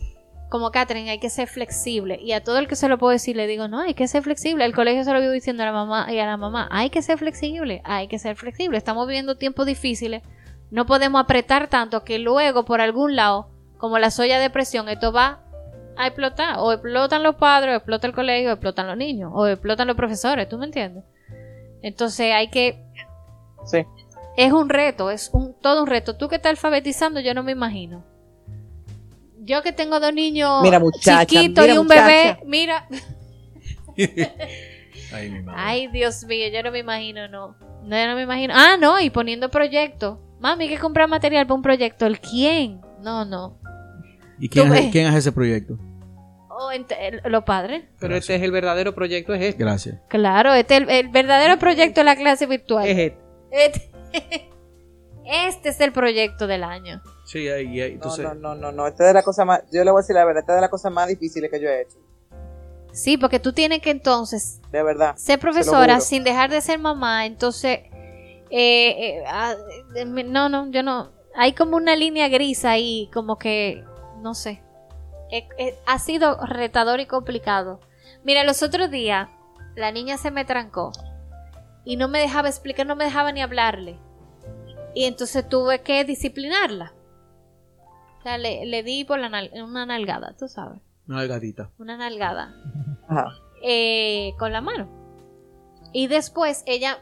como 0.48 0.70
Catherine, 0.70 1.10
hay 1.10 1.18
que 1.18 1.28
ser 1.28 1.46
flexible. 1.46 2.18
Y 2.22 2.32
a 2.32 2.42
todo 2.42 2.58
el 2.58 2.66
que 2.66 2.74
se 2.74 2.88
lo 2.88 2.96
puedo 2.96 3.12
decir, 3.12 3.36
le 3.36 3.46
digo, 3.46 3.68
no, 3.68 3.80
hay 3.80 3.92
que 3.92 4.08
ser 4.08 4.22
flexible. 4.22 4.64
El 4.64 4.74
colegio 4.74 5.04
se 5.04 5.12
lo 5.12 5.20
vivo 5.20 5.32
diciendo 5.32 5.62
a 5.62 5.66
la 5.66 5.72
mamá 5.72 6.10
y 6.10 6.18
a 6.18 6.26
la 6.26 6.38
mamá, 6.38 6.68
hay 6.70 6.88
que 6.88 7.02
ser 7.02 7.18
flexible, 7.18 7.82
hay 7.84 8.08
que 8.08 8.18
ser 8.18 8.34
flexible. 8.36 8.78
Estamos 8.78 9.06
viviendo 9.06 9.36
tiempos 9.36 9.66
difíciles. 9.66 10.22
No 10.70 10.86
podemos 10.86 11.20
apretar 11.20 11.68
tanto 11.68 12.04
que 12.04 12.18
luego, 12.18 12.64
por 12.64 12.80
algún 12.80 13.16
lado, 13.16 13.50
como 13.76 13.98
la 13.98 14.10
soya 14.10 14.38
de 14.38 14.48
presión, 14.48 14.88
esto 14.88 15.12
va 15.12 15.42
a 15.96 16.06
explotar. 16.06 16.56
O 16.58 16.72
explotan 16.72 17.22
los 17.22 17.34
padres, 17.36 17.72
o 17.74 17.76
explota 17.76 18.06
el 18.06 18.12
colegio, 18.14 18.50
o 18.50 18.52
explotan 18.52 18.86
los 18.86 18.96
niños, 18.96 19.30
o 19.34 19.46
explotan 19.46 19.86
los 19.86 19.96
profesores, 19.96 20.48
¿tú 20.48 20.58
me 20.58 20.66
entiendes? 20.66 21.04
Entonces 21.82 22.32
hay 22.32 22.48
que 22.48 22.82
Sí. 23.64 23.84
es 24.36 24.52
un 24.52 24.68
reto, 24.68 25.10
es 25.10 25.30
un, 25.32 25.54
todo 25.60 25.82
un 25.82 25.86
reto. 25.86 26.16
Tú 26.16 26.28
que 26.28 26.36
estás 26.36 26.50
alfabetizando, 26.50 27.20
yo 27.20 27.34
no 27.34 27.42
me 27.42 27.52
imagino. 27.52 28.04
Yo 29.42 29.62
que 29.62 29.72
tengo 29.72 29.98
dos 30.00 30.12
niños 30.12 30.62
Mira, 30.62 30.78
muchacha, 30.78 31.24
chiquitos 31.26 31.62
mira, 31.64 31.74
y 31.74 31.78
un 31.78 31.86
muchacha. 31.86 32.06
bebé, 32.06 32.38
mira. 32.44 32.86
Ay, 35.12 35.30
mi 35.30 35.42
madre. 35.42 35.60
Ay, 35.62 35.86
Dios 35.88 36.24
mío, 36.24 36.46
yo 36.52 36.62
no 36.62 36.70
me 36.70 36.78
imagino, 36.78 37.26
no. 37.28 37.56
No, 37.82 37.96
yo 37.98 38.06
no 38.06 38.14
me 38.14 38.22
imagino. 38.22 38.54
Ah, 38.56 38.76
no, 38.78 39.00
y 39.00 39.10
poniendo 39.10 39.50
proyectos. 39.50 40.18
Mami, 40.38 40.64
hay 40.64 40.70
que 40.70 40.78
comprar 40.78 41.08
material 41.08 41.46
para 41.46 41.54
un 41.56 41.62
proyecto. 41.62 42.06
¿El 42.06 42.20
quién? 42.20 42.80
No, 43.02 43.24
no. 43.24 43.58
¿Y 44.40 44.48
quién 44.48 44.72
hace, 44.72 44.90
quién 44.90 45.06
hace 45.06 45.18
ese 45.18 45.32
proyecto? 45.32 45.78
Oh, 46.48 46.70
los 47.24 47.44
padres. 47.44 47.84
Pero 48.00 48.16
este 48.16 48.34
es 48.34 48.42
el 48.42 48.50
verdadero 48.50 48.94
proyecto, 48.94 49.34
es 49.34 49.42
este. 49.42 49.62
Gracias. 49.62 50.00
Claro, 50.08 50.52
este 50.54 50.76
es 50.76 50.82
el, 50.82 50.90
el 50.90 51.08
verdadero 51.08 51.58
proyecto 51.58 52.00
de 52.00 52.04
la 52.04 52.16
clase 52.16 52.46
virtual. 52.46 52.86
Es 52.86 52.98
este. 52.98 53.30
Este, 53.50 53.90
este 55.24 55.68
es 55.68 55.80
el 55.80 55.92
proyecto 55.92 56.46
del 56.46 56.64
año. 56.64 57.00
Sí, 57.24 57.48
ahí, 57.48 57.80
ahí. 57.80 57.90
No, 57.90 57.94
Entonces, 57.94 58.24
no, 58.24 58.34
no, 58.34 58.54
no, 58.54 58.72
no. 58.72 58.86
Esta 58.86 59.04
es 59.04 59.08
de 59.10 59.14
la 59.14 59.22
cosa 59.22 59.44
más, 59.44 59.62
yo 59.70 59.84
le 59.84 59.90
voy 59.90 60.00
a 60.00 60.02
decir 60.02 60.16
la 60.16 60.24
verdad, 60.24 60.40
esta 60.40 60.52
es 60.52 60.56
de 60.56 60.60
las 60.62 60.70
cosas 60.70 60.92
más 60.92 61.08
difíciles 61.08 61.50
que 61.50 61.60
yo 61.60 61.68
he 61.68 61.82
hecho. 61.82 61.98
Sí, 62.92 63.16
porque 63.16 63.38
tú 63.38 63.52
tienes 63.52 63.80
que 63.80 63.90
entonces 63.90 64.60
De 64.72 64.82
verdad. 64.82 65.14
ser 65.16 65.38
profesora 65.38 66.00
sin 66.00 66.24
dejar 66.24 66.50
de 66.50 66.60
ser 66.60 66.78
mamá, 66.78 67.24
entonces, 67.24 67.80
eh, 68.50 68.88
eh, 69.20 69.24
ah, 69.28 69.54
eh, 69.94 70.04
no, 70.04 70.48
no, 70.48 70.70
yo 70.70 70.82
no, 70.82 71.12
hay 71.36 71.52
como 71.52 71.76
una 71.76 71.94
línea 71.94 72.28
gris 72.28 72.64
ahí, 72.64 73.08
como 73.12 73.38
que, 73.38 73.84
no 74.20 74.34
sé, 74.34 74.62
Eh, 75.32 75.48
eh, 75.58 75.78
ha 75.86 75.98
sido 76.00 76.44
retador 76.44 76.98
y 77.00 77.06
complicado. 77.06 77.78
Mira, 78.24 78.42
los 78.44 78.62
otros 78.64 78.90
días, 78.90 79.28
la 79.76 79.92
niña 79.92 80.16
se 80.18 80.30
me 80.32 80.44
trancó 80.44 80.90
y 81.84 81.96
no 81.96 82.08
me 82.08 82.18
dejaba 82.18 82.48
explicar, 82.48 82.84
no 82.86 82.96
me 82.96 83.04
dejaba 83.04 83.30
ni 83.30 83.40
hablarle. 83.40 83.96
Y 84.92 85.04
entonces 85.04 85.48
tuve 85.48 85.82
que 85.82 86.04
disciplinarla. 86.04 86.92
O 88.18 88.22
sea, 88.22 88.38
le, 88.38 88.66
le 88.66 88.82
di 88.82 89.04
por 89.04 89.20
la 89.20 89.28
nal- 89.28 89.50
una 89.54 89.86
nalgada, 89.86 90.34
tú 90.36 90.48
sabes, 90.48 90.80
una 91.08 91.24
gatita. 91.26 91.70
una 91.78 91.96
nalgada 91.96 92.52
Ajá. 93.08 93.32
eh, 93.62 94.32
con 94.36 94.52
la 94.52 94.60
mano. 94.60 94.88
Y 95.92 96.08
después 96.08 96.64
ella 96.66 96.98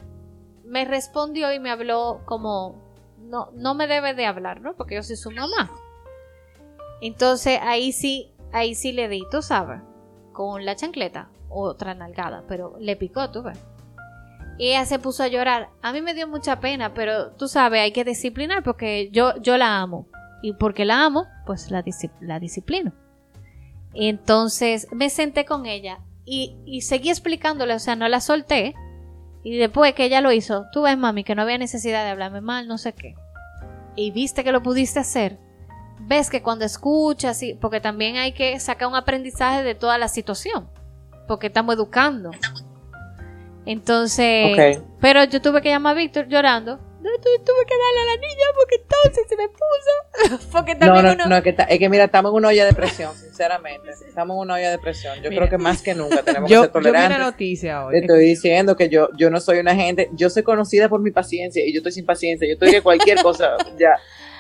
me 0.64 0.84
respondió 0.84 1.50
y 1.52 1.58
me 1.60 1.70
habló 1.70 2.20
como, 2.26 2.76
no, 3.18 3.50
no 3.54 3.74
me 3.74 3.86
debe 3.86 4.12
de 4.14 4.26
hablar, 4.26 4.60
¿no? 4.60 4.74
Porque 4.76 4.94
yo 4.96 5.02
soy 5.02 5.16
su 5.16 5.30
mamá. 5.30 5.70
Entonces 7.00 7.58
ahí 7.62 7.92
sí, 7.92 8.32
ahí 8.52 8.74
sí 8.74 8.92
le 8.92 9.08
di, 9.08 9.22
tú 9.30 9.42
sabes, 9.42 9.80
con 10.32 10.64
la 10.64 10.76
chancleta, 10.76 11.30
otra 11.48 11.94
nalgada, 11.94 12.44
pero 12.48 12.76
le 12.78 12.96
picó, 12.96 13.30
tú 13.30 13.42
ves. 13.42 13.58
Y 14.58 14.68
ella 14.68 14.84
se 14.86 14.98
puso 14.98 15.22
a 15.22 15.28
llorar. 15.28 15.70
A 15.82 15.92
mí 15.92 16.02
me 16.02 16.14
dio 16.14 16.26
mucha 16.26 16.58
pena, 16.58 16.92
pero 16.92 17.30
tú 17.32 17.46
sabes, 17.46 17.80
hay 17.80 17.92
que 17.92 18.04
disciplinar 18.04 18.64
porque 18.64 19.08
yo, 19.12 19.36
yo 19.40 19.56
la 19.56 19.80
amo. 19.80 20.08
Y 20.42 20.52
porque 20.52 20.84
la 20.84 21.04
amo, 21.04 21.26
pues 21.46 21.70
la, 21.70 21.84
la 22.20 22.40
disciplino. 22.40 22.92
Entonces 23.94 24.88
me 24.92 25.10
senté 25.10 25.44
con 25.44 25.66
ella 25.66 26.00
y, 26.24 26.56
y 26.66 26.82
seguí 26.82 27.08
explicándole, 27.08 27.74
o 27.74 27.78
sea, 27.78 27.96
no 27.96 28.08
la 28.08 28.20
solté. 28.20 28.74
Y 29.44 29.56
después 29.56 29.94
que 29.94 30.04
ella 30.04 30.20
lo 30.20 30.32
hizo, 30.32 30.66
tú 30.72 30.82
ves, 30.82 30.98
mami, 30.98 31.24
que 31.24 31.34
no 31.34 31.42
había 31.42 31.58
necesidad 31.58 32.04
de 32.04 32.10
hablarme 32.10 32.40
mal, 32.40 32.66
no 32.66 32.78
sé 32.78 32.92
qué. 32.92 33.14
Y 33.96 34.10
viste 34.10 34.44
que 34.44 34.52
lo 34.52 34.62
pudiste 34.62 34.98
hacer. 34.98 35.38
Ves 36.00 36.30
que 36.30 36.42
cuando 36.42 36.64
escuchas, 36.64 37.42
y, 37.42 37.54
porque 37.54 37.80
también 37.80 38.16
hay 38.16 38.32
que 38.32 38.58
sacar 38.60 38.88
un 38.88 38.94
aprendizaje 38.94 39.62
de 39.62 39.74
toda 39.74 39.98
la 39.98 40.08
situación, 40.08 40.68
porque 41.26 41.48
estamos 41.48 41.74
educando. 41.74 42.30
Entonces, 43.66 44.80
pero 45.00 45.24
yo 45.24 45.42
tuve 45.42 45.60
que 45.60 45.68
llamar 45.68 45.92
a 45.96 45.98
Víctor 45.98 46.26
llorando. 46.28 46.76
No, 47.00 47.10
tu- 47.22 47.44
tuve 47.44 47.64
que 47.66 47.74
darle 47.74 48.00
a 48.00 48.14
la 48.14 48.20
niña 48.20 48.44
porque 48.56 48.76
entonces 48.82 49.24
se 49.28 49.36
me 49.36 49.48
puso. 49.48 50.48
porque 50.52 50.74
No, 50.74 50.80
también 50.86 51.04
no, 51.06 51.12
uno. 51.12 51.26
no, 51.26 51.36
es 51.36 51.42
que, 51.44 51.52
ta- 51.52 51.62
es 51.64 51.78
que 51.78 51.88
mira, 51.88 52.04
estamos 52.04 52.30
en 52.32 52.36
una 52.36 52.48
olla 52.48 52.64
de 52.66 52.72
presión, 52.72 53.14
sinceramente. 53.14 53.90
Estamos 54.08 54.34
en 54.34 54.40
una 54.40 54.54
olla 54.54 54.70
de 54.70 54.78
presión. 54.78 55.14
Yo 55.22 55.30
Mira. 55.30 55.42
creo 55.42 55.50
que 55.50 55.58
más 55.58 55.80
que 55.80 55.94
nunca 55.94 56.22
tenemos 56.22 56.50
Yo, 56.50 56.62
que 56.62 56.66
ser 56.66 56.72
yo 56.74 56.78
vi 56.80 56.84
tolerantes. 56.86 57.18
noticia 57.20 57.84
hoy. 57.86 57.92
Te 57.92 58.00
estoy 58.00 58.20
diciendo 58.24 58.76
que 58.76 58.88
yo, 58.88 59.08
yo 59.16 59.30
no 59.30 59.40
soy 59.40 59.58
una 59.58 59.74
gente, 59.76 60.10
yo 60.12 60.28
soy 60.28 60.42
conocida 60.42 60.88
por 60.88 61.00
mi 61.00 61.12
paciencia 61.12 61.64
y 61.64 61.72
yo 61.72 61.78
estoy 61.78 61.92
sin 61.92 62.04
paciencia. 62.04 62.48
Yo 62.48 62.54
estoy 62.54 62.72
de 62.72 62.82
cualquier 62.82 63.22
cosa 63.22 63.56
ya. 63.78 63.92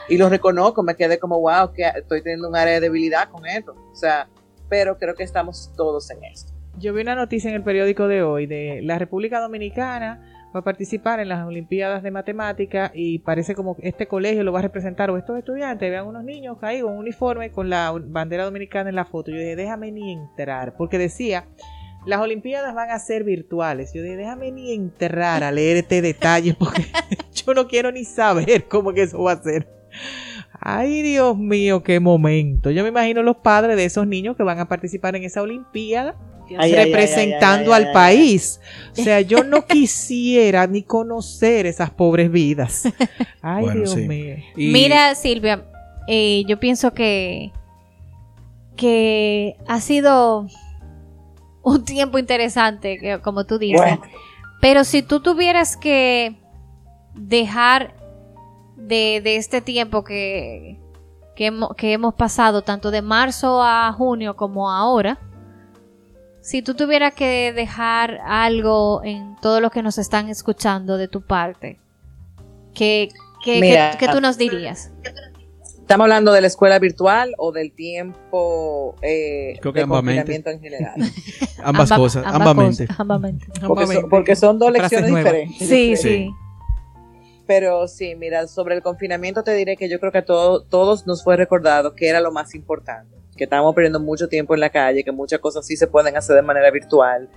Y 0.08 0.16
lo 0.16 0.28
reconozco, 0.28 0.82
me 0.82 0.96
quedé 0.96 1.18
como, 1.18 1.40
wow, 1.40 1.72
que 1.72 1.86
estoy 1.86 2.22
teniendo 2.22 2.48
un 2.48 2.56
área 2.56 2.74
de 2.74 2.80
debilidad 2.80 3.28
con 3.30 3.46
esto. 3.46 3.74
O 3.92 3.94
sea, 3.94 4.28
pero 4.68 4.98
creo 4.98 5.14
que 5.14 5.22
estamos 5.22 5.72
todos 5.76 6.10
en 6.10 6.24
esto. 6.24 6.52
Yo 6.78 6.94
vi 6.94 7.02
una 7.02 7.14
noticia 7.14 7.50
en 7.50 7.56
el 7.56 7.62
periódico 7.62 8.08
de 8.08 8.22
hoy 8.22 8.46
de 8.46 8.80
la 8.82 8.98
República 8.98 9.40
Dominicana 9.40 10.22
va 10.54 10.60
a 10.60 10.64
participar 10.64 11.20
en 11.20 11.28
las 11.28 11.46
Olimpiadas 11.46 12.02
de 12.02 12.10
Matemática 12.10 12.90
y 12.94 13.18
parece 13.18 13.54
como 13.54 13.76
este 13.80 14.06
colegio 14.06 14.44
lo 14.44 14.52
va 14.52 14.60
a 14.60 14.62
representar 14.62 15.10
o 15.10 15.18
estos 15.18 15.38
estudiantes 15.38 15.90
vean 15.90 16.06
unos 16.06 16.24
niños 16.24 16.56
ahí 16.62 16.80
con 16.80 16.92
un 16.92 16.98
uniforme 16.98 17.50
con 17.50 17.68
la 17.68 17.92
bandera 17.92 18.44
dominicana 18.44 18.88
en 18.88 18.96
la 18.96 19.04
foto. 19.04 19.30
Yo 19.30 19.38
dije, 19.38 19.56
déjame 19.56 19.92
ni 19.92 20.12
entrar, 20.12 20.74
porque 20.76 20.98
decía, 20.98 21.46
las 22.06 22.20
Olimpiadas 22.20 22.74
van 22.74 22.90
a 22.90 22.98
ser 22.98 23.24
virtuales. 23.24 23.92
Yo 23.92 24.02
dije, 24.02 24.16
déjame 24.16 24.50
ni 24.50 24.72
entrar 24.72 25.44
a 25.44 25.52
leer 25.52 25.76
este 25.78 26.00
detalle 26.00 26.54
porque 26.58 26.86
yo 27.34 27.54
no 27.54 27.68
quiero 27.68 27.92
ni 27.92 28.04
saber 28.04 28.66
cómo 28.68 28.92
que 28.92 29.02
eso 29.02 29.22
va 29.22 29.32
a 29.32 29.42
ser. 29.42 29.77
Ay, 30.60 31.02
Dios 31.02 31.36
mío, 31.38 31.82
qué 31.82 32.00
momento. 32.00 32.70
Yo 32.70 32.82
me 32.82 32.88
imagino 32.88 33.22
los 33.22 33.36
padres 33.36 33.76
de 33.76 33.84
esos 33.84 34.06
niños 34.06 34.36
que 34.36 34.42
van 34.42 34.58
a 34.58 34.68
participar 34.68 35.14
en 35.16 35.24
esa 35.24 35.40
Olimpiada 35.42 36.16
Ay, 36.50 36.56
ay, 36.58 36.74
ay, 36.74 36.84
representando 36.86 37.72
ay, 37.72 37.82
ay, 37.82 37.86
al 37.88 37.92
país. 37.92 38.60
O 38.92 39.02
sea, 39.02 39.20
yo 39.20 39.44
no 39.44 39.66
quisiera 39.66 40.66
ni 40.66 40.82
conocer 40.82 41.66
esas 41.66 41.90
pobres 41.90 42.30
vidas. 42.30 42.84
Ay, 43.42 43.64
Bueno, 43.64 43.80
Dios 43.80 43.92
sí. 43.92 44.08
mío. 44.08 44.36
Y- 44.56 44.68
Mira, 44.72 45.14
Silvia, 45.14 45.64
eh, 46.08 46.42
yo 46.48 46.58
pienso 46.58 46.92
que, 46.94 47.52
que 48.76 49.56
ha 49.66 49.80
sido 49.80 50.46
un 51.62 51.84
tiempo 51.84 52.18
interesante, 52.18 53.20
como 53.22 53.44
tú 53.44 53.58
dices. 53.58 53.80
Bueno. 53.80 54.02
Pero 54.60 54.84
si 54.84 55.02
tú 55.02 55.20
tuvieras 55.20 55.76
que 55.76 56.34
dejar 57.14 57.94
de, 58.78 59.20
de 59.22 59.36
este 59.36 59.60
tiempo 59.60 60.04
que, 60.04 60.78
que, 61.36 61.52
hemo- 61.52 61.74
que 61.76 61.92
hemos 61.92 62.14
pasado, 62.14 62.62
tanto 62.62 62.90
de 62.90 63.02
marzo 63.02 63.62
a 63.62 63.92
junio 63.92 64.36
como 64.36 64.70
ahora, 64.70 65.18
si 66.40 66.62
tú 66.62 66.74
tuvieras 66.74 67.12
que 67.14 67.52
dejar 67.52 68.20
algo 68.26 69.02
en 69.04 69.36
todos 69.42 69.60
los 69.60 69.70
que 69.70 69.82
nos 69.82 69.98
están 69.98 70.28
escuchando 70.28 70.96
de 70.96 71.08
tu 71.08 71.20
parte, 71.20 71.78
¿qué, 72.74 73.08
qué, 73.44 73.60
Mira. 73.60 73.90
qué- 73.98 74.06
qué 74.06 74.12
tú 74.12 74.20
nos 74.20 74.38
dirías? 74.38 74.90
¿Estamos 75.80 76.04
hablando 76.04 76.32
de 76.32 76.42
la 76.42 76.46
escuela 76.48 76.78
virtual 76.78 77.32
o 77.38 77.50
del 77.50 77.72
tiempo 77.72 78.94
eh, 79.00 79.58
Creo 79.60 79.72
que 79.72 79.78
de 79.80 79.84
ambamente. 79.84 80.20
confinamiento 80.22 80.50
en 80.50 80.60
general? 80.60 80.94
Ambas 81.64 81.90
Amba- 81.90 81.96
cosas, 81.96 82.24
ambas 82.26 82.40
ambamente. 82.48 82.86
cosas, 82.86 83.00
ambamente. 83.00 83.46
Porque 83.66 83.86
son, 83.86 84.08
porque 84.10 84.36
son 84.36 84.58
dos 84.58 84.70
lecciones 84.72 85.14
diferentes. 85.14 85.66
Sí, 85.68 85.96
Sí. 85.96 86.30
Pero 87.48 87.88
sí, 87.88 88.14
mira, 88.14 88.46
sobre 88.46 88.76
el 88.76 88.82
confinamiento 88.82 89.42
te 89.42 89.54
diré 89.54 89.76
que 89.76 89.88
yo 89.88 89.98
creo 89.98 90.12
que 90.12 90.18
a 90.18 90.24
todo- 90.24 90.62
todos 90.62 91.06
nos 91.06 91.24
fue 91.24 91.34
recordado 91.36 91.94
que 91.94 92.08
era 92.08 92.20
lo 92.20 92.30
más 92.30 92.54
importante, 92.54 93.16
que 93.36 93.44
estábamos 93.44 93.74
perdiendo 93.74 93.98
mucho 94.00 94.28
tiempo 94.28 94.52
en 94.54 94.60
la 94.60 94.68
calle, 94.70 95.02
que 95.02 95.12
muchas 95.12 95.40
cosas 95.40 95.66
sí 95.66 95.74
se 95.76 95.86
pueden 95.86 96.14
hacer 96.16 96.36
de 96.36 96.42
manera 96.42 96.70
virtual, 96.70 97.28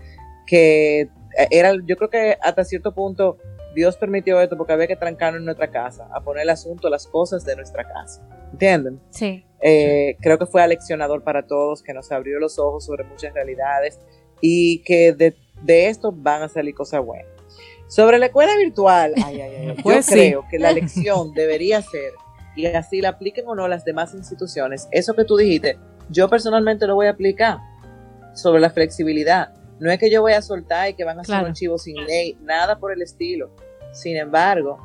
que 0.46 1.02
eh, 1.02 1.10
era, 1.50 1.72
yo 1.86 1.96
creo 1.96 2.10
que 2.10 2.38
hasta 2.42 2.64
cierto 2.66 2.94
punto 2.94 3.38
Dios 3.74 3.96
permitió 3.96 4.42
esto 4.42 4.58
porque 4.58 4.74
había 4.74 4.88
que 4.88 4.98
trancarnos 4.98 5.40
en 5.40 5.46
nuestra 5.46 5.72
casa, 5.72 6.10
a 6.14 6.20
poner 6.22 6.44
el 6.44 6.50
asunto, 6.50 6.90
las 6.90 7.08
cosas 7.08 7.46
de 7.46 7.56
nuestra 7.56 7.86
casa, 7.88 8.22
¿entienden? 8.52 9.00
Sí. 9.12 9.46
Eh, 9.62 10.18
creo 10.20 10.38
que 10.38 10.46
fue 10.46 10.62
aleccionador 10.62 11.24
para 11.24 11.48
todos, 11.48 11.82
que 11.84 11.94
nos 11.94 12.12
abrió 12.12 12.38
los 12.38 12.60
ojos 12.60 12.84
sobre 12.86 13.06
muchas 13.06 13.34
realidades 13.34 13.98
y 14.42 14.84
que 14.84 15.14
de, 15.14 15.36
de 15.62 15.88
esto 15.88 16.12
van 16.12 16.42
a 16.42 16.50
salir 16.50 16.76
cosas 16.76 17.02
buenas. 17.06 17.31
Sobre 17.94 18.18
la 18.20 18.28
escuela 18.28 18.56
virtual, 18.56 19.14
ay, 19.26 19.42
ay, 19.42 19.56
ay, 19.56 19.76
Pues 19.84 19.98
yo 19.98 20.04
sí. 20.04 20.12
creo 20.14 20.46
que 20.50 20.58
la 20.60 20.72
lección 20.72 21.34
debería 21.34 21.82
ser, 21.82 22.14
y 22.56 22.66
así 22.68 23.02
la 23.02 23.10
apliquen 23.10 23.46
o 23.48 23.54
no 23.56 23.68
las 23.68 23.84
demás 23.84 24.14
instituciones, 24.14 24.88
eso 24.92 25.14
que 25.14 25.26
tú 25.26 25.36
dijiste, 25.36 25.78
yo 26.10 26.30
personalmente 26.30 26.88
lo 26.88 26.96
voy 26.96 27.08
a 27.08 27.12
aplicar 27.12 27.58
sobre 28.34 28.62
la 28.62 28.70
flexibilidad. 28.70 29.54
No 29.80 29.92
es 29.92 30.00
que 30.00 30.10
yo 30.10 30.22
voy 30.22 30.34
a 30.34 30.42
soltar 30.42 30.90
y 30.90 30.94
que 30.94 31.04
van 31.04 31.18
a 31.18 31.22
hacer 31.22 31.34
Claro. 31.34 31.44
un 31.46 31.50
archivo 31.52 31.78
sin 31.78 31.96
ley, 32.06 32.38
nada 32.42 32.80
por 32.80 32.94
el 32.94 33.02
estilo. 33.02 33.52
Sin 33.92 34.16
embargo, 34.16 34.80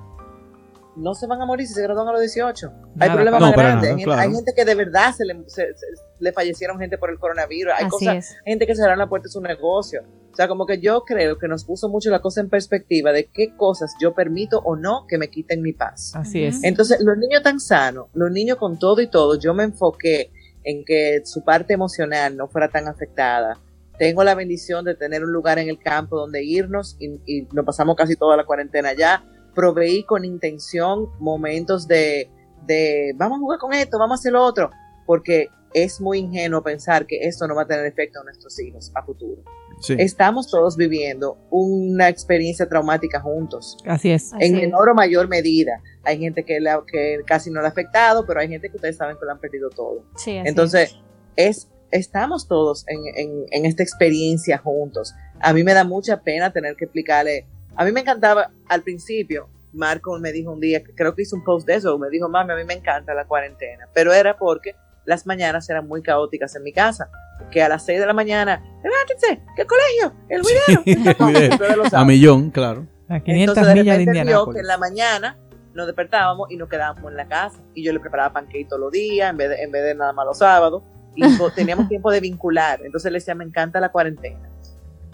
no 0.97 1.15
se 1.15 1.27
van 1.27 1.41
a 1.43 1.47
morir 1.47 1.67
si 1.69 1.75
se 1.75 1.83
gradúan 1.83 2.09
a 2.09 2.13
los 2.13 2.21
18. 2.23 2.73
Hay 2.99 3.11
problemas 3.11 3.41
no, 3.41 3.47
más 3.49 3.57
grandes. 3.57 3.83
nada, 3.83 3.83
hay, 3.83 3.89
gente, 3.91 4.05
claro. 4.05 4.21
hay 4.23 4.35
gente 4.35 4.53
que 4.57 4.65
de 4.65 4.75
verdad 4.75 5.13
se 5.15 5.25
le, 5.27 5.35
se- 5.47 5.75
se- 5.77 5.87
le 6.19 6.33
fallecieron 6.33 6.79
gente 6.79 6.97
por 6.99 7.11
el 7.11 7.19
coronavirus. 7.19 7.75
Hay 7.77 7.83
Así 7.85 7.91
cosas, 7.91 8.17
es. 8.17 8.37
gente 8.45 8.67
que 8.67 8.75
cerraron 8.75 8.99
la 8.99 9.07
puerta 9.09 9.25
de 9.29 9.33
su 9.33 9.41
negocio. 9.41 10.03
O 10.37 10.39
sea, 10.39 10.49
como 10.49 10.67
que 10.67 10.79
yo 10.83 11.03
creo 11.07 11.39
que 11.39 11.49
nos 11.49 11.65
puso 11.65 11.89
mucho 11.89 12.11
la 12.11 12.21
cosa 12.21 12.43
en 12.43 12.51
perspectiva 12.51 13.11
de 13.11 13.25
qué 13.25 13.57
cosas 13.57 13.95
yo 13.99 14.13
permito 14.13 14.59
o 14.59 14.77
no 14.77 15.07
que 15.09 15.17
me 15.17 15.29
quiten 15.29 15.63
mi 15.63 15.73
paz. 15.73 16.15
Así 16.15 16.45
es. 16.45 16.63
Entonces, 16.63 17.01
los 17.01 17.17
niños 17.17 17.43
tan 17.43 17.59
sanos, 17.59 18.09
los 18.13 18.31
niños 18.31 18.59
con 18.59 18.79
todo 18.79 19.01
y 19.01 19.07
todo, 19.07 19.39
yo 19.39 19.55
me 19.55 19.63
enfoqué 19.63 20.31
en 20.63 20.85
que 20.85 21.23
su 21.25 21.43
parte 21.43 21.73
emocional 21.73 22.37
no 22.37 22.49
fuera 22.49 22.69
tan 22.69 22.87
afectada. 22.87 23.59
Tengo 23.99 24.25
la 24.25 24.35
bendición 24.35 24.85
de 24.85 24.95
tener 24.95 25.25
un 25.25 25.33
lugar 25.33 25.59
en 25.59 25.71
el 25.71 25.79
campo 25.79 26.19
donde 26.19 26.45
irnos 26.45 26.99
y, 27.01 27.19
y 27.25 27.49
nos 27.55 27.65
pasamos 27.65 27.97
casi 27.97 28.15
toda 28.15 28.37
la 28.37 28.45
cuarentena 28.45 28.91
allá. 28.91 29.25
Proveí 29.55 30.03
con 30.03 30.27
intención 30.27 31.09
momentos 31.19 31.89
de, 31.89 32.29
de 32.67 33.15
vamos 33.17 33.39
a 33.39 33.41
jugar 33.41 33.59
con 33.59 33.73
esto, 33.73 33.99
vamos 33.99 34.19
a 34.19 34.21
hacer 34.21 34.33
lo 34.33 34.45
otro, 34.45 34.71
porque 35.07 35.49
es 35.73 36.01
muy 36.01 36.19
ingenuo 36.19 36.63
pensar 36.63 37.07
que 37.07 37.27
esto 37.27 37.47
no 37.47 37.55
va 37.55 37.63
a 37.63 37.67
tener 37.67 37.87
efecto 37.87 38.21
en 38.21 38.27
nuestros 38.27 38.59
hijos 38.61 38.91
a 38.95 39.03
futuro. 39.03 39.43
Sí. 39.81 39.95
Estamos 39.99 40.51
todos 40.51 40.77
viviendo 40.77 41.37
una 41.51 42.09
experiencia 42.09 42.67
traumática 42.69 43.21
juntos 43.21 43.77
Así 43.87 44.11
es. 44.11 44.33
Así 44.33 44.45
en 44.47 44.55
es. 44.57 44.61
menor 44.63 44.89
o 44.89 44.95
mayor 44.95 45.29
medida. 45.29 45.83
Hay 46.03 46.19
gente 46.19 46.45
que, 46.45 46.61
la- 46.61 46.83
que 46.91 47.21
casi 47.27 47.51
no 47.51 47.61
le 47.61 47.67
ha 47.67 47.71
afectado, 47.71 48.25
pero 48.27 48.41
hay 48.41 48.49
gente 48.49 48.71
que 48.71 48.77
ustedes 48.77 48.97
saben 48.97 49.17
que 49.19 49.25
lo 49.27 49.33
han 49.33 49.39
perdido 49.41 49.69
todo. 49.71 50.05
Sí, 50.17 50.33
Entonces, 50.37 50.97
es, 51.37 51.69
estamos 51.91 52.49
todos 52.49 52.85
en, 52.89 53.01
en- 53.17 53.45
en 53.51 53.67
esta 53.67 53.83
experiencia 53.83 54.59
juntos. 54.59 55.15
A 55.41 55.53
mí 55.53 55.63
me 55.63 55.75
da 55.75 55.85
mucha 55.85 56.23
pena 56.23 56.53
tener 56.53 56.75
que 56.77 56.85
explicarle. 56.87 57.47
A 57.75 57.85
mí 57.85 57.93
me 57.93 58.01
encantaba 58.01 58.51
al 58.69 58.83
principio. 58.83 59.49
Marco 59.73 60.19
me 60.19 60.33
dijo 60.33 60.53
un 60.53 60.61
día, 60.61 60.83
creo 60.95 61.15
que 61.15 61.23
hizo 61.23 61.37
un 61.37 61.45
post 61.45 61.67
de 61.67 61.75
eso, 61.75 61.99
me 61.99 62.09
dijo, 62.09 62.31
mami, 62.31 62.53
a 62.55 62.57
mí 62.57 62.65
me 62.65 62.73
encanta 62.73 63.13
la 63.13 63.27
cuarentena, 63.27 63.87
pero 63.93 64.15
era 64.15 64.39
porque 64.39 64.75
las 65.07 65.27
mañanas 65.27 65.69
eran 65.71 65.89
muy 65.89 66.03
caóticas 66.03 66.55
en 66.57 66.63
mi 66.63 66.73
casa, 66.73 67.11
que 67.51 67.63
a 67.63 67.69
las 67.69 67.85
6 67.85 68.01
de 68.01 68.07
la 68.07 68.13
mañana, 68.13 68.63
levántense, 68.83 69.43
que 69.55 69.63
el 69.63 69.69
colegio, 69.69 70.13
el 70.29 70.43
video, 70.43 71.89
A 71.93 72.05
millón, 72.05 72.51
claro. 72.51 72.87
A 73.09 73.21
500 73.21 73.57
Entonces 73.57 73.67
de 73.67 73.81
millas 73.81 73.99
de 73.99 74.05
repente 74.05 74.13
vio 74.13 74.13
que 74.13 74.21
Indianápolis. 74.21 74.61
en 74.61 74.67
la 74.67 74.79
mañana 74.79 75.39
nos 75.75 75.87
despertábamos 75.87 76.51
y 76.51 76.57
nos 76.57 76.69
quedábamos 76.69 77.11
en 77.11 77.17
la 77.17 77.29
casa. 77.29 77.59
Y 77.75 77.85
yo 77.85 77.93
le 77.93 78.01
preparaba 78.01 78.33
panqueques 78.33 78.69
todos 78.69 78.81
los 78.81 78.91
días, 78.91 79.31
en 79.31 79.37
vez 79.37 79.51
de, 79.51 79.63
en 79.63 79.71
vez 79.71 79.85
de 79.85 79.95
nada 79.95 80.13
más 80.13 80.27
los 80.27 80.39
sábados. 80.39 80.83
Y 81.15 81.23
teníamos 81.55 81.89
tiempo 81.89 82.11
de 82.11 82.21
vincular. 82.21 82.81
Entonces 82.85 83.13
le 83.13 83.19
decía, 83.19 83.35
me 83.35 83.45
encanta 83.45 83.79
la 83.79 83.91
cuarentena. 83.91 84.51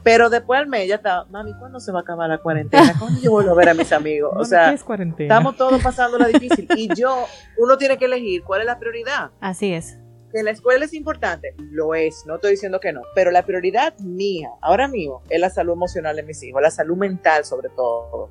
Pero 0.03 0.31
después 0.31 0.59
al 0.59 0.67
mes 0.67 0.89
ya 0.89 0.97
estaba, 0.97 1.25
mami, 1.27 1.55
¿cuándo 1.55 1.79
se 1.79 1.93
va 1.93 2.01
a 2.01 2.03
acabar 2.03 2.29
la 2.29 2.39
cuarentena? 2.39 2.95
¿Cuándo 2.99 3.21
yo 3.21 3.31
vuelvo 3.31 3.53
a 3.53 3.55
ver 3.55 3.69
a 3.69 3.75
mis 3.75 3.93
amigos? 3.93 4.33
O 4.37 4.45
sea, 4.45 4.71
¿qué 4.71 4.75
es 4.75 4.85
cuarentena? 4.85 5.33
estamos 5.33 5.57
todos 5.57 5.83
pasando 5.83 6.19
la 6.19 6.27
difícil. 6.27 6.67
Y 6.77 6.93
yo, 6.95 7.27
uno 7.59 7.79
tiene 7.79 7.97
que 7.99 8.07
elegir 8.07 8.43
cuál 8.43 8.61
es 8.63 8.67
la 8.67 8.79
prioridad. 8.79 9.31
Así 9.41 9.73
es. 9.73 9.99
Que 10.33 10.43
la 10.43 10.51
escuela 10.51 10.85
es 10.87 10.95
importante, 10.95 11.55
lo 11.59 11.95
es, 11.95 12.25
no 12.27 12.37
estoy 12.37 12.53
diciendo 12.53 12.81
que 12.81 12.93
no, 12.93 13.03
pero 13.15 13.31
la 13.31 13.45
prioridad 13.45 13.97
mía, 13.99 14.49
ahora 14.63 14.89
mismo, 14.89 15.23
es 15.29 15.39
la 15.39 15.51
salud 15.51 15.75
emocional 15.75 16.17
de 16.17 16.23
mis 16.23 16.43
hijos, 16.43 16.63
la 16.63 16.71
salud 16.71 16.97
mental 16.97 17.45
sobre 17.45 17.69
todo. 17.69 18.31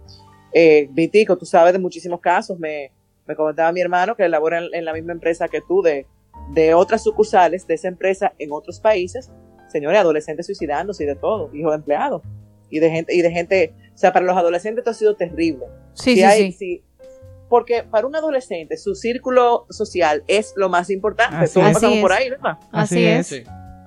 Eh, 0.51 0.89
Vitico, 0.91 1.37
tú 1.37 1.45
sabes 1.45 1.73
de 1.73 1.79
muchísimos 1.79 2.19
casos, 2.19 2.57
me, 2.57 2.91
me 3.27 3.35
comentaba 3.35 3.71
mi 3.71 3.81
hermano 3.81 4.15
que 4.15 4.27
labora 4.27 4.57
en, 4.57 4.73
en 4.73 4.83
la 4.83 4.93
misma 4.93 5.11
empresa 5.13 5.47
que 5.47 5.61
tú, 5.61 5.83
de, 5.83 6.07
de 6.49 6.73
otras 6.73 7.03
sucursales 7.03 7.67
de 7.67 7.75
esa 7.75 7.87
empresa 7.87 8.33
en 8.39 8.51
otros 8.51 8.79
países, 8.79 9.31
señores, 9.71 9.99
adolescentes 9.99 10.45
suicidándose 10.45 11.03
y 11.03 11.07
de 11.07 11.15
todo, 11.15 11.49
hijos 11.55 11.71
de 11.71 11.75
empleados, 11.77 12.21
y 12.69 12.79
de 12.79 12.89
gente, 12.89 13.13
y 13.15 13.21
de 13.21 13.31
gente, 13.31 13.73
o 13.93 13.97
sea, 13.97 14.13
para 14.13 14.25
los 14.25 14.37
adolescentes 14.37 14.79
esto 14.79 14.91
ha 14.91 14.93
sido 14.93 15.15
terrible. 15.15 15.65
Sí, 15.93 16.11
Si 16.11 16.15
sí, 16.17 16.23
hay- 16.23 16.51
sí. 16.51 16.57
si- 16.57 16.83
porque 17.49 17.83
para 17.83 18.07
un 18.07 18.15
adolescente 18.15 18.77
su 18.77 18.95
círculo 18.95 19.65
social 19.69 20.23
es 20.27 20.53
lo 20.55 20.69
más 20.69 20.89
importante. 20.89 21.35
Así 21.35 21.55
Todos 21.59 21.73
pasamos 21.73 21.99
por 21.99 22.11
es. 22.13 22.17
ahí, 22.17 22.29
¿verdad? 22.29 22.57
Así 22.71 23.03
es. 23.05 23.43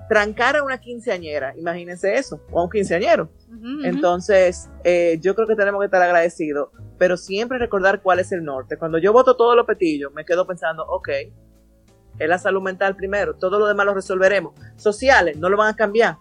Trancar 0.07 0.57
a 0.57 0.63
una 0.63 0.77
quinceañera, 0.79 1.55
imagínense 1.57 2.15
eso, 2.15 2.39
o 2.53 2.61
a 2.61 2.65
un 2.65 2.71
quinceañero. 2.71 3.31
Entonces, 3.85 4.69
eh, 4.85 5.19
yo 5.23 5.35
creo 5.35 5.47
que 5.49 5.57
tenemos 5.57 5.81
que 5.81 5.87
estar 5.87 6.03
agradecidos, 6.03 6.69
pero 6.99 7.17
siempre 7.17 7.57
recordar 7.59 8.03
cuál 8.03 8.19
es 8.19 8.31
el 8.33 8.45
norte. 8.45 8.77
Cuando 8.77 8.99
yo 8.99 9.13
voto 9.15 9.35
todos 9.37 9.57
los 9.57 9.67
petillos, 9.67 10.13
me 10.13 10.25
quedo 10.27 10.47
pensando, 10.47 10.85
ok, 10.87 11.09
es 12.19 12.29
la 12.29 12.39
salud 12.39 12.63
mental 12.63 12.97
primero, 12.97 13.35
todo 13.37 13.59
lo 13.59 13.67
demás 13.67 13.87
lo 13.87 13.95
resolveremos. 13.95 14.55
Sociales, 14.77 15.37
no 15.37 15.49
lo 15.49 15.57
van 15.57 15.69
a 15.73 15.77
cambiar. 15.77 16.17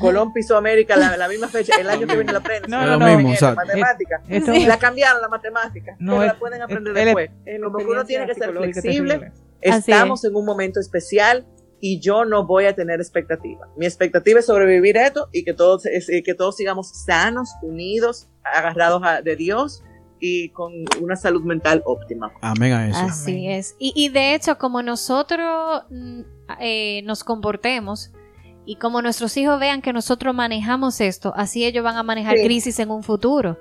Colón 0.00 0.32
pisó 0.32 0.56
América 0.56 0.96
la, 0.96 1.16
la 1.16 1.28
misma 1.28 1.46
fecha, 1.46 1.76
el 1.80 1.88
año 1.88 2.04
que 2.06 2.16
viene 2.16 2.32
la 2.32 2.40
prensa. 2.40 2.66
No, 2.66 2.84
no, 2.84 2.96
no. 2.98 3.06
mismo, 3.16 3.32
exacto. 3.32 3.64
Matemática. 3.64 4.20
Esto- 4.28 4.52
La 4.66 4.76
cambiaron 4.78 5.20
la 5.22 5.28
matemática, 5.28 5.94
No, 6.00 6.12
pero 6.14 6.22
es- 6.22 6.28
la 6.32 6.38
pueden 6.38 6.62
aprender 6.62 6.98
es- 6.98 7.04
después. 7.04 7.30
que 7.44 7.84
uno 7.84 8.04
tiene 8.04 8.26
que 8.26 8.34
ser 8.34 8.52
flexible, 8.52 9.32
estamos 9.60 10.24
en 10.24 10.34
un 10.34 10.44
momento 10.44 10.80
especial 10.80 11.46
y 11.80 12.00
yo 12.00 12.24
no 12.24 12.44
voy 12.44 12.64
a 12.64 12.74
tener 12.74 12.98
expectativa. 13.00 13.68
Mi 13.76 13.86
expectativa 13.86 14.40
es 14.40 14.46
sobrevivir 14.46 14.96
esto 14.96 15.28
y 15.32 15.44
que 15.44 15.54
todos, 15.54 15.84
que 15.84 16.34
todos 16.34 16.56
sigamos 16.56 17.04
sanos, 17.04 17.48
unidos, 17.62 18.28
agarrados 18.42 19.00
a- 19.04 19.22
de 19.22 19.36
Dios 19.36 19.84
y 20.20 20.48
con 20.50 20.72
una 21.00 21.16
salud 21.16 21.42
mental 21.42 21.82
óptima. 21.86 22.32
Amén 22.40 22.72
a 22.72 22.88
eso. 22.88 22.98
Así 22.98 23.32
Amén. 23.32 23.50
es. 23.52 23.76
Y, 23.78 23.92
y 23.94 24.08
de 24.08 24.34
hecho, 24.34 24.58
como 24.58 24.82
nosotros 24.82 25.82
mm, 25.90 26.20
eh, 26.60 27.02
nos 27.04 27.24
comportemos 27.24 28.10
y 28.66 28.76
como 28.76 29.00
nuestros 29.02 29.36
hijos 29.36 29.58
vean 29.60 29.80
que 29.82 29.92
nosotros 29.92 30.34
manejamos 30.34 31.00
esto, 31.00 31.32
así 31.36 31.64
ellos 31.64 31.84
van 31.84 31.96
a 31.96 32.02
manejar 32.02 32.36
Sí. 32.36 32.44
crisis 32.44 32.78
en 32.78 32.90
un 32.90 33.02
futuro. 33.02 33.58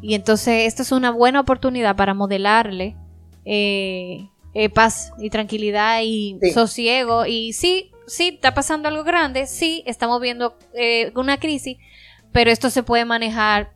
Y 0.00 0.14
entonces, 0.14 0.66
esta 0.66 0.82
es 0.82 0.92
una 0.92 1.10
buena 1.10 1.40
oportunidad 1.40 1.96
para 1.96 2.14
modelarle 2.14 2.96
eh, 3.44 4.28
eh, 4.54 4.68
paz 4.68 5.12
y 5.18 5.30
tranquilidad 5.30 6.00
y 6.02 6.38
Sí. 6.42 6.50
sosiego. 6.52 7.26
Y 7.26 7.52
sí, 7.52 7.90
sí, 8.06 8.28
está 8.34 8.54
pasando 8.54 8.88
algo 8.88 9.04
grande, 9.04 9.46
sí, 9.46 9.82
estamos 9.86 10.20
viendo 10.20 10.56
eh, 10.74 11.12
una 11.16 11.38
crisis, 11.38 11.78
pero 12.32 12.50
esto 12.50 12.70
se 12.70 12.82
puede 12.82 13.04
manejar 13.04 13.72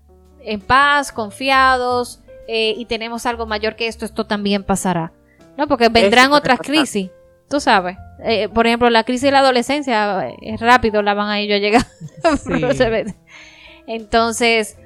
en 0.46 0.60
paz, 0.60 1.12
confiados, 1.12 2.20
eh, 2.48 2.74
y 2.76 2.84
tenemos 2.86 3.26
algo 3.26 3.44
mayor 3.44 3.76
que 3.76 3.86
esto, 3.88 4.04
esto 4.04 4.24
también 4.24 4.62
pasará. 4.62 5.12
¿No? 5.58 5.66
Porque 5.68 5.88
vendrán 5.88 6.32
otras 6.32 6.58
crisis, 6.60 7.10
tú 7.48 7.60
sabes. 7.60 7.96
Eh, 8.22 8.48
por 8.48 8.66
ejemplo, 8.66 8.88
la 8.90 9.04
crisis 9.04 9.22
de 9.22 9.30
la 9.32 9.40
adolescencia, 9.40 10.28
eh, 10.28 10.36
es 10.42 10.60
rápido, 10.60 11.02
la 11.02 11.14
van 11.14 11.28
a 11.28 11.38
ellos 11.40 11.56
a 11.56 11.60
llegar. 11.60 11.86
Sí. 12.38 13.14
Entonces, 13.86 14.76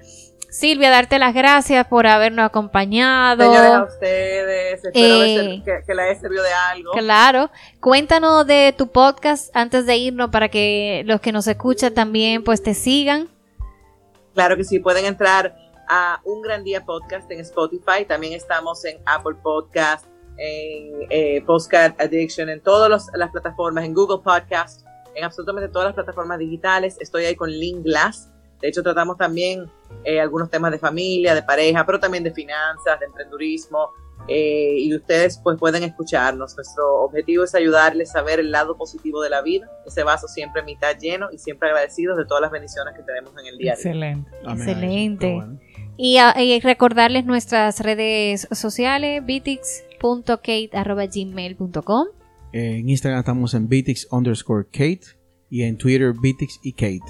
Silvia, 0.51 0.91
darte 0.91 1.19
las 1.19 1.33
gracias 1.33 1.87
por 1.87 2.07
habernos 2.07 2.45
acompañado. 2.45 3.43
Señores, 3.43 3.73
a 3.73 3.85
ustedes. 3.85 4.85
Espero 4.85 5.25
Eh, 5.25 5.63
que, 5.65 5.73
que 5.87 5.95
les 5.95 6.11
haya 6.11 6.21
servido 6.21 6.43
de 6.43 6.53
algo. 6.53 6.93
Claro. 6.93 7.51
Cuéntanos 7.81 8.47
de 8.47 8.75
tu 8.77 8.89
podcast 8.89 9.55
antes 9.57 9.87
de 9.87 9.97
irnos 9.97 10.31
para 10.31 10.49
que 10.49 11.03
los 11.07 11.21
que 11.21 11.33
nos 11.33 11.47
escuchan 11.47 11.95
también 11.95 12.43
pues 12.45 12.63
te 12.63 12.75
sigan. 12.75 13.29
Claro 14.41 14.57
que 14.57 14.65
sí, 14.65 14.79
pueden 14.79 15.05
entrar 15.05 15.55
a 15.87 16.19
Un 16.25 16.41
Gran 16.41 16.65
Día 16.65 16.83
Podcast 16.83 17.31
en 17.31 17.41
Spotify. 17.41 18.07
También 18.09 18.33
estamos 18.33 18.83
en 18.87 18.97
Apple 19.05 19.35
Podcast, 19.43 20.07
en 20.39 21.07
eh, 21.11 21.45
Postcard 21.47 21.93
Addiction, 22.01 22.49
en 22.49 22.63
todas 22.63 23.11
las 23.13 23.31
plataformas, 23.33 23.85
en 23.85 23.93
Google 23.93 24.23
Podcast, 24.25 24.87
en 25.15 25.25
absolutamente 25.25 25.69
todas 25.69 25.89
las 25.89 25.95
plataformas 25.95 26.39
digitales. 26.39 26.97
Estoy 27.01 27.27
ahí 27.27 27.37
con 27.37 27.51
Link 27.51 27.85
Glass. 27.85 28.31
De 28.63 28.69
hecho, 28.69 28.83
tratamos 28.83 29.19
también 29.19 29.71
eh, 30.05 30.19
algunos 30.19 30.49
temas 30.49 30.71
de 30.71 30.79
familia, 30.79 31.35
de 31.35 31.43
pareja, 31.43 31.85
pero 31.85 32.01
también 32.01 32.25
de 32.25 32.33
finanzas, 32.33 32.99
de 32.99 33.05
emprendurismo. 33.05 33.91
Eh, 34.31 34.75
y 34.79 34.95
ustedes 34.95 35.39
pues 35.43 35.59
pueden 35.59 35.83
escucharnos. 35.83 36.55
Nuestro 36.57 37.03
objetivo 37.03 37.45
es 37.45 37.55
ayudarles 37.55 38.15
a 38.17 38.23
ver 38.23 38.41
el 38.41 38.51
lado 38.51 38.77
positivo 38.79 39.21
de 39.23 39.29
la 39.31 39.43
vida, 39.43 39.69
ese 39.87 40.03
vaso 40.05 40.29
siempre 40.29 40.63
mitad 40.63 40.97
lleno 40.99 41.29
y 41.33 41.39
siempre 41.39 41.69
agradecidos 41.69 42.17
de 42.17 42.25
todas 42.25 42.41
las 42.43 42.51
bendiciones 42.51 42.95
que 42.97 43.03
tenemos 43.03 43.33
en 43.39 43.47
el 43.47 43.59
día. 43.59 43.73
a 43.73 43.77
día. 43.77 43.91
Excelente. 43.91 44.31
Excelente. 44.49 45.35
Bueno. 45.35 45.59
Y, 45.97 46.17
a- 46.17 46.41
y 46.43 46.59
recordarles 46.61 47.27
nuestras 47.27 47.81
redes 47.81 48.49
sociales, 48.53 49.23
bitix.kate.gmail.com. 50.71 52.07
En 52.53 52.89
Instagram 52.89 53.21
estamos 53.21 53.55
en 53.55 53.69
Bitix 53.69 54.09
underscore 54.11 54.65
Kate 54.73 55.03
y 55.49 55.63
en 55.63 55.77
Twitter 55.79 56.13
Bitix 56.21 56.59
y 56.63 56.73
Kate. 56.73 57.01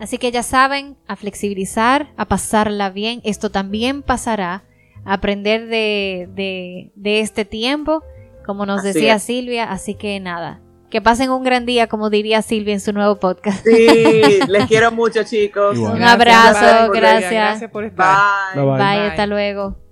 Así 0.00 0.18
que 0.18 0.30
ya 0.32 0.42
saben, 0.42 0.96
a 1.06 1.16
flexibilizar, 1.16 2.12
a 2.16 2.26
pasarla 2.26 2.90
bien. 2.90 3.20
Esto 3.24 3.50
también 3.50 4.02
pasará. 4.02 4.64
Aprender 5.04 5.66
de, 5.66 6.28
de, 6.34 6.92
de 6.94 7.20
este 7.20 7.44
tiempo, 7.44 8.02
como 8.46 8.66
nos 8.66 8.80
Así 8.80 8.88
decía 8.88 9.14
es. 9.16 9.22
Silvia. 9.22 9.70
Así 9.70 9.94
que 9.94 10.18
nada, 10.20 10.60
que 10.90 11.00
pasen 11.00 11.30
un 11.30 11.42
gran 11.44 11.66
día, 11.66 11.88
como 11.88 12.08
diría 12.10 12.40
Silvia 12.42 12.74
en 12.74 12.80
su 12.80 12.92
nuevo 12.92 13.16
podcast. 13.16 13.64
Sí, 13.64 14.38
les 14.48 14.66
quiero 14.66 14.92
mucho, 14.92 15.22
chicos. 15.24 15.76
Igual. 15.76 15.96
Un 15.96 16.02
abrazo, 16.02 16.90
gracias. 16.92 17.32
Gracias 17.32 17.70
por 17.70 17.84
estar. 17.84 18.54
Bye. 18.54 18.62
Bye, 18.62 18.70
bye. 18.72 18.78
Bye, 18.78 18.98
Bye. 18.98 19.06
hasta 19.08 19.26
luego. 19.26 19.83